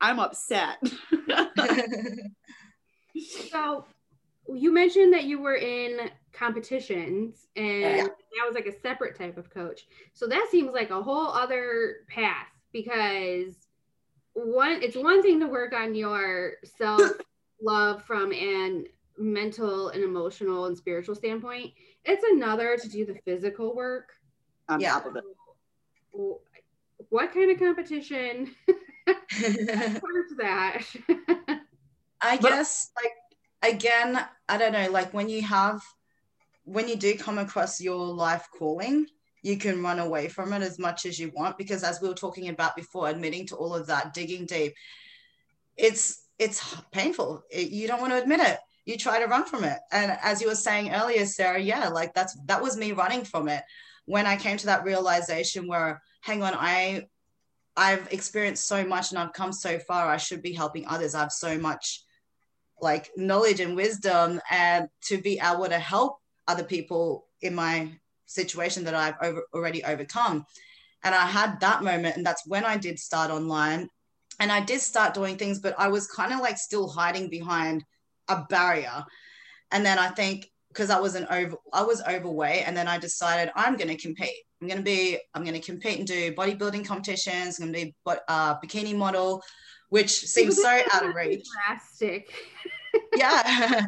I'm 0.00 0.18
upset. 0.18 0.78
so 3.50 3.84
you 4.54 4.72
mentioned 4.72 5.12
that 5.12 5.24
you 5.24 5.40
were 5.40 5.56
in 5.56 6.10
competitions 6.32 7.46
and 7.56 7.80
yeah. 7.80 8.04
that 8.04 8.46
was 8.46 8.54
like 8.54 8.66
a 8.66 8.80
separate 8.80 9.16
type 9.16 9.36
of 9.36 9.50
coach. 9.50 9.86
So 10.12 10.26
that 10.28 10.48
seems 10.50 10.72
like 10.72 10.90
a 10.90 11.02
whole 11.02 11.28
other 11.28 11.96
path 12.08 12.46
because 12.72 13.54
one 14.44 14.82
it's 14.82 14.96
one 14.96 15.22
thing 15.22 15.40
to 15.40 15.46
work 15.46 15.72
on 15.72 15.94
your 15.94 16.54
self 16.64 17.02
love 17.62 18.02
from 18.04 18.32
an 18.32 18.86
mental 19.18 19.90
and 19.90 20.02
emotional 20.02 20.66
and 20.66 20.76
spiritual 20.76 21.14
standpoint. 21.14 21.72
It's 22.04 22.24
another 22.24 22.76
to 22.76 22.88
do 22.88 23.04
the 23.04 23.16
physical 23.24 23.74
work. 23.74 24.12
On 24.68 24.80
yeah. 24.80 24.92
top 24.92 25.06
of 25.06 25.16
it. 25.16 25.24
What 27.08 27.32
kind 27.32 27.50
of 27.50 27.58
competition? 27.58 28.50
Where's 29.06 30.30
that? 30.38 30.82
I 32.20 32.36
guess 32.36 32.90
like 32.96 33.74
again, 33.74 34.24
I 34.48 34.58
don't 34.58 34.72
know, 34.72 34.90
like 34.90 35.12
when 35.12 35.28
you 35.28 35.42
have 35.42 35.82
when 36.64 36.88
you 36.88 36.96
do 36.96 37.16
come 37.16 37.38
across 37.38 37.80
your 37.80 38.06
life 38.06 38.46
calling, 38.56 39.06
you 39.42 39.56
can 39.56 39.82
run 39.82 39.98
away 39.98 40.28
from 40.28 40.52
it 40.52 40.62
as 40.62 40.78
much 40.78 41.06
as 41.06 41.18
you 41.18 41.30
want 41.34 41.56
because 41.58 41.82
as 41.82 42.00
we 42.00 42.08
were 42.08 42.14
talking 42.14 42.48
about 42.48 42.76
before 42.76 43.08
admitting 43.08 43.46
to 43.46 43.56
all 43.56 43.74
of 43.74 43.86
that 43.86 44.12
digging 44.12 44.46
deep 44.46 44.74
it's 45.76 46.26
it's 46.38 46.76
painful 46.92 47.42
it, 47.50 47.70
you 47.70 47.86
don't 47.86 48.00
want 48.00 48.12
to 48.12 48.20
admit 48.20 48.40
it 48.40 48.58
you 48.84 48.96
try 48.96 49.18
to 49.18 49.26
run 49.26 49.44
from 49.44 49.64
it 49.64 49.78
and 49.92 50.16
as 50.22 50.40
you 50.40 50.48
were 50.48 50.54
saying 50.54 50.92
earlier 50.92 51.24
sarah 51.24 51.60
yeah 51.60 51.88
like 51.88 52.12
that's 52.14 52.36
that 52.46 52.62
was 52.62 52.76
me 52.76 52.92
running 52.92 53.24
from 53.24 53.48
it 53.48 53.62
when 54.10 54.26
I 54.26 54.36
came 54.36 54.56
to 54.56 54.66
that 54.66 54.82
realization 54.82 55.68
where, 55.68 56.02
hang 56.20 56.42
on, 56.42 56.54
I 56.54 57.06
I've 57.76 58.12
experienced 58.12 58.66
so 58.66 58.84
much 58.84 59.10
and 59.10 59.18
I've 59.20 59.32
come 59.32 59.52
so 59.52 59.78
far. 59.78 60.08
I 60.08 60.16
should 60.16 60.42
be 60.42 60.52
helping 60.52 60.84
others. 60.88 61.14
I 61.14 61.20
have 61.20 61.30
so 61.30 61.56
much 61.56 62.02
like 62.80 63.10
knowledge 63.16 63.60
and 63.60 63.76
wisdom 63.76 64.40
and 64.50 64.88
to 65.02 65.18
be 65.18 65.40
able 65.40 65.66
to 65.66 65.78
help 65.78 66.18
other 66.48 66.64
people 66.64 67.26
in 67.40 67.54
my 67.54 67.92
situation 68.30 68.84
that 68.84 68.94
I've 68.94 69.14
over, 69.22 69.42
already 69.52 69.84
overcome. 69.84 70.46
And 71.02 71.14
I 71.14 71.26
had 71.26 71.60
that 71.60 71.82
moment, 71.82 72.16
and 72.16 72.24
that's 72.24 72.46
when 72.46 72.64
I 72.64 72.76
did 72.76 72.98
start 72.98 73.30
online. 73.30 73.88
And 74.38 74.50
I 74.50 74.60
did 74.60 74.80
start 74.80 75.14
doing 75.14 75.36
things, 75.36 75.58
but 75.58 75.74
I 75.78 75.88
was 75.88 76.06
kind 76.06 76.32
of 76.32 76.40
like 76.40 76.56
still 76.56 76.88
hiding 76.88 77.28
behind 77.28 77.84
a 78.28 78.44
barrier. 78.48 79.04
And 79.70 79.84
then 79.84 79.98
I 79.98 80.08
think 80.08 80.50
because 80.68 80.90
I 80.90 81.00
was 81.00 81.14
an 81.14 81.26
over, 81.30 81.56
I 81.72 81.82
was 81.82 82.02
overweight, 82.02 82.64
and 82.66 82.76
then 82.76 82.86
I 82.86 82.98
decided 82.98 83.52
I'm 83.56 83.76
going 83.76 83.88
to 83.88 83.96
compete. 83.96 84.44
I'm 84.60 84.68
going 84.68 84.78
to 84.78 84.84
be, 84.84 85.18
I'm 85.34 85.42
going 85.42 85.60
to 85.60 85.66
compete 85.66 85.98
and 85.98 86.06
do 86.06 86.32
bodybuilding 86.32 86.86
competitions. 86.86 87.58
I'm 87.58 87.72
going 87.72 87.86
to 87.86 87.86
be 87.86 87.94
a 88.06 88.30
uh, 88.30 88.60
bikini 88.60 88.94
model, 88.94 89.42
which 89.88 90.10
seems 90.10 90.56
so 90.56 90.80
out 90.92 91.04
of 91.04 91.14
reach. 91.14 91.44
Drastic. 91.66 92.30
yeah, 93.16 93.86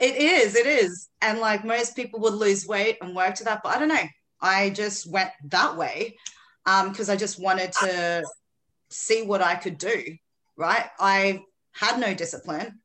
it 0.00 0.16
is. 0.16 0.54
It 0.54 0.66
is. 0.66 1.08
And 1.22 1.38
like 1.38 1.64
most 1.64 1.96
people 1.96 2.20
would 2.20 2.34
lose 2.34 2.66
weight 2.66 2.98
and 3.00 3.16
work 3.16 3.34
to 3.36 3.44
that, 3.44 3.62
but 3.62 3.74
I 3.74 3.78
don't 3.78 3.88
know. 3.88 4.04
I 4.40 4.70
just 4.70 5.10
went 5.10 5.30
that 5.48 5.76
way 5.76 6.16
because 6.64 7.08
um, 7.08 7.12
I 7.12 7.16
just 7.16 7.40
wanted 7.40 7.72
to 7.72 8.22
see 8.90 9.22
what 9.22 9.42
I 9.42 9.54
could 9.54 9.78
do. 9.78 10.16
Right. 10.56 10.86
I 10.98 11.42
had 11.72 12.00
no 12.00 12.14
discipline, 12.14 12.80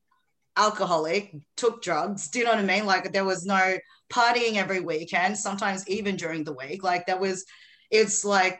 alcoholic, 0.58 1.34
took 1.56 1.82
drugs. 1.82 2.30
Do 2.30 2.40
you 2.40 2.46
know 2.46 2.52
what 2.52 2.60
I 2.60 2.64
mean? 2.64 2.86
Like 2.86 3.12
there 3.12 3.26
was 3.26 3.46
no 3.46 3.78
partying 4.12 4.56
every 4.56 4.82
weekend, 4.82 5.38
sometimes 5.38 5.88
even 5.88 6.16
during 6.18 6.44
the 6.44 6.54
week. 6.54 6.84
Like 6.84 7.06
there 7.06 7.18
was, 7.18 7.46
it's 7.90 8.26
like, 8.26 8.60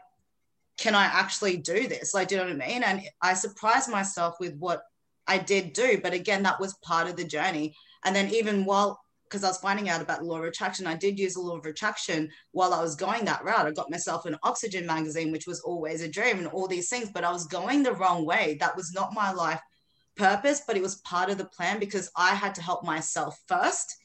can 0.78 0.96
I 0.96 1.06
actually 1.06 1.58
do 1.58 1.88
this? 1.88 2.14
Like, 2.14 2.30
do 2.30 2.36
you 2.36 2.42
know 2.42 2.48
what 2.48 2.64
I 2.64 2.68
mean? 2.68 2.84
And 2.84 3.02
I 3.22 3.34
surprised 3.34 3.90
myself 3.90 4.36
with 4.40 4.56
what 4.58 4.82
I 5.28 5.38
did 5.38 5.74
do. 5.74 6.00
But 6.02 6.14
again, 6.14 6.44
that 6.44 6.60
was 6.60 6.74
part 6.82 7.08
of 7.08 7.18
the 7.18 7.26
journey. 7.26 7.76
And 8.04 8.16
then 8.16 8.30
even 8.30 8.66
while 8.66 9.00
because 9.32 9.46
I 9.46 9.48
was 9.48 9.60
finding 9.60 9.88
out 9.88 10.02
about 10.02 10.20
the 10.20 10.26
law 10.26 10.40
of 10.40 10.44
attraction. 10.44 10.86
I 10.86 10.98
did 10.98 11.18
use 11.18 11.36
the 11.36 11.40
law 11.40 11.58
of 11.58 11.66
attraction 11.66 12.30
while 12.52 12.74
I 12.74 12.82
was 12.82 12.98
going 12.98 13.24
that 13.26 13.46
route. 13.46 13.66
I 13.66 13.72
got 13.72 13.90
myself 13.90 14.26
an 14.26 14.36
oxygen 14.44 14.86
magazine, 14.86 15.32
which 15.32 15.48
was 15.48 15.62
always 15.62 16.02
a 16.02 16.10
dream 16.10 16.40
and 16.40 16.48
all 16.48 16.68
these 16.68 16.90
things, 16.90 17.10
but 17.14 17.24
I 17.24 17.32
was 17.32 17.48
going 17.48 17.82
the 17.82 17.94
wrong 17.94 18.26
way. 18.26 18.58
That 18.60 18.76
was 18.76 18.92
not 18.92 19.14
my 19.14 19.32
life 19.32 19.62
purpose, 20.18 20.64
but 20.68 20.76
it 20.76 20.82
was 20.82 20.96
part 20.96 21.30
of 21.30 21.38
the 21.38 21.46
plan 21.46 21.80
because 21.80 22.12
I 22.18 22.36
had 22.36 22.54
to 22.56 22.62
help 22.62 22.84
myself 22.84 23.40
first 23.48 23.96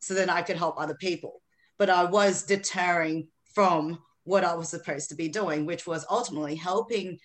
so 0.00 0.12
then 0.12 0.28
I 0.28 0.42
could 0.42 0.58
help 0.58 0.78
other 0.78 0.96
people. 0.96 1.40
But 1.78 1.88
I 1.88 2.04
was 2.04 2.42
deterring 2.42 3.28
from 3.54 4.00
what 4.24 4.44
I 4.44 4.54
was 4.54 4.68
supposed 4.68 5.08
to 5.08 5.14
be 5.14 5.28
doing, 5.28 5.64
which 5.64 5.86
was 5.86 6.04
ultimately 6.10 6.56
helping 6.56 7.18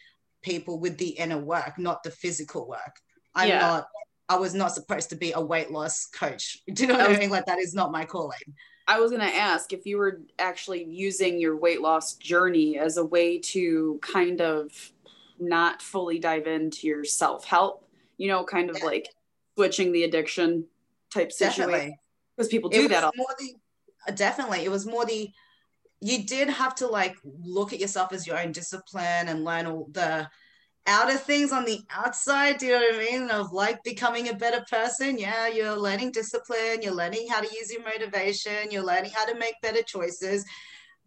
people 0.43 0.79
with 0.79 0.97
the 0.97 1.09
inner 1.09 1.37
work, 1.37 1.77
not 1.77 2.03
the 2.03 2.11
physical 2.11 2.67
work. 2.69 2.95
I'm 3.35 3.49
yeah. 3.49 3.59
not 3.59 3.87
I 4.29 4.37
was 4.37 4.53
not 4.53 4.73
supposed 4.73 5.09
to 5.09 5.15
be 5.15 5.31
a 5.31 5.41
weight 5.41 5.71
loss 5.71 6.05
coach. 6.05 6.59
Do 6.73 6.83
you 6.83 6.87
know 6.87 6.97
what 6.97 7.09
I, 7.09 7.15
I 7.15 7.19
mean? 7.19 7.31
Like 7.31 7.45
that 7.47 7.59
is 7.59 7.73
not 7.73 7.91
my 7.91 8.05
calling. 8.05 8.37
I 8.87 8.99
was 8.99 9.11
going 9.11 9.21
to 9.21 9.35
ask 9.35 9.73
if 9.73 9.85
you 9.85 9.97
were 9.97 10.21
actually 10.39 10.83
using 10.83 11.39
your 11.39 11.55
weight 11.55 11.81
loss 11.81 12.15
journey 12.15 12.79
as 12.79 12.97
a 12.97 13.05
way 13.05 13.39
to 13.39 13.99
kind 14.01 14.41
of 14.41 14.71
not 15.39 15.81
fully 15.81 16.19
dive 16.19 16.47
into 16.47 16.87
your 16.87 17.03
self 17.03 17.45
help, 17.45 17.87
you 18.17 18.27
know, 18.27 18.43
kind 18.43 18.69
of 18.69 18.77
yeah. 18.79 18.85
like 18.85 19.09
switching 19.55 19.91
the 19.91 20.03
addiction 20.03 20.65
type 21.13 21.31
situation. 21.31 21.97
Because 22.35 22.49
people 22.49 22.69
do 22.69 22.87
that. 22.87 23.13
More 23.15 23.35
the, 23.37 23.53
uh, 24.07 24.11
definitely. 24.11 24.65
It 24.65 24.71
was 24.71 24.85
more 24.85 25.05
the, 25.05 25.29
you 26.01 26.23
did 26.23 26.49
have 26.49 26.73
to 26.75 26.87
like 26.87 27.15
look 27.23 27.73
at 27.73 27.79
yourself 27.79 28.11
as 28.11 28.25
your 28.25 28.39
own 28.39 28.51
discipline 28.51 29.27
and 29.27 29.43
learn 29.43 29.67
all 29.67 29.87
the, 29.91 30.29
outer 30.87 31.17
things 31.17 31.51
on 31.51 31.65
the 31.65 31.81
outside, 31.89 32.57
do 32.57 32.65
you 32.65 32.73
know 32.73 32.79
what 32.79 32.95
I 32.95 32.97
mean? 32.97 33.29
Of 33.29 33.51
like 33.51 33.83
becoming 33.83 34.29
a 34.29 34.33
better 34.33 34.63
person. 34.69 35.17
Yeah, 35.17 35.47
you're 35.47 35.77
learning 35.77 36.11
discipline, 36.11 36.81
you're 36.81 36.93
learning 36.93 37.27
how 37.29 37.41
to 37.41 37.55
use 37.55 37.71
your 37.71 37.83
motivation, 37.83 38.71
you're 38.71 38.85
learning 38.85 39.11
how 39.13 39.25
to 39.25 39.37
make 39.37 39.55
better 39.61 39.83
choices. 39.83 40.45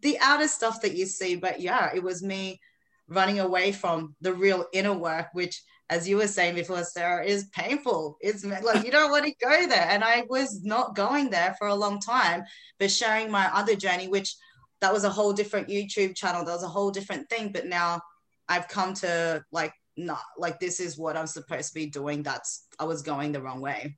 The 0.01 0.17
outer 0.19 0.47
stuff 0.47 0.81
that 0.81 0.95
you 0.95 1.05
see, 1.05 1.35
but 1.35 1.59
yeah, 1.59 1.91
it 1.93 2.03
was 2.03 2.23
me 2.23 2.59
running 3.07 3.39
away 3.39 3.71
from 3.71 4.15
the 4.21 4.33
real 4.33 4.65
inner 4.73 4.93
work, 4.93 5.27
which 5.33 5.61
as 5.89 6.07
you 6.07 6.17
were 6.17 6.27
saying 6.27 6.55
before, 6.55 6.83
Sarah, 6.83 7.25
is 7.25 7.49
painful. 7.53 8.17
It's 8.21 8.43
like 8.43 8.85
you 8.85 8.91
don't 8.91 9.11
want 9.11 9.25
to 9.25 9.33
go 9.39 9.67
there. 9.67 9.87
And 9.89 10.03
I 10.03 10.23
was 10.29 10.63
not 10.63 10.95
going 10.95 11.29
there 11.29 11.55
for 11.59 11.67
a 11.67 11.75
long 11.75 11.99
time, 11.99 12.43
but 12.79 12.89
sharing 12.89 13.29
my 13.29 13.49
other 13.53 13.75
journey, 13.75 14.07
which 14.07 14.35
that 14.81 14.93
was 14.93 15.03
a 15.03 15.09
whole 15.09 15.33
different 15.33 15.67
YouTube 15.67 16.15
channel. 16.15 16.43
That 16.43 16.53
was 16.53 16.63
a 16.63 16.67
whole 16.67 16.89
different 16.89 17.29
thing. 17.29 17.51
But 17.51 17.67
now 17.67 18.01
I've 18.47 18.67
come 18.67 18.93
to 18.95 19.43
like 19.51 19.73
not 19.95 20.21
like 20.37 20.59
this 20.59 20.79
is 20.79 20.97
what 20.97 21.17
I'm 21.17 21.27
supposed 21.27 21.69
to 21.69 21.75
be 21.75 21.85
doing. 21.87 22.23
That's 22.23 22.65
I 22.79 22.85
was 22.85 23.01
going 23.01 23.31
the 23.31 23.41
wrong 23.41 23.61
way. 23.61 23.97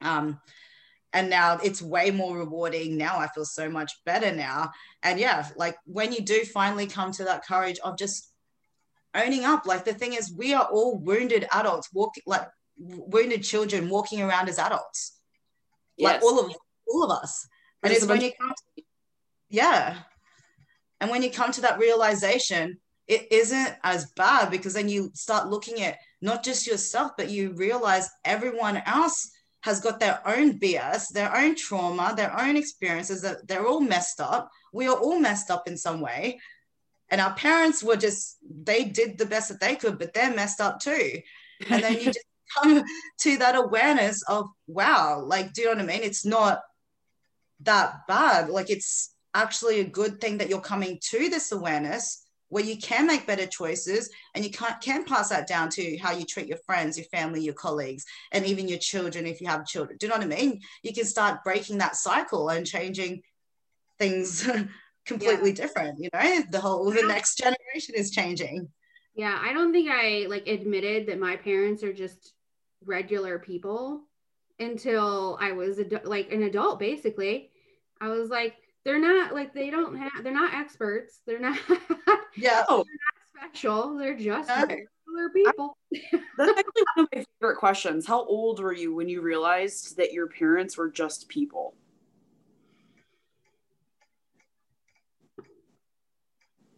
Um 0.00 0.40
and 1.12 1.28
now 1.28 1.58
it's 1.62 1.82
way 1.82 2.10
more 2.10 2.38
rewarding 2.38 2.96
now 2.96 3.18
i 3.18 3.26
feel 3.28 3.44
so 3.44 3.68
much 3.68 3.92
better 4.04 4.32
now 4.32 4.70
and 5.02 5.18
yeah 5.18 5.46
like 5.56 5.76
when 5.84 6.12
you 6.12 6.20
do 6.20 6.44
finally 6.44 6.86
come 6.86 7.10
to 7.12 7.24
that 7.24 7.44
courage 7.44 7.78
of 7.80 7.98
just 7.98 8.32
owning 9.14 9.44
up 9.44 9.66
like 9.66 9.84
the 9.84 9.94
thing 9.94 10.12
is 10.12 10.32
we 10.32 10.54
are 10.54 10.66
all 10.70 10.98
wounded 10.98 11.46
adults 11.52 11.88
walking 11.92 12.22
like 12.26 12.46
wounded 12.78 13.42
children 13.42 13.88
walking 13.88 14.22
around 14.22 14.48
as 14.48 14.58
adults 14.58 15.18
yes. 15.96 16.12
like 16.12 16.22
all 16.22 16.38
of 16.38 16.54
all 16.88 17.04
of 17.04 17.10
us 17.10 17.46
and 17.82 17.92
it's 17.92 18.06
when 18.06 18.20
you 18.20 18.30
come 18.40 18.50
to, 18.50 18.82
yeah 19.48 19.96
and 21.00 21.10
when 21.10 21.22
you 21.22 21.30
come 21.30 21.50
to 21.50 21.62
that 21.62 21.78
realization 21.78 22.78
it 23.10 23.26
isn't 23.32 23.74
as 23.82 24.12
bad 24.12 24.52
because 24.52 24.74
then 24.74 24.88
you 24.88 25.10
start 25.14 25.48
looking 25.48 25.82
at 25.82 25.98
not 26.22 26.44
just 26.44 26.64
yourself, 26.64 27.10
but 27.16 27.28
you 27.28 27.50
realize 27.54 28.08
everyone 28.24 28.80
else 28.86 29.32
has 29.62 29.80
got 29.80 29.98
their 29.98 30.22
own 30.24 30.60
BS, 30.60 31.08
their 31.08 31.36
own 31.36 31.56
trauma, 31.56 32.14
their 32.16 32.38
own 32.40 32.56
experiences 32.56 33.20
that 33.22 33.48
they're 33.48 33.66
all 33.66 33.80
messed 33.80 34.20
up. 34.20 34.48
We 34.72 34.86
are 34.86 34.96
all 34.96 35.18
messed 35.18 35.50
up 35.50 35.66
in 35.66 35.76
some 35.76 36.00
way. 36.00 36.38
And 37.10 37.20
our 37.20 37.34
parents 37.34 37.82
were 37.82 37.96
just, 37.96 38.38
they 38.48 38.84
did 38.84 39.18
the 39.18 39.26
best 39.26 39.48
that 39.48 39.58
they 39.58 39.74
could, 39.74 39.98
but 39.98 40.14
they're 40.14 40.32
messed 40.32 40.60
up 40.60 40.78
too. 40.78 41.18
And 41.68 41.82
then 41.82 41.94
you 41.94 42.04
just 42.12 42.24
come 42.56 42.80
to 43.22 43.38
that 43.38 43.56
awareness 43.56 44.22
of, 44.28 44.46
wow, 44.68 45.20
like, 45.20 45.52
do 45.52 45.62
you 45.62 45.66
know 45.66 45.82
what 45.82 45.82
I 45.82 45.98
mean? 45.98 46.04
It's 46.04 46.24
not 46.24 46.60
that 47.62 48.06
bad. 48.06 48.50
Like, 48.50 48.70
it's 48.70 49.12
actually 49.34 49.80
a 49.80 49.84
good 49.84 50.20
thing 50.20 50.38
that 50.38 50.48
you're 50.48 50.60
coming 50.60 51.00
to 51.10 51.28
this 51.28 51.50
awareness 51.50 52.19
where 52.50 52.64
you 52.64 52.76
can 52.76 53.06
make 53.06 53.26
better 53.26 53.46
choices 53.46 54.10
and 54.34 54.44
you 54.44 54.50
can, 54.50 54.74
can 54.82 55.04
pass 55.04 55.30
that 55.30 55.48
down 55.48 55.70
to 55.70 55.96
how 55.98 56.12
you 56.12 56.24
treat 56.24 56.48
your 56.48 56.58
friends, 56.66 56.98
your 56.98 57.06
family, 57.06 57.42
your 57.42 57.54
colleagues, 57.54 58.04
and 58.32 58.44
even 58.44 58.68
your 58.68 58.78
children 58.78 59.26
if 59.26 59.40
you 59.40 59.46
have 59.46 59.64
children. 59.64 59.96
Do 59.98 60.06
you 60.06 60.10
know 60.10 60.18
what 60.18 60.24
I 60.24 60.36
mean? 60.42 60.60
You 60.82 60.92
can 60.92 61.04
start 61.04 61.42
breaking 61.44 61.78
that 61.78 61.96
cycle 61.96 62.50
and 62.50 62.66
changing 62.66 63.22
things 63.98 64.48
completely 65.06 65.50
yeah. 65.50 65.56
different. 65.56 65.98
You 66.00 66.10
know, 66.12 66.42
the 66.50 66.60
whole 66.60 66.90
the 66.90 67.02
next 67.02 67.38
generation 67.38 67.94
is 67.94 68.10
changing. 68.10 68.68
Yeah, 69.14 69.38
I 69.40 69.52
don't 69.52 69.72
think 69.72 69.90
I 69.90 70.26
like 70.28 70.46
admitted 70.46 71.06
that 71.06 71.18
my 71.18 71.36
parents 71.36 71.82
are 71.82 71.92
just 71.92 72.34
regular 72.84 73.38
people 73.38 74.02
until 74.58 75.38
I 75.40 75.52
was 75.52 75.78
ad- 75.78 76.02
like 76.04 76.32
an 76.32 76.42
adult 76.42 76.78
basically. 76.78 77.50
I 78.00 78.08
was 78.08 78.30
like 78.30 78.54
they're 78.84 79.00
not 79.00 79.34
like 79.34 79.52
they 79.52 79.70
don't 79.70 79.96
have 79.96 80.22
they're 80.22 80.32
not 80.32 80.54
experts. 80.54 81.20
They're 81.26 81.40
not 81.40 81.58
yeah. 82.36 82.64
they're 82.68 82.78
not 82.78 82.86
special. 83.36 83.96
They're 83.96 84.16
just 84.16 84.48
regular 84.48 85.30
people. 85.34 85.76
That's 86.38 86.58
actually 86.58 86.82
one 86.94 87.04
of 87.04 87.08
my 87.12 87.24
favorite 87.40 87.56
questions. 87.56 88.06
How 88.06 88.24
old 88.24 88.60
were 88.60 88.72
you 88.72 88.94
when 88.94 89.08
you 89.08 89.20
realized 89.20 89.96
that 89.98 90.12
your 90.12 90.28
parents 90.28 90.76
were 90.76 90.90
just 90.90 91.28
people? 91.28 91.74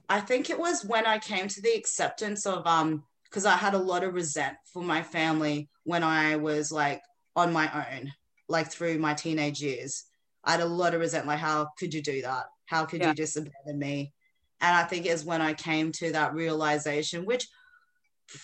I 0.09 0.21
think 0.21 0.51
it 0.51 0.59
was 0.59 0.85
when 0.85 1.07
i 1.07 1.19
came 1.19 1.49
to 1.49 1.63
the 1.63 1.73
acceptance 1.75 2.45
of 2.45 2.67
um 2.67 3.03
because 3.25 3.47
i 3.47 3.57
had 3.57 3.73
a 3.73 3.79
lot 3.79 4.05
of 4.05 4.13
resent 4.13 4.59
for 4.71 4.83
my 4.83 5.03
family 5.03 5.71
when 5.85 6.03
i 6.03 6.37
was 6.37 6.71
like 6.71 7.01
on 7.35 7.51
my 7.51 7.71
own 7.75 8.13
like 8.47 8.71
through 8.71 8.99
my 8.99 9.15
teenage 9.15 9.63
years 9.63 10.05
I 10.45 10.53
had 10.53 10.61
a 10.61 10.67
lot 10.67 10.95
of 10.95 11.01
resentment. 11.01 11.39
Like, 11.39 11.39
how 11.39 11.69
could 11.79 11.95
you 11.95 12.03
do 12.03 12.23
that? 12.23 12.47
How 12.67 12.85
could 12.85 13.01
yeah. 13.01 13.09
you 13.09 13.15
just 13.15 13.37
abandon 13.37 13.79
me? 13.79 14.13
And 14.61 14.77
I 14.77 14.85
think 14.85 15.07
it's 15.07 15.25
when 15.25 15.43
I 15.43 15.55
came 15.55 15.93
to 15.93 16.13
that 16.13 16.35
realization, 16.35 17.27
which 17.27 17.49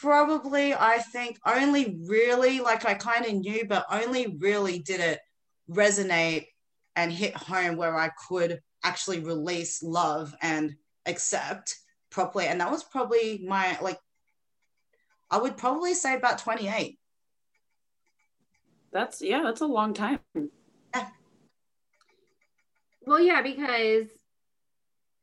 probably 0.00 0.74
I 0.74 0.98
think 0.98 1.38
only 1.46 1.98
really, 2.06 2.60
like 2.60 2.84
I 2.86 2.94
kind 2.94 3.24
of 3.24 3.34
knew, 3.34 3.64
but 3.66 3.86
only 3.90 4.36
really 4.38 4.80
did 4.80 5.00
it 5.00 5.20
resonate 5.70 6.46
and 6.96 7.12
hit 7.12 7.36
home 7.36 7.76
where 7.76 7.96
I 7.96 8.10
could 8.28 8.60
actually 8.82 9.20
release 9.20 9.82
love 9.82 10.34
and 10.42 10.74
accept 11.06 11.76
properly. 12.10 12.46
And 12.46 12.60
that 12.60 12.70
was 12.70 12.82
probably 12.82 13.44
my, 13.46 13.78
like, 13.80 13.98
I 15.30 15.38
would 15.38 15.56
probably 15.56 15.94
say 15.94 16.16
about 16.16 16.38
28. 16.38 16.98
That's, 18.90 19.20
yeah, 19.20 19.42
that's 19.44 19.60
a 19.60 19.66
long 19.66 19.94
time. 19.94 20.20
Well, 23.08 23.20
yeah, 23.20 23.40
because 23.40 24.06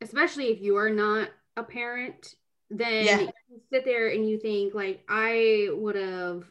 especially 0.01 0.47
if 0.47 0.59
you 0.59 0.75
are 0.77 0.89
not 0.89 1.29
a 1.55 1.61
parent, 1.61 2.33
then 2.71 3.05
Yeah. 3.05 3.19
you 3.19 3.61
sit 3.71 3.85
there 3.85 4.07
and 4.07 4.27
you 4.27 4.39
think 4.39 4.73
like 4.73 5.03
I 5.07 5.69
would 5.71 5.95
have 5.95 6.45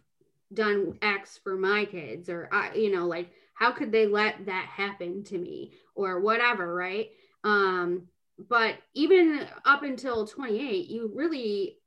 done 0.53 0.97
X 1.03 1.37
for 1.43 1.57
my 1.57 1.87
kids, 1.87 2.29
or 2.29 2.49
I, 2.53 2.75
you 2.75 2.93
know, 2.93 3.07
like 3.09 3.33
how 3.55 3.73
could 3.73 3.91
they 3.91 4.07
let 4.07 4.47
that 4.47 4.67
happen 4.67 5.25
to 5.25 5.37
me, 5.39 5.73
or 5.97 6.21
whatever, 6.21 6.73
right? 6.73 7.11
Um, 7.43 8.07
but 8.49 8.77
even 8.95 9.45
up 9.65 9.83
until 9.83 10.29
28, 10.29 10.89
you 10.89 11.11
really 11.13 11.79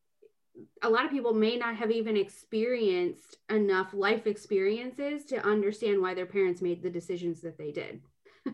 a 0.82 0.90
lot 0.90 1.06
of 1.06 1.12
people 1.12 1.34
may 1.34 1.56
not 1.56 1.76
have 1.78 1.92
even 1.92 2.18
experienced 2.18 3.38
enough 3.50 3.94
life 3.94 4.28
experiences 4.28 5.24
to 5.26 5.38
understand 5.46 6.02
why 6.02 6.14
their 6.16 6.26
parents 6.26 6.62
made 6.62 6.82
the 6.84 6.90
decisions 6.90 7.40
that 7.42 7.58
they 7.58 7.72
did. 7.72 8.02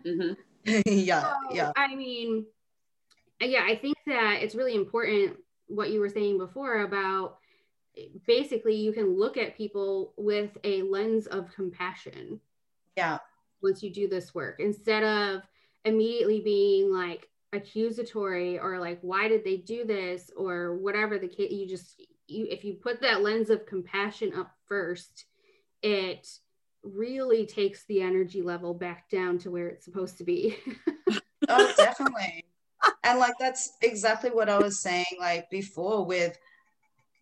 Mhm. 0.05 0.37
yeah, 0.85 1.21
So, 1.21 1.55
yeah, 1.55 1.71
I 1.75 1.95
mean, 1.95 2.45
yeah, 3.41 3.65
I 3.67 3.75
think 3.75 3.97
that 4.07 4.39
it's 4.41 4.55
really 4.55 4.75
important 4.75 5.37
what 5.67 5.89
you 5.89 5.99
were 5.99 6.09
saying 6.09 6.37
before 6.37 6.81
about 6.81 7.37
basically 8.25 8.75
you 8.75 8.91
can 8.91 9.17
look 9.17 9.37
at 9.37 9.57
people 9.57 10.13
with 10.17 10.57
a 10.63 10.81
lens 10.83 11.27
of 11.27 11.53
compassion. 11.53 12.39
Yeah, 12.95 13.19
once 13.63 13.81
you 13.81 13.89
do 13.89 14.07
this 14.07 14.35
work 14.35 14.59
instead 14.59 15.03
of 15.03 15.41
immediately 15.85 16.41
being 16.41 16.91
like 16.91 17.29
accusatory 17.53 18.59
or 18.59 18.79
like 18.79 18.99
why 19.01 19.27
did 19.27 19.43
they 19.43 19.57
do 19.57 19.85
this 19.85 20.29
or 20.35 20.75
whatever 20.75 21.17
the 21.17 21.27
case 21.27 21.51
you 21.51 21.67
just 21.67 22.01
you 22.27 22.45
if 22.49 22.63
you 22.63 22.73
put 22.73 23.01
that 23.01 23.21
lens 23.21 23.49
of 23.49 23.65
compassion 23.65 24.33
up 24.35 24.51
first 24.67 25.25
it 25.81 26.27
really 26.83 27.45
takes 27.45 27.85
the 27.85 28.01
energy 28.01 28.41
level 28.41 28.73
back 28.73 29.09
down 29.09 29.37
to 29.39 29.51
where 29.51 29.67
it's 29.67 29.85
supposed 29.85 30.17
to 30.17 30.23
be 30.23 30.57
oh, 31.49 31.73
definitely. 31.77 32.45
and 33.03 33.19
like 33.19 33.33
that's 33.39 33.73
exactly 33.81 34.29
what 34.29 34.49
I 34.49 34.57
was 34.57 34.81
saying 34.81 35.05
like 35.19 35.49
before 35.49 36.05
with 36.05 36.37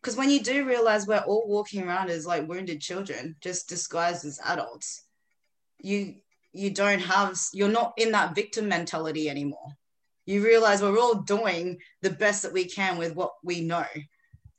because 0.02 0.18
when 0.18 0.32
you 0.32 0.42
do 0.42 0.66
realize 0.66 1.06
we're 1.06 1.20
all 1.20 1.48
walking 1.48 1.84
around 1.84 2.10
as 2.10 2.26
like 2.26 2.48
wounded 2.48 2.82
children, 2.82 3.36
just 3.40 3.70
disguised 3.70 4.26
as 4.26 4.40
adults, 4.46 5.04
you 5.80 6.16
you 6.54 6.72
don't 6.72 7.00
have 7.00 7.38
you're 7.54 7.70
not 7.70 7.94
in 7.98 8.12
that 8.12 8.36
victim 8.36 8.68
mentality 8.68 9.30
anymore. 9.30 9.78
You 10.26 10.44
realize 10.44 10.82
we're 10.82 11.00
all 11.00 11.16
doing 11.16 11.80
the 12.02 12.10
best 12.10 12.42
that 12.44 12.54
we 12.54 12.66
can 12.66 12.98
with 12.98 13.16
what 13.16 13.34
we 13.44 13.62
know, 13.62 13.86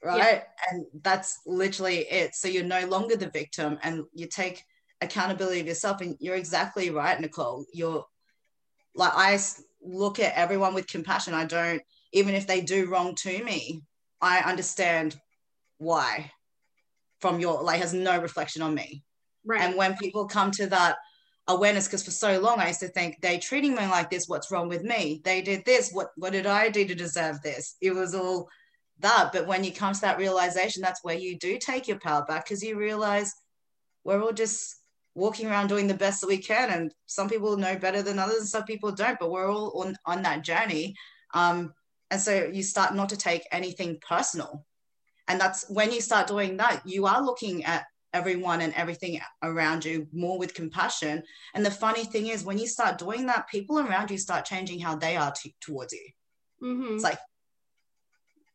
right? 0.05 0.42
And 0.70 0.86
that's 1.03 1.40
literally 1.46 1.98
it. 1.98 2.34
So 2.34 2.46
you're 2.46 2.64
no 2.64 2.86
longer 2.86 3.16
the 3.16 3.30
victim, 3.30 3.78
and 3.82 4.05
you 4.14 4.26
take 4.26 4.62
accountability 5.03 5.61
of 5.61 5.66
yourself. 5.66 6.00
And 6.00 6.16
you're 6.20 6.36
exactly 6.36 6.90
right, 6.90 7.20
Nicole. 7.20 7.64
You're 7.72 8.05
like 8.94 9.12
I 9.14 9.38
look 9.82 10.20
at 10.20 10.34
everyone 10.34 10.74
with 10.74 10.86
compassion. 10.86 11.34
I 11.34 11.44
don't 11.44 11.82
even 12.12 12.34
if 12.34 12.46
they 12.46 12.61
do 12.61 12.86
wrong 12.86 13.14
to 13.22 13.42
me, 13.44 13.82
I 14.20 14.40
understand 14.40 15.16
why 15.78 16.30
from 17.20 17.40
your 17.40 17.62
like 17.62 17.80
has 17.80 17.94
no 17.94 18.20
reflection 18.20 18.62
on 18.62 18.74
me. 18.74 19.03
right 19.44 19.61
And 19.61 19.76
when 19.76 19.96
people 19.96 20.26
come 20.26 20.50
to 20.53 20.66
that 20.68 20.96
awareness, 21.48 21.86
because 21.86 22.05
for 22.05 22.11
so 22.11 22.38
long 22.40 22.61
I 22.61 22.68
used 22.68 22.80
to 22.80 22.88
think 22.88 23.20
they 23.20 23.38
treating 23.38 23.74
me 23.74 23.86
like 23.86 24.11
this, 24.11 24.28
what's 24.28 24.50
wrong 24.50 24.68
with 24.68 24.82
me? 24.82 25.20
They 25.24 25.42
did 25.42 25.64
this, 25.64 25.90
what 25.92 26.11
what 26.16 26.32
did 26.32 26.46
I 26.46 26.68
do 26.68 26.84
to 26.86 26.94
deserve 26.94 27.40
this? 27.42 27.76
It 27.80 27.94
was 27.94 28.14
all 28.14 28.48
that. 29.00 29.30
But 29.32 29.46
when 29.46 29.64
you 29.64 29.72
come 29.72 29.94
to 29.94 30.00
that 30.03 30.18
realization, 30.18 30.82
that's 30.82 31.03
where 31.03 31.16
you 31.16 31.38
do 31.38 31.59
take 31.59 31.88
your 31.88 31.98
power 31.98 32.24
back 32.24 32.44
because 32.44 32.62
you 32.62 32.76
realize 32.76 33.32
we're 34.05 34.22
all 34.22 34.32
just 34.32 34.76
walking 35.14 35.46
around 35.46 35.68
doing 35.68 35.86
the 35.86 35.94
best 35.94 36.20
that 36.20 36.26
we 36.26 36.38
can. 36.38 36.70
And 36.70 36.92
some 37.06 37.28
people 37.28 37.56
know 37.56 37.76
better 37.76 38.02
than 38.02 38.18
others, 38.18 38.38
and 38.38 38.48
some 38.48 38.64
people 38.64 38.92
don't, 38.92 39.18
but 39.18 39.30
we're 39.30 39.50
all 39.50 39.80
on, 39.80 39.96
on 40.06 40.22
that 40.22 40.42
journey. 40.42 40.94
Um, 41.34 41.74
and 42.10 42.20
so 42.20 42.50
you 42.52 42.62
start 42.62 42.94
not 42.94 43.08
to 43.10 43.16
take 43.16 43.46
anything 43.52 43.98
personal. 44.06 44.66
And 45.28 45.40
that's 45.40 45.68
when 45.70 45.92
you 45.92 46.00
start 46.00 46.26
doing 46.26 46.56
that, 46.58 46.82
you 46.84 47.06
are 47.06 47.22
looking 47.22 47.64
at 47.64 47.84
everyone 48.12 48.60
and 48.60 48.74
everything 48.74 49.18
around 49.42 49.84
you 49.84 50.06
more 50.12 50.38
with 50.38 50.52
compassion. 50.52 51.22
And 51.54 51.64
the 51.64 51.70
funny 51.70 52.04
thing 52.04 52.26
is, 52.26 52.44
when 52.44 52.58
you 52.58 52.66
start 52.66 52.98
doing 52.98 53.26
that, 53.26 53.48
people 53.48 53.78
around 53.78 54.10
you 54.10 54.18
start 54.18 54.44
changing 54.44 54.80
how 54.80 54.96
they 54.96 55.16
are 55.16 55.32
t- 55.32 55.54
towards 55.60 55.94
you. 55.94 56.10
Mhm. 56.62 56.94
It's 56.94 57.04
like 57.04 57.18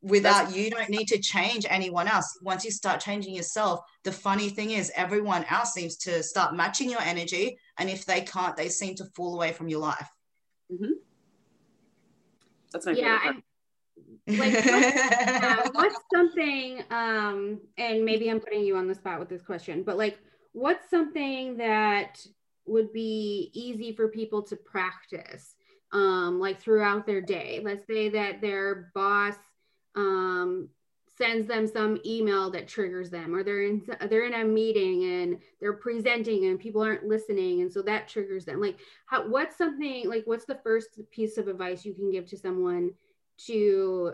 without 0.08 0.56
you 0.56 0.70
don't 0.70 0.90
need 0.90 1.08
to 1.10 1.20
change 1.20 1.66
anyone 1.70 2.08
else. 2.08 2.38
Once 2.42 2.64
you 2.66 2.72
start 2.72 3.00
changing 3.02 3.36
yourself, 3.36 3.82
the 4.04 4.12
funny 4.12 4.50
thing 4.50 4.72
is, 4.72 4.92
everyone 4.96 5.46
else 5.50 5.74
seems 5.74 5.98
to 5.98 6.24
start 6.24 6.56
matching 6.56 6.90
your 6.90 7.02
energy. 7.02 7.58
And 7.78 7.90
if 7.90 8.06
they 8.06 8.22
can't, 8.22 8.56
they 8.56 8.70
seem 8.70 8.96
to 8.96 9.06
fall 9.16 9.36
away 9.36 9.52
from 9.54 9.68
your 9.70 9.80
life. 9.82 10.10
mm-hmm. 10.72 10.92
That's 12.74 12.86
my 12.86 12.92
yeah 12.94 13.20
favorite 13.20 13.24
part. 13.24 13.36
and 14.28 14.38
like 14.40 14.66
what- 14.66 15.44
uh, 15.44 15.70
what's 15.74 15.96
something 16.14 16.84
um 16.92 17.60
and 17.78 18.04
maybe 18.04 18.30
i'm 18.30 18.40
putting 18.40 18.64
you 18.64 18.76
on 18.78 18.88
the 18.88 18.96
spot 18.96 19.20
with 19.20 19.30
this 19.30 19.42
question 19.42 19.84
but 19.84 19.98
like 19.98 20.20
what's 20.54 20.90
something 20.90 21.58
that 21.58 22.26
would 22.66 22.92
be 22.92 23.50
easy 23.54 23.94
for 23.96 24.10
people 24.10 24.42
to 24.44 24.56
practice 24.58 25.56
um 25.94 26.40
like 26.40 26.60
throughout 26.60 27.06
their 27.06 27.22
day 27.22 27.62
let's 27.64 27.88
say 27.88 28.10
that 28.10 28.42
their 28.42 28.92
boss 28.94 29.36
um 29.98 30.70
sends 31.18 31.48
them 31.48 31.68
some 31.68 32.00
email 32.06 32.52
that 32.52 32.68
triggers 32.68 33.10
them 33.10 33.36
or 33.36 33.44
they're 33.44 33.64
in 33.64 33.82
they're 34.10 34.28
in 34.28 34.36
a 34.36 34.44
meeting 34.44 35.04
and 35.04 35.40
they're 35.60 35.74
presenting 35.74 36.46
and 36.46 36.60
people 36.60 36.82
aren't 36.82 37.08
listening 37.08 37.62
and 37.62 37.74
so 37.74 37.82
that 37.82 38.08
triggers 38.08 38.46
them 38.46 38.62
like 38.62 38.78
how 39.08 39.28
what's 39.28 39.58
something 39.58 40.08
like 40.08 40.24
what's 40.26 40.46
the 40.46 40.60
first 40.64 41.00
piece 41.12 41.38
of 41.38 41.48
advice 41.48 41.84
you 41.84 41.94
can 41.94 42.12
give 42.12 42.28
to 42.28 42.38
someone 42.38 42.92
to 43.38 44.14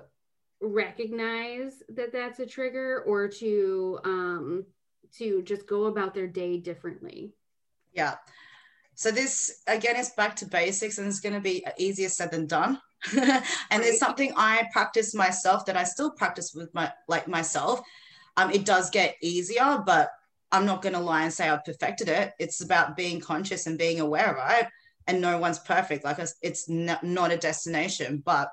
recognize 0.61 1.83
that 1.89 2.13
that's 2.13 2.39
a 2.39 2.45
trigger 2.45 3.03
or 3.05 3.27
to 3.27 3.99
um 4.05 4.65
to 5.11 5.41
just 5.43 5.67
go 5.67 5.85
about 5.85 6.13
their 6.13 6.27
day 6.27 6.57
differently 6.57 7.33
Yeah. 7.93 8.15
So 8.95 9.11
this 9.11 9.61
again 9.67 9.95
is 9.95 10.09
back 10.09 10.35
to 10.37 10.45
basics 10.45 10.97
and 10.97 11.07
it's 11.07 11.19
going 11.19 11.35
to 11.35 11.41
be 11.41 11.65
easier 11.77 12.09
said 12.09 12.31
than 12.31 12.47
done. 12.47 12.79
and 13.17 13.83
it's 13.83 13.99
something 13.99 14.33
I 14.35 14.67
practice 14.71 15.13
myself 15.13 15.65
that 15.65 15.77
I 15.77 15.83
still 15.83 16.11
practice 16.11 16.53
with 16.53 16.73
my 16.73 16.91
like 17.07 17.27
myself. 17.27 17.81
Um, 18.37 18.51
it 18.51 18.65
does 18.65 18.89
get 18.89 19.15
easier, 19.21 19.83
but 19.85 20.09
I'm 20.51 20.65
not 20.65 20.81
going 20.81 20.93
to 20.93 20.99
lie 20.99 21.23
and 21.23 21.33
say 21.33 21.49
I've 21.49 21.65
perfected 21.65 22.09
it. 22.09 22.33
It's 22.39 22.61
about 22.61 22.95
being 22.95 23.19
conscious 23.19 23.67
and 23.67 23.77
being 23.77 23.99
aware, 23.99 24.33
right? 24.35 24.67
And 25.07 25.21
no 25.21 25.37
one's 25.37 25.59
perfect. 25.59 26.03
Like 26.05 26.19
it's- 26.19 26.65
not 26.69 27.31
a 27.31 27.37
destination, 27.37 28.21
but 28.25 28.49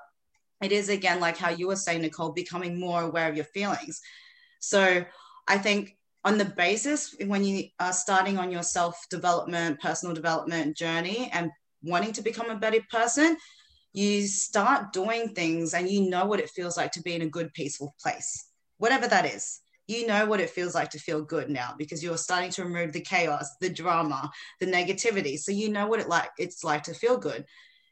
it 0.61 0.71
is 0.71 0.89
again 0.89 1.19
like 1.19 1.37
how 1.37 1.49
you 1.49 1.67
were 1.67 1.75
saying, 1.75 2.01
Nicole, 2.01 2.31
becoming 2.31 2.79
more 2.79 3.01
aware 3.03 3.29
of 3.29 3.35
your 3.35 3.45
feelings. 3.45 4.01
So 4.59 5.03
I 5.47 5.57
think 5.57 5.97
on 6.23 6.37
the 6.37 6.45
basis 6.45 7.15
when 7.25 7.43
you 7.43 7.65
are 7.79 7.93
starting 7.93 8.37
on 8.37 8.51
your 8.51 8.63
self 8.63 9.07
development, 9.09 9.79
personal 9.79 10.13
development 10.13 10.77
journey 10.77 11.29
and 11.33 11.51
wanting 11.83 12.13
to 12.13 12.21
become 12.21 12.49
a 12.49 12.55
better 12.55 12.81
person, 12.91 13.37
you 13.93 14.27
start 14.27 14.93
doing 14.93 15.33
things 15.33 15.73
and 15.73 15.89
you 15.89 16.09
know 16.09 16.25
what 16.25 16.39
it 16.39 16.49
feels 16.49 16.77
like 16.77 16.91
to 16.93 17.01
be 17.01 17.13
in 17.13 17.21
a 17.21 17.29
good, 17.29 17.53
peaceful 17.53 17.95
place, 18.01 18.47
whatever 18.77 19.07
that 19.07 19.25
is. 19.25 19.59
You 19.87 20.07
know 20.07 20.25
what 20.25 20.39
it 20.39 20.49
feels 20.49 20.73
like 20.73 20.89
to 20.91 20.99
feel 20.99 21.21
good 21.21 21.49
now 21.49 21.73
because 21.77 22.03
you're 22.03 22.17
starting 22.17 22.51
to 22.51 22.63
remove 22.63 22.93
the 22.93 23.01
chaos, 23.01 23.49
the 23.59 23.69
drama, 23.69 24.31
the 24.59 24.65
negativity. 24.65 25.37
So 25.37 25.51
you 25.51 25.69
know 25.69 25.87
what 25.87 25.99
it 25.99 26.07
like 26.07 26.29
it's 26.37 26.63
like 26.63 26.83
to 26.83 26.93
feel 26.93 27.17
good. 27.17 27.45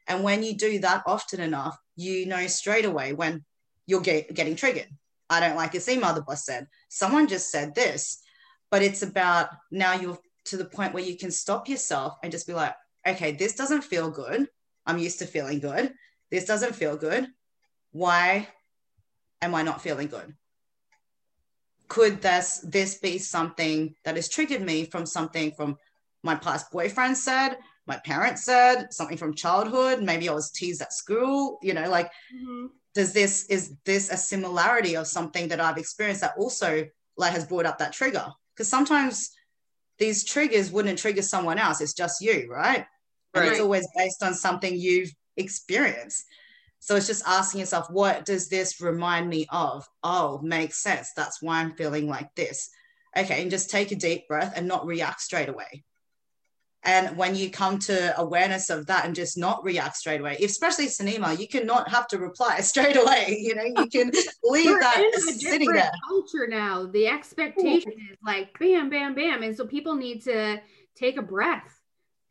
And 0.06 0.24
when 0.24 0.42
you 0.42 0.56
do 0.56 0.78
that 0.78 1.02
often 1.06 1.40
enough, 1.40 1.76
you 1.96 2.26
know 2.26 2.46
straight 2.46 2.86
away 2.86 3.12
when 3.12 3.44
you're 3.86 4.00
get, 4.00 4.32
getting 4.34 4.56
triggered. 4.56 4.88
I 5.28 5.40
don't 5.40 5.56
like 5.56 5.72
this 5.72 5.88
email 5.88 6.14
the 6.14 6.22
boss 6.22 6.46
said. 6.46 6.68
Someone 6.88 7.28
just 7.28 7.50
said 7.50 7.74
this. 7.74 8.22
But 8.70 8.82
it's 8.82 9.02
about 9.02 9.50
now 9.70 9.94
you're 9.94 10.18
to 10.46 10.56
the 10.56 10.64
point 10.64 10.94
where 10.94 11.02
you 11.02 11.16
can 11.16 11.30
stop 11.30 11.68
yourself 11.68 12.14
and 12.22 12.32
just 12.32 12.46
be 12.46 12.52
like, 12.54 12.74
okay, 13.06 13.32
this 13.32 13.54
doesn't 13.54 13.84
feel 13.84 14.10
good. 14.10 14.48
I'm 14.86 14.98
used 14.98 15.18
to 15.20 15.26
feeling 15.26 15.60
good. 15.60 15.94
This 16.30 16.44
doesn't 16.44 16.74
feel 16.74 16.96
good. 16.96 17.28
Why 17.92 18.48
am 19.42 19.54
I 19.54 19.62
not 19.62 19.82
feeling 19.82 20.08
good? 20.08 20.34
Could 21.88 22.22
this 22.22 22.60
this 22.64 22.98
be 22.98 23.18
something 23.18 23.94
that 24.04 24.16
has 24.16 24.28
triggered 24.28 24.62
me 24.62 24.84
from 24.84 25.06
something 25.06 25.52
from 25.52 25.76
my 26.22 26.36
past 26.36 26.70
boyfriend 26.70 27.16
said, 27.16 27.56
my 27.86 27.96
parents 27.96 28.44
said, 28.44 28.92
something 28.92 29.16
from 29.16 29.34
childhood? 29.34 30.02
Maybe 30.02 30.28
I 30.28 30.32
was 30.32 30.52
teased 30.52 30.82
at 30.82 30.92
school, 30.92 31.58
you 31.62 31.74
know, 31.74 31.88
like 31.88 32.06
mm-hmm. 32.34 32.66
does 32.94 33.12
this 33.12 33.46
is 33.46 33.74
this 33.84 34.08
a 34.10 34.16
similarity 34.16 34.96
of 34.96 35.08
something 35.08 35.48
that 35.48 35.60
I've 35.60 35.78
experienced 35.78 36.20
that 36.20 36.36
also 36.38 36.86
like 37.16 37.32
has 37.32 37.46
brought 37.46 37.66
up 37.66 37.78
that 37.78 37.92
trigger? 37.92 38.26
Because 38.54 38.68
sometimes 38.68 39.32
these 39.98 40.24
triggers 40.24 40.70
wouldn't 40.70 40.98
trigger 40.98 41.22
someone 41.22 41.58
else. 41.58 41.80
It's 41.80 41.92
just 41.92 42.22
you, 42.22 42.48
right? 42.50 42.86
And 43.34 43.44
it's 43.44 43.60
always 43.60 43.86
based 43.96 44.22
on 44.22 44.34
something 44.34 44.76
you've 44.76 45.12
experienced. 45.36 46.24
So 46.80 46.96
it's 46.96 47.06
just 47.06 47.26
asking 47.26 47.60
yourself, 47.60 47.90
what 47.90 48.24
does 48.24 48.48
this 48.48 48.80
remind 48.80 49.28
me 49.28 49.46
of? 49.50 49.86
Oh, 50.02 50.40
makes 50.42 50.82
sense. 50.82 51.10
That's 51.14 51.42
why 51.42 51.60
I'm 51.60 51.74
feeling 51.74 52.08
like 52.08 52.34
this. 52.34 52.70
Okay, 53.16 53.42
and 53.42 53.50
just 53.50 53.70
take 53.70 53.92
a 53.92 53.96
deep 53.96 54.26
breath 54.28 54.54
and 54.56 54.66
not 54.66 54.86
react 54.86 55.20
straight 55.20 55.48
away. 55.48 55.84
And 56.82 57.18
when 57.18 57.34
you 57.34 57.50
come 57.50 57.78
to 57.80 58.18
awareness 58.18 58.70
of 58.70 58.86
that 58.86 59.04
and 59.04 59.14
just 59.14 59.36
not 59.36 59.62
react 59.62 59.96
straight 59.96 60.20
away, 60.20 60.38
especially 60.42 60.86
it's 60.86 61.00
an 61.00 61.08
email, 61.08 61.34
you 61.34 61.46
cannot 61.46 61.90
have 61.90 62.08
to 62.08 62.18
reply 62.18 62.60
straight 62.60 62.96
away. 62.96 63.36
You 63.38 63.54
know, 63.54 63.64
you 63.64 63.88
can 63.90 64.10
leave 64.44 64.70
We're 64.70 64.80
that 64.80 64.98
in 64.98 65.14
a 65.14 65.32
sitting 65.32 65.58
different 65.58 65.80
there. 65.80 65.90
culture 66.08 66.46
now. 66.48 66.86
The 66.86 67.08
expectation 67.08 67.92
is 67.92 68.16
like 68.24 68.58
bam, 68.58 68.88
bam, 68.88 69.14
bam, 69.14 69.42
and 69.42 69.54
so 69.54 69.66
people 69.66 69.96
need 69.96 70.22
to 70.24 70.62
take 70.96 71.18
a 71.18 71.22
breath. 71.22 71.78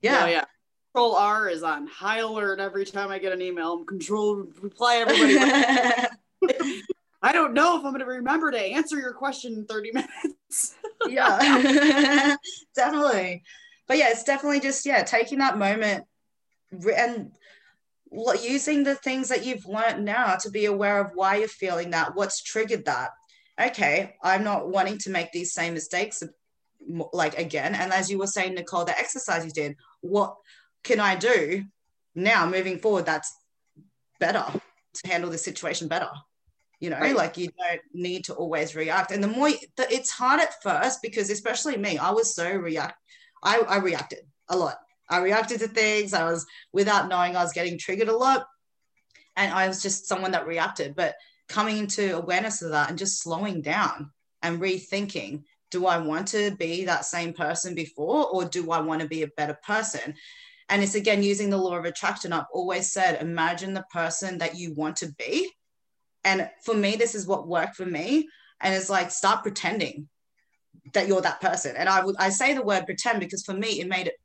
Yeah. 0.02 0.24
Oh, 0.24 0.28
yeah. 0.28 0.46
Control 0.94 1.16
R 1.16 1.50
is 1.50 1.62
on 1.62 1.88
high 1.88 2.20
alert 2.20 2.60
every 2.60 2.86
time 2.86 3.10
I 3.10 3.20
get 3.20 3.32
an 3.32 3.42
email. 3.42 3.74
I'm 3.74 3.86
control 3.86 4.48
reply 4.62 4.98
everybody. 4.98 5.38
I 7.22 7.32
don't 7.34 7.54
know 7.54 7.78
if 7.78 7.86
I'm 7.86 7.92
going 7.92 8.00
to 8.00 8.06
remember 8.06 8.50
to 8.50 8.60
answer 8.60 8.98
your 8.98 9.14
question 9.14 9.54
in 9.54 9.66
30 9.66 9.92
minutes. 9.92 10.76
yeah 11.08 12.36
definitely 12.76 13.44
but 13.88 13.98
yeah 13.98 14.10
it's 14.10 14.24
definitely 14.24 14.60
just 14.60 14.86
yeah 14.86 15.04
taking 15.04 15.40
that 15.40 15.58
moment 15.58 16.04
and 16.98 17.32
using 18.42 18.84
the 18.84 18.96
things 18.96 19.30
that 19.30 19.46
you've 19.46 19.66
learned 19.66 20.04
now 20.04 20.36
to 20.36 20.50
be 20.50 20.66
aware 20.66 21.00
of 21.00 21.12
why 21.14 21.38
you're 21.38 21.48
feeling 21.48 21.92
that 21.92 22.16
what's 22.16 22.42
triggered 22.42 22.86
that 22.86 23.12
okay 23.62 24.16
i'm 24.24 24.44
not 24.44 24.70
wanting 24.70 24.98
to 24.98 25.10
make 25.10 25.32
these 25.32 25.54
same 25.54 25.74
mistakes 25.74 26.22
like 27.14 27.38
again 27.38 27.76
and 27.76 27.94
as 27.94 28.10
you 28.10 28.18
were 28.18 28.28
saying 28.28 28.54
nicole 28.54 28.86
the 28.86 28.98
exercise 28.98 29.46
you 29.46 29.52
did 29.52 29.76
what 30.02 30.36
can 30.84 31.00
i 31.00 31.16
do 31.16 31.64
now 32.16 32.46
moving 32.50 32.80
forward 32.80 33.06
that's 33.06 33.34
better 34.20 34.44
to 34.94 35.08
handle 35.08 35.30
the 35.30 35.38
situation 35.38 35.88
better? 35.88 36.10
You 36.80 36.90
know 36.90 37.00
Right. 37.00 37.16
like 37.16 37.38
you 37.38 37.50
don't 37.58 37.82
need 37.94 38.26
to 38.26 38.34
always 38.34 38.76
react. 38.76 39.12
And 39.12 39.24
the 39.24 39.28
more 39.28 39.50
the, 39.50 39.94
it's 39.94 40.10
hard 40.10 40.40
at 40.40 40.62
first 40.64 41.02
because 41.02 41.30
especially 41.30 41.78
me 41.78 41.98
i 41.98 42.12
was 42.12 42.34
so 42.34 42.50
react 42.56 42.98
I, 43.44 43.60
I 43.60 43.78
reacted 43.78 44.20
a 44.50 44.58
lot. 44.58 44.78
I 45.10 45.20
reacted 45.20 45.60
to 45.62 45.68
things. 45.68 46.14
I 46.14 46.30
was 46.30 46.46
without 46.74 47.08
knowing 47.10 47.36
i 47.36 47.44
was 47.44 47.54
getting 47.54 47.78
triggered 47.78 48.08
a 48.10 48.16
lot. 48.16 48.46
And 49.36 49.54
i 49.54 49.68
was 49.68 49.82
just 49.82 50.08
someone 50.08 50.32
that 50.32 50.48
reacted. 50.48 50.96
But 50.96 51.16
coming 51.50 51.78
into 51.78 52.16
awareness 52.16 52.62
of 52.62 52.72
that 52.72 52.90
and 52.90 52.98
just 52.98 53.22
slowing 53.22 53.62
down 53.62 54.12
and 54.42 54.62
rethinking 54.62 55.44
do 55.72 55.86
i 55.86 55.98
want 55.98 56.28
to 56.28 56.52
be 56.56 56.86
that 56.86 57.06
same 57.06 57.34
person 57.34 57.76
before 57.76 58.28
or 58.28 58.46
do 58.46 58.72
i 58.72 58.80
want 58.80 59.02
to 59.02 59.08
be 59.08 59.24
a 59.24 59.28
better 59.36 59.58
person 59.66 60.14
and 60.70 60.82
it's 60.84 60.96
again 60.96 61.22
using 61.24 61.50
the 61.50 61.58
law 61.58 61.76
of 61.76 61.86
attraction 61.86 62.32
i've 62.32 62.46
always 62.54 62.92
said 62.92 63.22
imagine 63.22 63.74
the 63.74 63.86
person 63.92 64.38
that 64.38 64.56
you 64.56 64.74
want 64.74 64.96
to 64.96 65.12
be 65.18 65.52
and 66.24 66.50
for 66.64 66.76
me, 66.76 66.96
this 66.96 67.16
is 67.16 67.28
what 67.28 67.48
worked 67.48 67.76
for 67.76 67.86
me. 67.86 68.28
And 68.62 68.76
it's 68.76 68.90
like 68.90 69.12
start 69.12 69.44
pretending 69.44 70.10
that 70.94 71.08
you're 71.08 71.22
that 71.22 71.42
person. 71.42 71.76
And 71.76 71.88
I 71.88 72.04
would 72.04 72.16
I 72.20 72.30
say 72.30 72.54
the 72.54 72.62
word 72.62 72.86
pretend 72.86 73.20
because 73.20 73.44
for 73.44 73.54
me 73.54 73.80
it 73.80 73.88
made 73.88 74.08
it 74.08 74.20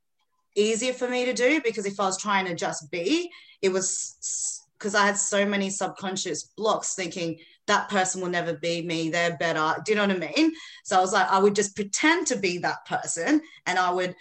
easier 0.55 0.93
for 0.93 1.09
me 1.09 1.25
to 1.25 1.33
do 1.33 1.61
because 1.61 1.85
if 1.85 1.99
I 1.99 2.05
was 2.05 2.21
trying 2.21 2.45
to 2.45 2.55
just 2.55 2.91
be, 2.91 3.29
it 3.61 3.69
was 3.69 4.61
because 4.77 4.95
I 4.95 5.05
had 5.05 5.17
so 5.17 5.45
many 5.45 5.69
subconscious 5.69 6.51
blocks 6.57 6.95
thinking 6.95 7.39
that 7.67 7.89
person 7.89 8.21
will 8.21 8.29
never 8.29 8.53
be 8.53 8.81
me, 8.81 9.09
they're 9.09 9.37
better. 9.37 9.81
Do 9.83 9.91
you 9.91 9.95
know 9.95 10.05
what 10.05 10.23
I 10.23 10.33
mean? 10.35 10.53
So 10.83 10.97
I 10.97 11.01
was 11.01 11.13
like, 11.13 11.27
I 11.29 11.39
would 11.39 11.55
just 11.55 11.75
pretend 11.75 12.27
to 12.27 12.37
be 12.37 12.59
that 12.59 12.85
person 12.85 13.41
and 13.65 13.79
I 13.79 13.91
would 13.91 14.15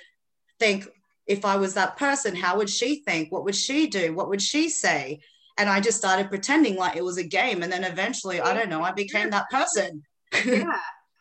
think, 0.59 0.89
if 1.27 1.45
I 1.45 1.57
was 1.57 1.75
that 1.75 1.97
person, 1.97 2.35
how 2.37 2.57
would 2.59 2.70
she 2.70 2.97
think? 2.97 3.33
What 3.33 3.45
would 3.45 3.55
she 3.55 3.87
do? 3.87 4.14
What 4.14 4.29
would 4.29 4.43
she 4.43 4.68
say? 4.68 5.20
And 5.57 5.68
I 5.68 5.81
just 5.81 5.99
started 5.99 6.29
pretending 6.29 6.77
like 6.77 6.97
it 6.97 7.05
was 7.05 7.16
a 7.16 7.25
game. 7.25 7.62
And 7.62 7.72
then 7.72 7.85
eventually, 7.85 8.41
I 8.41 8.55
don't 8.55 8.68
know, 8.68 8.83
I 8.83 8.93
became 8.93 9.31
that 9.31 9.49
person. 9.51 10.03
Yeah. 10.45 10.79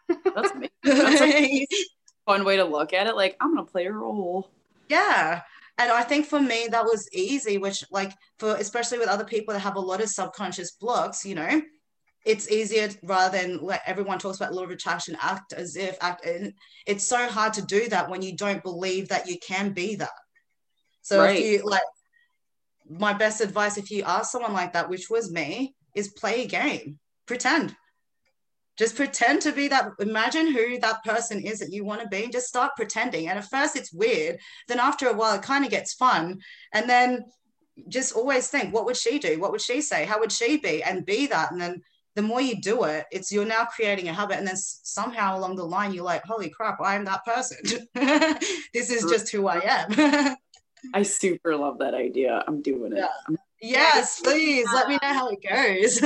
That's, 0.36 0.52
that's 0.84 1.22
a 1.22 1.68
fun 2.26 2.44
way 2.44 2.58
to 2.58 2.66
look 2.66 2.94
at 2.94 3.08
it. 3.08 3.16
Like, 3.16 3.38
I'm 3.40 3.56
going 3.56 3.66
to 3.66 3.72
play 3.72 3.86
a 3.86 3.92
role. 3.92 4.50
yeah. 4.90 5.42
And 5.80 5.92
I 5.92 6.04
think 6.04 6.28
for 6.28 6.40
me, 6.40 6.68
that 6.70 6.84
was 6.84 7.10
easy, 7.14 7.58
which, 7.58 7.84
like, 7.90 8.12
for 8.38 8.56
especially 8.58 9.00
with 9.00 9.08
other 9.08 9.24
people 9.24 9.54
that 9.54 9.62
have 9.62 9.76
a 9.76 9.80
lot 9.80 10.02
of 10.04 10.10
subconscious 10.10 10.72
blocks, 10.72 11.26
you 11.26 11.34
know, 11.34 11.62
it's 12.26 12.50
easier 12.50 12.90
rather 13.04 13.38
than 13.38 13.60
let 13.62 13.82
everyone 13.86 14.18
talks 14.18 14.38
about 14.38 14.54
law 14.54 14.64
of 14.64 14.72
attraction, 14.72 15.18
act 15.22 15.54
as 15.54 15.76
if 15.76 15.98
act. 16.02 16.26
It's 16.86 17.04
so 17.04 17.28
hard 17.28 17.54
to 17.54 17.62
do 17.62 17.90
that 17.90 18.10
when 18.10 18.22
you 18.22 18.36
don't 18.36 18.64
believe 18.64 19.10
that 19.10 19.28
you 19.28 19.38
can 19.46 19.74
be 19.74 19.96
that. 19.96 20.12
So 21.02 21.20
Right. 21.20 21.38
if 21.38 21.44
you 21.44 21.64
like, 21.64 21.82
my 22.90 23.14
best 23.14 23.42
advice 23.42 23.78
if 23.78 23.92
you 23.92 24.04
are 24.06 24.24
someone 24.24 24.54
like 24.54 24.74
that, 24.74 24.90
which 24.90 25.10
was 25.10 25.32
me, 25.32 25.76
is 25.96 26.10
play 26.10 26.44
a 26.44 26.48
game, 26.48 27.00
pretend. 27.26 27.76
Just 28.78 28.96
pretend 28.96 29.42
to 29.44 29.52
be 29.52 29.68
that. 29.68 29.92
Imagine 30.00 30.52
who 30.52 30.80
that 30.80 31.04
person 31.04 31.40
is 31.42 31.60
that 31.60 31.72
you 31.72 31.84
want 31.86 32.02
to 32.02 32.08
be, 32.08 32.24
and 32.24 32.32
just 32.32 32.48
start 32.48 32.72
pretending. 32.76 33.28
And 33.28 33.38
at 33.38 33.46
first, 33.50 33.76
it's 33.76 33.94
weird. 33.94 34.40
Then 34.68 34.80
after 34.80 35.08
a 35.08 35.14
while, 35.14 35.36
it 35.36 35.44
kind 35.44 35.64
of 35.64 35.70
gets 35.72 35.94
fun. 35.94 36.42
And 36.74 36.90
then 36.90 37.26
just 37.88 38.14
always 38.14 38.48
think, 38.48 38.74
what 38.74 38.86
would 38.86 38.98
she 38.98 39.20
do? 39.20 39.40
What 39.40 39.52
would 39.52 39.62
she 39.62 39.82
say? 39.82 40.06
How 40.06 40.20
would 40.20 40.32
she 40.32 40.58
be? 40.58 40.82
And 40.82 41.06
be 41.06 41.28
that. 41.28 41.52
And 41.52 41.62
then 41.62 41.82
the 42.16 42.22
more 42.22 42.42
you 42.42 42.60
do 42.62 42.84
it, 42.84 43.06
it's 43.12 43.32
you're 43.32 43.46
now 43.46 43.66
creating 43.66 44.08
a 44.10 44.14
habit. 44.14 44.38
And 44.38 44.48
then 44.48 44.56
somehow 44.58 45.38
along 45.38 45.56
the 45.56 45.64
line, 45.64 45.94
you're 45.94 46.04
like, 46.04 46.24
holy 46.24 46.50
crap, 46.50 46.78
I'm 46.82 47.06
that 47.06 47.26
person. 47.26 47.58
this 48.74 48.90
is 48.90 49.04
just 49.10 49.32
who 49.32 49.48
I 49.48 49.60
am. 49.60 50.36
I 50.94 51.04
super 51.04 51.56
love 51.56 51.80
that 51.80 51.94
idea. 51.94 52.44
I'm 52.48 52.62
doing 52.62 52.92
it. 52.92 52.98
Yeah. 53.00 53.08
I'm- 53.28 53.38
yes, 53.62 54.20
please 54.24 54.68
let 54.74 54.88
me 54.88 55.00
know 55.02 55.14
how 55.14 55.30
it 55.30 55.40
goes. 55.42 56.02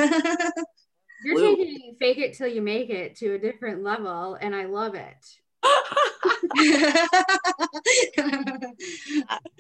You're 1.26 1.36
Blue. 1.36 1.56
taking 1.56 1.96
fake 2.00 2.20
it 2.20 2.38
till 2.38 2.48
you 2.48 2.62
make 2.62 2.90
it 2.92 3.16
to 3.18 3.34
a 3.34 3.40
different 3.40 3.84
level, 3.84 4.38
and 4.40 4.56
I 4.56 4.66
love 4.66 4.94
it. 4.94 5.26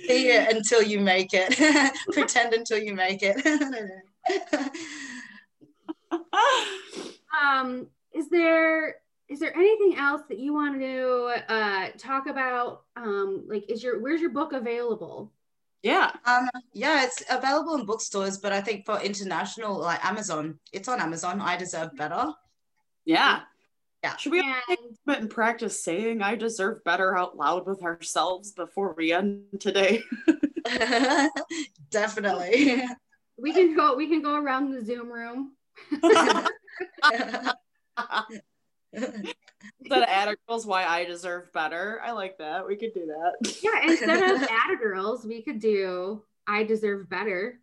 Be 0.07 0.29
it 0.29 0.55
until 0.55 0.83
you 0.83 0.99
make 0.99 1.33
it. 1.33 1.95
Pretend 2.11 2.53
until 2.53 2.77
you 2.77 2.93
make 2.93 3.19
it. 3.23 3.41
Um, 7.39 7.87
is 8.13 8.29
there 8.29 8.95
is 9.29 9.39
there 9.39 9.55
anything 9.55 9.97
else 9.99 10.21
that 10.29 10.39
you 10.39 10.53
want 10.53 10.79
to 10.79 11.53
uh, 11.53 11.89
talk 11.97 12.27
about? 12.27 12.83
Um, 12.95 13.43
like, 13.47 13.69
is 13.69 13.83
your 13.83 13.99
where's 14.01 14.21
your 14.21 14.31
book 14.31 14.53
available? 14.53 15.31
yeah. 15.83 16.11
um, 16.25 16.49
yeah, 16.73 17.03
it's 17.05 17.23
available 17.29 17.75
in 17.75 17.85
bookstores, 17.85 18.37
but 18.37 18.51
I 18.51 18.61
think 18.61 18.85
for 18.85 18.99
international, 18.99 19.79
like 19.79 20.03
Amazon, 20.03 20.59
it's 20.73 20.87
on 20.87 20.99
Amazon. 20.99 21.39
I 21.39 21.55
deserve 21.55 21.95
better. 21.95 22.33
Yeah. 23.05 23.41
Yeah. 24.03 24.15
Should 24.17 24.31
we 24.31 24.41
all 24.41 24.53
And 24.69 24.77
take 24.79 24.79
a 25.07 25.11
and 25.19 25.29
practice 25.29 25.83
saying 25.83 26.21
I 26.21 26.35
deserve 26.35 26.83
better 26.83 27.17
out 27.17 27.37
loud 27.37 27.65
with 27.65 27.83
ourselves 27.83 28.51
before 28.51 28.93
we 28.97 29.13
end 29.13 29.43
today? 29.59 30.03
Definitely. 31.89 32.83
we 33.37 33.53
can 33.53 33.75
go 33.75 33.95
we 33.95 34.07
can 34.07 34.21
go 34.21 34.35
around 34.35 34.71
the 34.71 34.83
Zoom 34.83 35.11
room. 35.11 35.56
Instead 38.93 40.03
of 40.03 40.09
Atta 40.09 40.37
Girls, 40.47 40.65
why 40.65 40.85
I 40.85 41.05
deserve 41.05 41.51
better. 41.53 42.01
I 42.03 42.11
like 42.11 42.37
that. 42.37 42.67
We 42.67 42.75
could 42.75 42.93
do 42.93 43.05
that. 43.07 43.55
Yeah, 43.61 43.91
instead 43.91 44.31
of 44.31 44.41
Atta 44.43 44.77
Girls, 44.81 45.25
we 45.25 45.41
could 45.41 45.59
do 45.59 46.23
I 46.47 46.63
deserve 46.63 47.09
better, 47.09 47.59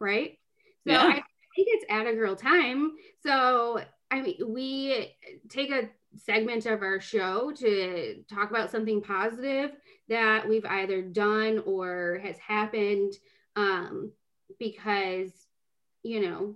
right? 0.00 0.38
So 0.86 0.92
Yeah. 0.92 1.02
I 1.02 1.14
think 1.14 1.68
it's 1.70 1.86
Atta 1.88 2.12
Girl 2.14 2.36
time. 2.36 2.92
So 3.22 3.80
I 4.10 4.20
mean, 4.20 4.36
we 4.46 5.16
take 5.48 5.70
a 5.70 5.88
segment 6.16 6.66
of 6.66 6.82
our 6.82 7.00
show 7.00 7.52
to 7.52 8.22
talk 8.32 8.50
about 8.50 8.70
something 8.70 9.02
positive 9.02 9.72
that 10.08 10.48
we've 10.48 10.64
either 10.64 11.02
done 11.02 11.62
or 11.66 12.20
has 12.22 12.38
happened, 12.38 13.12
um, 13.56 14.12
because 14.58 15.32
you 16.02 16.20
know 16.20 16.54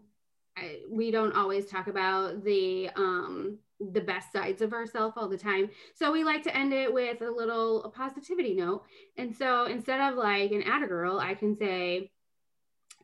I, 0.60 0.80
we 0.88 1.10
don't 1.10 1.34
always 1.34 1.66
talk 1.66 1.86
about 1.86 2.44
the 2.44 2.90
um, 2.96 3.58
the 3.80 4.00
best 4.00 4.32
sides 4.32 4.60
of 4.60 4.72
ourselves 4.72 5.14
all 5.16 5.28
the 5.28 5.38
time. 5.38 5.70
So 5.94 6.12
we 6.12 6.22
like 6.22 6.42
to 6.42 6.56
end 6.56 6.72
it 6.72 6.92
with 6.92 7.22
a 7.22 7.30
little 7.30 7.82
a 7.84 7.88
positivity 7.88 8.54
note. 8.54 8.84
And 9.16 9.34
so 9.34 9.64
instead 9.64 10.00
of 10.00 10.18
like 10.18 10.52
an 10.52 10.62
atta 10.62 10.86
girl, 10.86 11.18
I 11.18 11.34
can 11.34 11.56
say, 11.56 12.10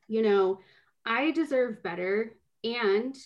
you 0.06 0.22
know, 0.22 0.60
I 1.06 1.30
deserve 1.30 1.82
better. 1.82 2.34
And 2.62 3.16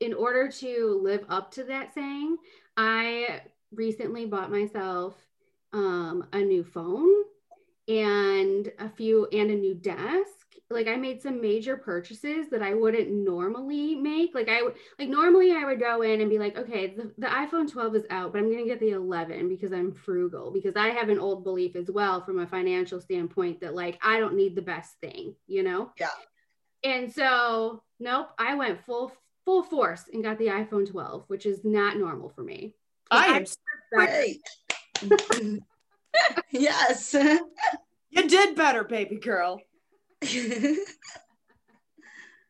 in 0.00 0.14
order 0.14 0.48
to 0.48 1.00
live 1.02 1.24
up 1.28 1.50
to 1.52 1.64
that 1.64 1.92
saying, 1.94 2.36
I 2.76 3.42
recently 3.72 4.26
bought 4.26 4.50
myself 4.50 5.14
um, 5.72 6.26
a 6.32 6.38
new 6.38 6.64
phone 6.64 7.10
and 7.88 8.72
a 8.78 8.88
few 8.88 9.26
and 9.32 9.50
a 9.50 9.54
new 9.54 9.74
desk 9.74 10.45
like 10.70 10.88
i 10.88 10.96
made 10.96 11.22
some 11.22 11.40
major 11.40 11.76
purchases 11.76 12.48
that 12.50 12.62
i 12.62 12.74
wouldn't 12.74 13.08
normally 13.10 13.94
make 13.94 14.34
like 14.34 14.48
i 14.48 14.62
would 14.62 14.74
like 14.98 15.08
normally 15.08 15.52
i 15.52 15.64
would 15.64 15.78
go 15.78 16.02
in 16.02 16.20
and 16.20 16.28
be 16.30 16.38
like 16.38 16.56
okay 16.58 16.88
the, 16.88 17.12
the 17.18 17.26
iphone 17.28 17.70
12 17.70 17.96
is 17.96 18.04
out 18.10 18.32
but 18.32 18.38
i'm 18.38 18.50
going 18.50 18.64
to 18.64 18.68
get 18.68 18.80
the 18.80 18.90
11 18.90 19.48
because 19.48 19.72
i'm 19.72 19.92
frugal 19.92 20.50
because 20.50 20.74
i 20.76 20.88
have 20.88 21.08
an 21.08 21.18
old 21.20 21.44
belief 21.44 21.76
as 21.76 21.90
well 21.90 22.20
from 22.24 22.40
a 22.40 22.46
financial 22.46 23.00
standpoint 23.00 23.60
that 23.60 23.74
like 23.74 23.98
i 24.02 24.18
don't 24.18 24.34
need 24.34 24.56
the 24.56 24.62
best 24.62 24.94
thing 25.00 25.34
you 25.46 25.62
know 25.62 25.90
Yeah. 25.98 26.08
and 26.82 27.12
so 27.12 27.82
nope 28.00 28.28
i 28.38 28.54
went 28.54 28.84
full 28.84 29.12
full 29.44 29.62
force 29.62 30.04
and 30.12 30.24
got 30.24 30.38
the 30.38 30.46
iphone 30.48 30.90
12 30.90 31.24
which 31.28 31.46
is 31.46 31.64
not 31.64 31.96
normal 31.96 32.28
for 32.28 32.42
me 32.42 32.74
I 33.08 33.26
am 33.36 33.44
But- 33.92 34.06
Great. 34.08 34.40
Yes. 36.50 37.14
You 38.10 38.26
did 38.28 38.56
better, 38.56 38.82
baby 38.82 39.16
girl. 39.16 39.60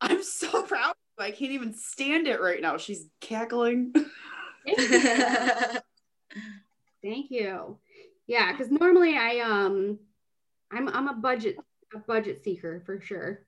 I'm 0.00 0.22
so 0.22 0.62
proud. 0.62 0.90
of 0.90 0.96
you. 1.18 1.24
I 1.24 1.30
can't 1.30 1.52
even 1.52 1.74
stand 1.74 2.26
it 2.28 2.40
right 2.40 2.60
now. 2.60 2.76
She's 2.76 3.06
cackling. 3.20 3.92
Thank 7.02 7.30
you. 7.30 7.78
Yeah, 8.26 8.52
because 8.52 8.70
normally 8.70 9.16
I 9.16 9.40
um 9.40 9.98
I'm 10.72 10.88
I'm 10.88 11.08
a 11.08 11.14
budget 11.14 11.56
a 11.94 11.98
budget 11.98 12.42
seeker 12.44 12.82
for 12.84 13.00
sure. 13.00 13.46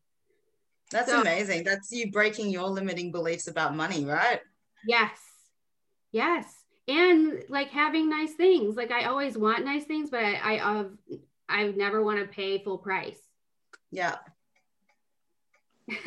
That's 0.90 1.10
So- 1.10 1.20
amazing. 1.20 1.64
That's 1.64 1.90
you 1.92 2.10
breaking 2.10 2.50
your 2.50 2.68
limiting 2.68 3.12
beliefs 3.12 3.48
about 3.48 3.74
money, 3.76 4.04
right? 4.04 4.40
Yes. 4.86 5.18
Yes. 6.12 6.46
And 6.86 7.42
like 7.50 7.68
having 7.70 8.08
nice 8.08 8.32
things. 8.34 8.76
Like 8.76 8.90
I 8.90 9.04
always 9.04 9.36
want 9.36 9.64
nice 9.64 9.84
things, 9.84 10.08
but 10.10 10.24
I 10.24 10.34
I 10.36 10.58
uh, 10.58 10.84
I 11.48 11.66
never 11.72 12.02
want 12.02 12.20
to 12.20 12.26
pay 12.26 12.62
full 12.62 12.78
price. 12.78 13.18
Yeah. 13.90 14.16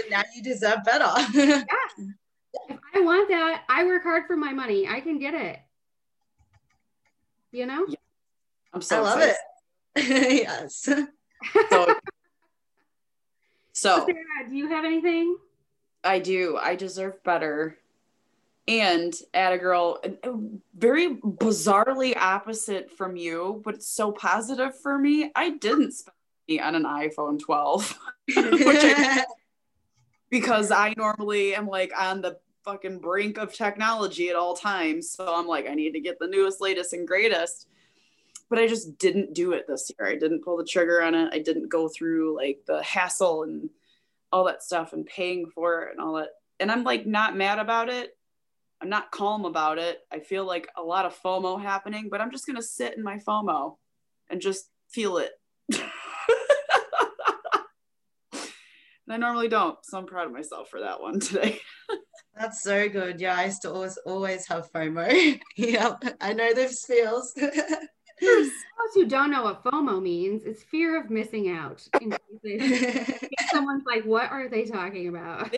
But 0.00 0.10
now 0.10 0.22
you 0.34 0.42
deserve 0.42 0.82
better. 0.84 1.10
if 1.16 1.66
I 2.94 3.00
want 3.00 3.28
that, 3.28 3.64
I 3.68 3.84
work 3.84 4.02
hard 4.02 4.24
for 4.26 4.36
my 4.36 4.52
money. 4.52 4.88
I 4.88 5.00
can 5.00 5.18
get 5.18 5.34
it. 5.34 5.58
You 7.52 7.66
know? 7.66 7.86
I'm 8.72 8.80
so 8.80 8.96
I 8.96 9.00
love 9.00 9.18
excited. 9.18 9.36
it. 9.96 10.42
yes. 10.46 10.88
So, 11.70 11.94
so 13.72 14.06
Sarah, 14.06 14.48
do 14.48 14.56
you 14.56 14.68
have 14.68 14.84
anything? 14.86 15.36
I 16.02 16.18
do. 16.18 16.56
I 16.56 16.76
deserve 16.76 17.22
better. 17.22 17.76
And 18.68 19.12
Atta 19.34 19.58
girl, 19.58 20.00
very 20.74 21.16
bizarrely 21.16 22.16
opposite 22.16 22.90
from 22.90 23.16
you, 23.16 23.60
but 23.64 23.74
it's 23.74 23.88
so 23.88 24.12
positive 24.12 24.78
for 24.80 24.96
me. 24.98 25.30
I 25.34 25.50
didn't 25.50 25.92
spend 25.92 26.14
on 26.58 26.74
an 26.74 26.84
iPhone 26.84 27.38
12 27.38 27.98
I- 28.36 29.24
because 30.30 30.70
I 30.70 30.94
normally 30.96 31.54
am 31.54 31.66
like 31.66 31.92
on 31.96 32.22
the 32.22 32.38
fucking 32.64 32.98
brink 32.98 33.38
of 33.38 33.52
technology 33.52 34.28
at 34.28 34.36
all 34.36 34.56
times. 34.56 35.10
So 35.10 35.32
I'm 35.32 35.46
like, 35.46 35.68
I 35.68 35.74
need 35.74 35.92
to 35.92 36.00
get 36.00 36.18
the 36.18 36.26
newest, 36.26 36.60
latest, 36.60 36.92
and 36.92 37.06
greatest. 37.06 37.66
But 38.48 38.58
I 38.58 38.66
just 38.66 38.98
didn't 38.98 39.34
do 39.34 39.52
it 39.52 39.66
this 39.68 39.90
year. 39.90 40.08
I 40.08 40.16
didn't 40.16 40.44
pull 40.44 40.56
the 40.56 40.64
trigger 40.64 41.02
on 41.02 41.14
it. 41.14 41.30
I 41.32 41.38
didn't 41.38 41.68
go 41.68 41.88
through 41.88 42.36
like 42.36 42.62
the 42.66 42.82
hassle 42.82 43.44
and 43.44 43.70
all 44.32 44.44
that 44.44 44.62
stuff 44.62 44.92
and 44.92 45.06
paying 45.06 45.46
for 45.46 45.84
it 45.84 45.92
and 45.92 46.00
all 46.00 46.14
that. 46.14 46.30
And 46.58 46.70
I'm 46.70 46.84
like 46.84 47.06
not 47.06 47.36
mad 47.36 47.58
about 47.58 47.88
it. 47.88 48.16
I'm 48.82 48.88
not 48.88 49.10
calm 49.10 49.44
about 49.44 49.78
it. 49.78 50.00
I 50.10 50.20
feel 50.20 50.44
like 50.44 50.68
a 50.76 50.82
lot 50.82 51.04
of 51.04 51.20
FOMO 51.22 51.60
happening, 51.60 52.08
but 52.10 52.20
I'm 52.20 52.30
just 52.30 52.46
gonna 52.46 52.62
sit 52.62 52.96
in 52.96 53.02
my 53.02 53.18
FOMO 53.18 53.76
and 54.28 54.40
just 54.40 54.70
feel 54.88 55.18
it. 55.18 55.32
and 55.72 55.82
I 59.10 59.16
normally 59.16 59.48
don't, 59.48 59.78
so 59.84 59.98
I'm 59.98 60.06
proud 60.06 60.26
of 60.26 60.32
myself 60.32 60.68
for 60.70 60.80
that 60.80 61.00
one 61.00 61.20
today. 61.20 61.60
That's 62.38 62.62
so 62.62 62.88
good. 62.88 63.20
Yeah, 63.20 63.36
I 63.36 63.46
used 63.46 63.62
to 63.62 63.72
always 63.72 63.98
always 64.06 64.46
have 64.48 64.70
FOMO. 64.72 65.40
yep, 65.56 66.02
I 66.20 66.32
know 66.32 66.54
those 66.54 66.84
feels. 66.86 67.32
For 67.32 67.50
those 68.26 68.50
who 68.94 69.06
don't 69.06 69.30
know 69.30 69.44
what 69.44 69.64
FOMO 69.64 70.00
means, 70.02 70.44
it's 70.44 70.62
fear 70.62 71.00
of 71.00 71.10
missing 71.10 71.50
out. 71.50 71.86
In 72.00 72.10
case 72.10 72.20
they- 72.42 72.50
in 72.58 72.60
case 72.70 73.50
someone's 73.50 73.84
like, 73.86 74.04
what 74.04 74.30
are 74.30 74.48
they 74.48 74.64
talking 74.64 75.08
about? 75.08 75.54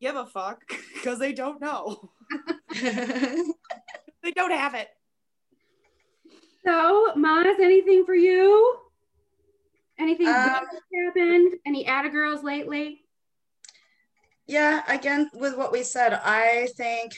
Give 0.00 0.16
a 0.16 0.26
fuck 0.26 0.60
because 0.94 1.18
they 1.18 1.32
don't 1.32 1.60
know. 1.60 2.10
They 4.22 4.32
don't 4.34 4.50
have 4.52 4.74
it. 4.74 4.88
So, 6.64 7.12
Maz, 7.16 7.58
anything 7.60 8.04
for 8.04 8.14
you? 8.14 8.76
Anything 9.98 10.28
Um, 10.28 10.34
happened? 10.34 11.54
Any 11.66 11.86
Atta 11.86 12.08
girls 12.10 12.42
lately? 12.42 13.04
yeah, 14.46 14.82
again, 14.88 15.28
with 15.34 15.56
what 15.56 15.72
we 15.72 15.82
said, 15.82 16.14
I 16.14 16.68
think 16.76 17.12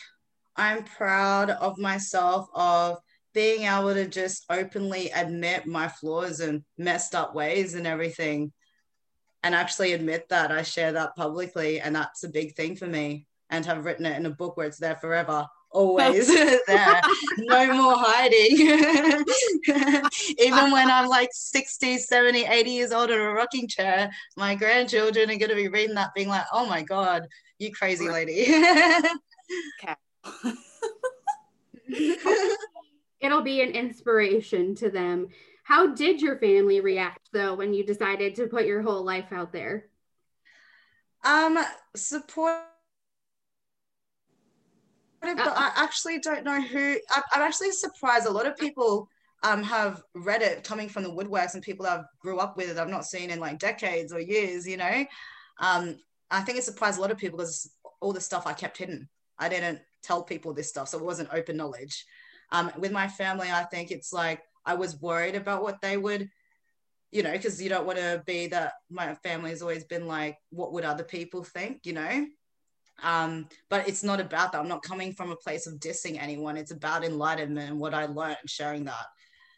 I'm 0.57 0.83
proud 0.85 1.51
of 1.51 1.79
myself 1.79 2.49
of 2.55 2.99
being 3.33 3.63
able 3.63 3.95
to 3.95 4.09
just 4.09 4.45
openly 4.51 5.11
admit 5.11 5.65
my 5.67 5.87
flaws 5.87 6.41
and 6.41 6.65
messed 6.77 7.15
up 7.15 7.35
ways 7.35 7.75
and 7.75 7.87
everything. 7.87 8.53
And 9.43 9.55
actually 9.55 9.93
admit 9.93 10.29
that 10.31 10.51
I 10.51 10.63
share 10.63 10.93
that 10.93 11.15
publicly. 11.17 11.81
And 11.81 11.95
that's 11.95 12.25
a 12.25 12.29
big 12.29 12.57
thing 12.57 12.77
for 12.77 12.87
me. 12.87 13.27
And 13.49 13.65
have 13.65 13.85
written 13.85 14.07
it 14.07 14.17
in 14.17 14.27
a 14.27 14.31
book 14.31 14.57
where 14.57 14.67
it's 14.67 14.79
there 14.79 14.97
forever. 14.97 15.47
Always 15.73 16.27
there. 16.67 17.01
No 17.39 17.73
more 17.73 17.95
hiding. 17.97 18.59
Even 20.39 20.71
when 20.71 20.91
I'm 20.91 21.07
like 21.07 21.31
60, 21.33 21.99
70, 21.99 22.45
80 22.45 22.71
years 22.71 22.93
old 22.93 23.11
in 23.11 23.21
a 23.21 23.33
rocking 23.33 23.69
chair, 23.69 24.11
my 24.37 24.55
grandchildren 24.55 25.31
are 25.31 25.37
going 25.37 25.51
to 25.51 25.55
be 25.55 25.69
reading 25.69 25.95
that, 25.95 26.15
being 26.15 26.29
like, 26.29 26.47
oh 26.53 26.67
my 26.67 26.83
God, 26.83 27.27
you 27.59 27.73
crazy 27.73 28.09
lady. 28.09 28.47
It'll 33.21 33.43
be 33.43 33.61
an 33.61 33.71
inspiration 33.71 34.75
to 34.77 34.91
them. 34.91 35.29
How 35.63 35.95
did 35.95 36.21
your 36.21 36.39
family 36.39 36.81
react 36.81 37.29
though 37.33 37.55
when 37.55 37.75
you 37.75 37.85
decided 37.85 38.35
to 38.37 38.47
put 38.49 38.67
your 38.67 38.83
whole 38.83 39.05
life 39.05 39.33
out 39.33 39.53
there? 39.53 39.91
um, 41.25 41.59
support. 41.95 42.65
But 45.21 45.39
I 45.57 45.73
actually 45.77 46.19
don't 46.19 46.45
know 46.45 46.61
who. 46.61 46.99
I- 47.11 47.23
I'm 47.33 47.43
actually 47.43 47.73
surprised. 47.73 48.27
A 48.27 48.31
lot 48.31 48.47
of 48.47 48.57
people 48.57 49.09
um, 49.43 49.63
have 49.63 50.03
read 50.15 50.43
it 50.43 50.65
coming 50.65 50.89
from 50.89 51.03
the 51.03 51.11
woodworks 51.11 51.55
and 51.55 51.63
people 51.63 51.87
I've 51.87 52.05
grew 52.21 52.39
up 52.39 52.57
with. 52.57 52.71
It. 52.71 52.79
I've 52.79 52.89
not 52.89 53.05
seen 53.05 53.31
in 53.31 53.41
like 53.41 53.59
decades 53.59 54.13
or 54.13 54.21
years. 54.21 54.67
You 54.67 54.79
know, 54.79 55.05
um, 55.59 55.97
I 56.31 56.41
think 56.41 56.59
it 56.59 56.65
surprised 56.65 56.99
a 56.99 57.01
lot 57.01 57.11
of 57.11 57.19
people 57.19 57.39
because 57.39 57.71
all 58.01 58.13
the 58.13 58.21
stuff 58.21 58.47
I 58.47 58.53
kept 58.53 58.79
hidden. 58.79 59.09
I 59.39 59.49
didn't 59.49 59.81
tell 60.03 60.23
people 60.23 60.53
this 60.53 60.69
stuff, 60.69 60.89
so 60.89 60.99
it 60.99 61.05
wasn't 61.05 61.31
open 61.33 61.57
knowledge. 61.57 62.05
Um, 62.53 62.73
with 62.79 62.93
my 62.93 63.09
family, 63.09 63.49
I 63.51 63.65
think 63.65 63.91
it's 63.91 64.13
like 64.13 64.43
I 64.65 64.75
was 64.75 65.01
worried 65.01 65.35
about 65.35 65.63
what 65.63 65.81
they 65.81 65.97
would, 65.97 66.29
you 67.11 67.23
know, 67.23 67.33
because 67.33 67.63
you 67.63 67.69
don't 67.69 67.87
want 67.87 67.99
to 67.99 68.23
be 68.27 68.49
that. 68.49 68.75
My 68.91 69.15
family 69.17 69.51
has 69.51 69.63
always 69.63 69.85
been 69.85 70.07
like, 70.07 70.39
what 70.51 70.73
would 70.73 70.85
other 70.85 71.05
people 71.05 71.45
think, 71.45 71.87
you 71.87 71.93
know? 71.93 72.27
Um, 73.03 73.49
but 73.69 73.89
it's 73.89 74.03
not 74.03 74.21
about 74.21 74.53
that. 74.53 74.61
I'm 74.61 74.69
not 74.69 74.83
coming 74.83 75.13
from 75.13 75.31
a 75.31 75.37
place 75.37 75.67
of 75.67 75.75
dissing 75.75 76.21
anyone. 76.21 76.57
It's 76.57 76.71
about 76.71 77.05
enlightenment 77.05 77.71
and 77.71 77.81
what 77.81 77.95
I 77.95 78.07
learned 78.07 78.39
and 78.41 78.51
sharing 78.51 78.85
that. 78.85 79.07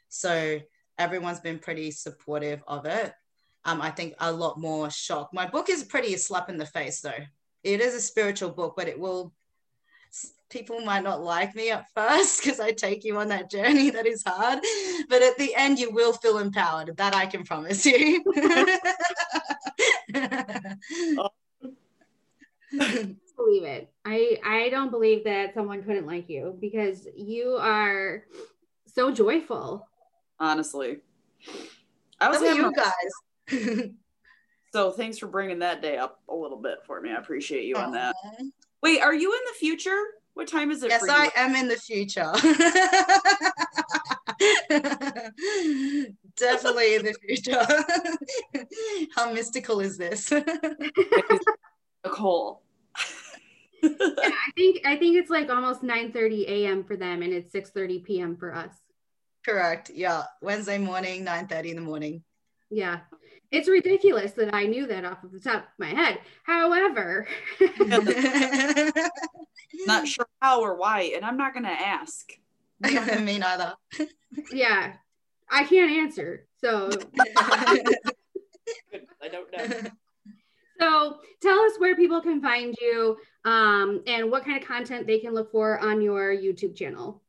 So 0.09 0.59
everyone's 0.99 1.41
been 1.41 1.59
pretty 1.59 1.91
supportive 1.91 2.63
of 2.67 2.87
it. 2.87 3.13
Um, 3.65 3.81
I 3.81 3.91
think 3.91 4.15
a 4.19 4.33
lot 4.33 4.59
more 4.59 4.91
shock. 4.91 5.31
My 5.33 5.49
book 5.49 5.71
is 5.71 5.85
pretty 5.85 6.15
a 6.15 6.19
slap 6.19 6.49
in 6.49 6.59
the 6.59 6.67
face, 6.67 7.01
though. 7.01 7.13
It 7.63 7.81
is 7.81 7.95
a 7.95 8.01
spiritual 8.01 8.51
book, 8.51 8.75
but 8.77 8.89
it 8.89 8.99
will. 8.99 9.33
People 10.51 10.81
might 10.81 11.03
not 11.03 11.23
like 11.23 11.55
me 11.55 11.71
at 11.71 11.87
first 11.95 12.43
because 12.43 12.61
I 12.61 12.73
take 12.73 13.05
you 13.05 13.19
on 13.19 13.29
that 13.29 13.51
journey 13.51 13.91
that 13.91 14.07
is 14.07 14.23
hard, 14.27 14.59
but 15.09 15.23
at 15.23 15.39
the 15.39 15.55
end 15.55 15.79
you 15.79 15.91
will 15.91 16.13
feel 16.13 16.39
empowered. 16.39 16.95
That 16.97 17.15
I 17.15 17.27
can 17.27 17.45
promise 17.45 17.87
you. 17.87 18.23
believe 23.37 23.65
it. 23.65 23.91
I 24.05 24.39
I 24.45 24.69
don't 24.71 24.91
believe 24.91 25.25
that 25.25 25.55
someone 25.55 25.83
couldn't 25.83 26.07
like 26.07 26.29
you 26.29 26.57
because 26.61 27.07
you 27.17 27.57
are 27.61 28.25
so 28.87 29.11
joyful. 29.11 29.89
Honestly. 30.39 30.99
I 32.21 32.29
was 32.29 32.41
having 32.41 32.65
you 32.65 32.73
guys. 32.73 33.91
so 34.73 34.91
thanks 34.93 35.19
for 35.19 35.27
bringing 35.27 35.61
that 35.61 35.83
day 35.83 35.97
up 35.97 36.21
a 36.29 36.35
little 36.35 36.59
bit 36.59 36.79
for 36.87 37.01
me. 37.01 37.11
I 37.11 37.17
appreciate 37.17 37.65
you 37.65 37.77
on 37.77 37.93
that. 37.93 38.15
Uh-huh. 38.25 38.45
Wait, 38.83 39.01
are 39.01 39.15
you 39.15 39.33
in 39.33 39.41
the 39.47 39.59
future? 39.59 40.01
What 40.35 40.49
time 40.49 40.71
is 40.71 40.83
it 40.83 40.91
Yes, 40.91 41.01
for 41.01 41.09
you? 41.09 41.13
I 41.13 41.31
am 41.37 41.55
in 41.55 41.69
the 41.69 41.77
future. 41.77 42.33
Definitely 46.37 46.95
in 46.95 47.05
the 47.05 47.15
future. 47.27 47.67
How 49.15 49.33
mystical 49.33 49.81
is 49.81 49.99
this? 49.99 50.33
Nicole. 52.05 52.62
Yeah, 53.83 53.91
I 54.01 54.51
think 54.57 54.87
I 54.87 54.97
think 54.97 55.17
it's 55.17 55.31
like 55.31 55.51
almost 55.51 55.83
9 55.83 56.13
30 56.13 56.47
a.m. 56.49 56.85
for 56.85 56.97
them 56.97 57.23
and 57.23 57.33
it's 57.33 57.53
6 57.53 57.71
30 57.71 58.01
p.m. 58.01 58.37
for 58.37 58.55
us. 58.55 58.73
Correct. 59.45 59.91
Yeah. 59.93 60.23
Wednesday 60.41 60.79
morning, 60.79 61.25
9 61.25 61.49
30 61.49 61.71
in 61.71 61.77
the 61.77 61.83
morning. 61.83 62.23
Yeah. 62.71 63.01
It's 63.51 63.69
ridiculous 63.69 64.33
that 64.33 64.55
I 64.55 64.65
knew 64.65 64.87
that 64.87 65.05
off 65.05 65.25
of 65.25 65.33
the 65.33 65.41
top 65.41 65.65
of 65.65 65.69
my 65.79 65.89
head. 65.89 66.21
However, 66.45 67.27
Not 69.87 70.07
sure 70.07 70.27
how 70.41 70.61
or 70.61 70.77
why, 70.77 71.13
and 71.15 71.25
I'm 71.25 71.37
not 71.37 71.55
gonna 71.55 71.69
ask. 71.69 72.33
Me 72.81 73.39
neither. 73.39 73.75
yeah, 74.53 74.95
I 75.51 75.65
can't 75.65 75.91
answer. 75.91 76.47
So 76.61 76.91
I 79.21 79.29
don't 79.31 79.51
know. 79.53 79.91
So 80.83 81.19
tell 81.41 81.59
us 81.61 81.73
where 81.79 81.95
people 81.97 82.21
can 82.21 82.41
find 82.41 82.75
you 82.81 83.17
um, 83.45 84.03
and 84.07 84.31
what 84.31 84.45
kind 84.45 84.61
of 84.61 84.67
content 84.67 85.07
they 85.07 85.19
can 85.19 85.33
look 85.35 85.51
for 85.53 85.79
on 85.79 86.01
your 86.01 86.35
YouTube 86.35 86.75
channel. 86.77 87.23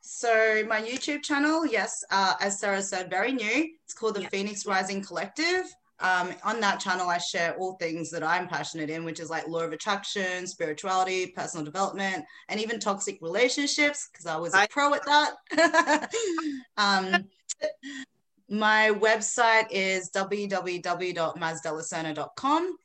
So 0.00 0.62
my 0.68 0.80
YouTube 0.82 1.22
channel, 1.22 1.66
yes, 1.66 2.04
uh, 2.10 2.34
as 2.40 2.60
Sarah 2.60 2.82
said, 2.82 3.10
very 3.10 3.32
new. 3.32 3.70
It's 3.84 3.94
called 3.94 4.14
the 4.14 4.22
Yeah. 4.22 4.28
Phoenix 4.28 4.64
Rising 4.66 5.02
Collective. 5.02 5.64
Um, 5.98 6.34
on 6.44 6.60
that 6.60 6.78
channel, 6.78 7.08
I 7.08 7.16
share 7.18 7.56
all 7.56 7.72
things 7.76 8.10
that 8.10 8.22
I'm 8.22 8.46
passionate 8.46 8.90
in, 8.90 9.02
which 9.04 9.18
is 9.18 9.30
like 9.30 9.48
law 9.48 9.60
of 9.62 9.72
attraction, 9.72 10.46
spirituality, 10.46 11.28
personal 11.28 11.64
development, 11.64 12.24
and 12.50 12.60
even 12.60 12.78
toxic 12.78 13.18
relationships, 13.22 14.08
because 14.12 14.26
I 14.26 14.36
was 14.36 14.52
a 14.54 14.58
I- 14.58 14.66
pro 14.66 14.92
at 14.94 15.02
that. 15.06 16.12
um, 16.76 17.24
my 18.48 18.92
website 18.94 19.66
is 19.70 20.10
www.mazdelacerna.com. 20.10 22.76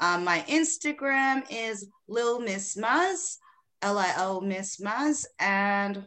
Um, 0.00 0.24
my 0.24 0.44
Instagram 0.48 1.44
is 1.50 1.86
Lil 2.08 2.40
Miss 2.40 2.76
Maz, 2.76 3.36
L 3.82 3.98
I 3.98 4.12
L 4.16 4.40
Miss 4.40 4.80
Maz, 4.80 5.26
and 5.38 6.06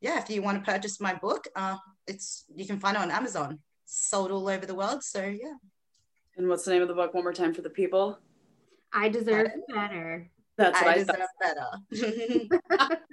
yeah, 0.00 0.18
if 0.18 0.28
you 0.30 0.42
want 0.42 0.64
to 0.64 0.70
purchase 0.70 1.00
my 1.00 1.14
book, 1.14 1.46
uh, 1.54 1.76
it's 2.06 2.44
you 2.54 2.66
can 2.66 2.80
find 2.80 2.96
it 2.96 3.02
on 3.02 3.10
Amazon. 3.10 3.58
Sold 3.84 4.30
all 4.30 4.48
over 4.48 4.64
the 4.66 4.74
world. 4.74 5.04
So 5.04 5.24
yeah. 5.24 5.54
And 6.36 6.48
what's 6.48 6.64
the 6.64 6.72
name 6.72 6.82
of 6.82 6.88
the 6.88 6.94
book 6.94 7.14
one 7.14 7.24
more 7.24 7.32
time 7.32 7.52
for 7.52 7.62
the 7.62 7.70
people? 7.70 8.18
I 8.92 9.08
deserve 9.08 9.48
better. 9.68 10.30
That's 10.56 10.80
what 10.80 10.88
I 10.88 10.92
I, 10.92 10.98
deserve 10.98 11.16
thought. 11.42 11.80
better. 11.90 13.00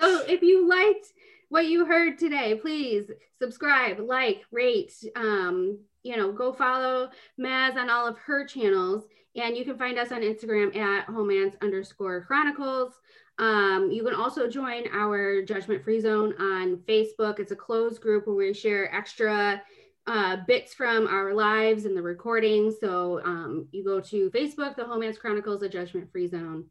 So 0.00 0.22
if 0.26 0.42
you 0.42 0.68
liked 0.68 1.06
what 1.48 1.66
you 1.66 1.86
heard 1.86 2.18
today, 2.18 2.54
please 2.54 3.10
subscribe, 3.40 4.00
like, 4.00 4.42
rate, 4.50 4.92
um, 5.14 5.78
you 6.02 6.16
know, 6.16 6.32
go 6.32 6.52
follow 6.52 7.10
Maz 7.40 7.76
on 7.76 7.90
all 7.90 8.06
of 8.06 8.18
her 8.18 8.46
channels. 8.46 9.04
And 9.34 9.56
you 9.56 9.64
can 9.64 9.76
find 9.76 9.98
us 9.98 10.12
on 10.12 10.22
Instagram 10.22 10.74
at 10.76 11.06
homance 11.08 11.60
underscore 11.60 12.24
chronicles. 12.24 12.94
Um, 13.38 13.90
you 13.92 14.02
can 14.02 14.14
also 14.14 14.48
join 14.48 14.84
our 14.92 15.42
judgment 15.42 15.84
free 15.84 16.00
zone 16.00 16.32
on 16.40 16.78
Facebook. 16.88 17.38
It's 17.38 17.52
a 17.52 17.56
closed 17.56 18.00
group 18.00 18.26
where 18.26 18.34
we 18.34 18.54
share 18.54 18.94
extra 18.94 19.60
uh, 20.06 20.38
bits 20.46 20.72
from 20.72 21.06
our 21.06 21.34
lives 21.34 21.84
and 21.84 21.96
the 21.96 22.02
recordings. 22.02 22.76
So 22.80 23.20
um, 23.24 23.68
you 23.72 23.84
go 23.84 24.00
to 24.00 24.30
Facebook, 24.30 24.76
the 24.76 24.84
Homance 24.84 25.18
Chronicles, 25.18 25.62
a 25.62 25.68
judgment 25.68 26.10
free 26.10 26.28
zone. 26.28 26.64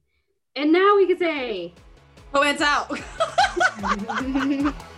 And 0.55 0.71
now 0.71 0.95
we 0.95 1.05
can 1.05 1.17
say, 1.17 1.73
Oh, 2.33 2.41
it's 2.43 2.61
out. 2.61 2.91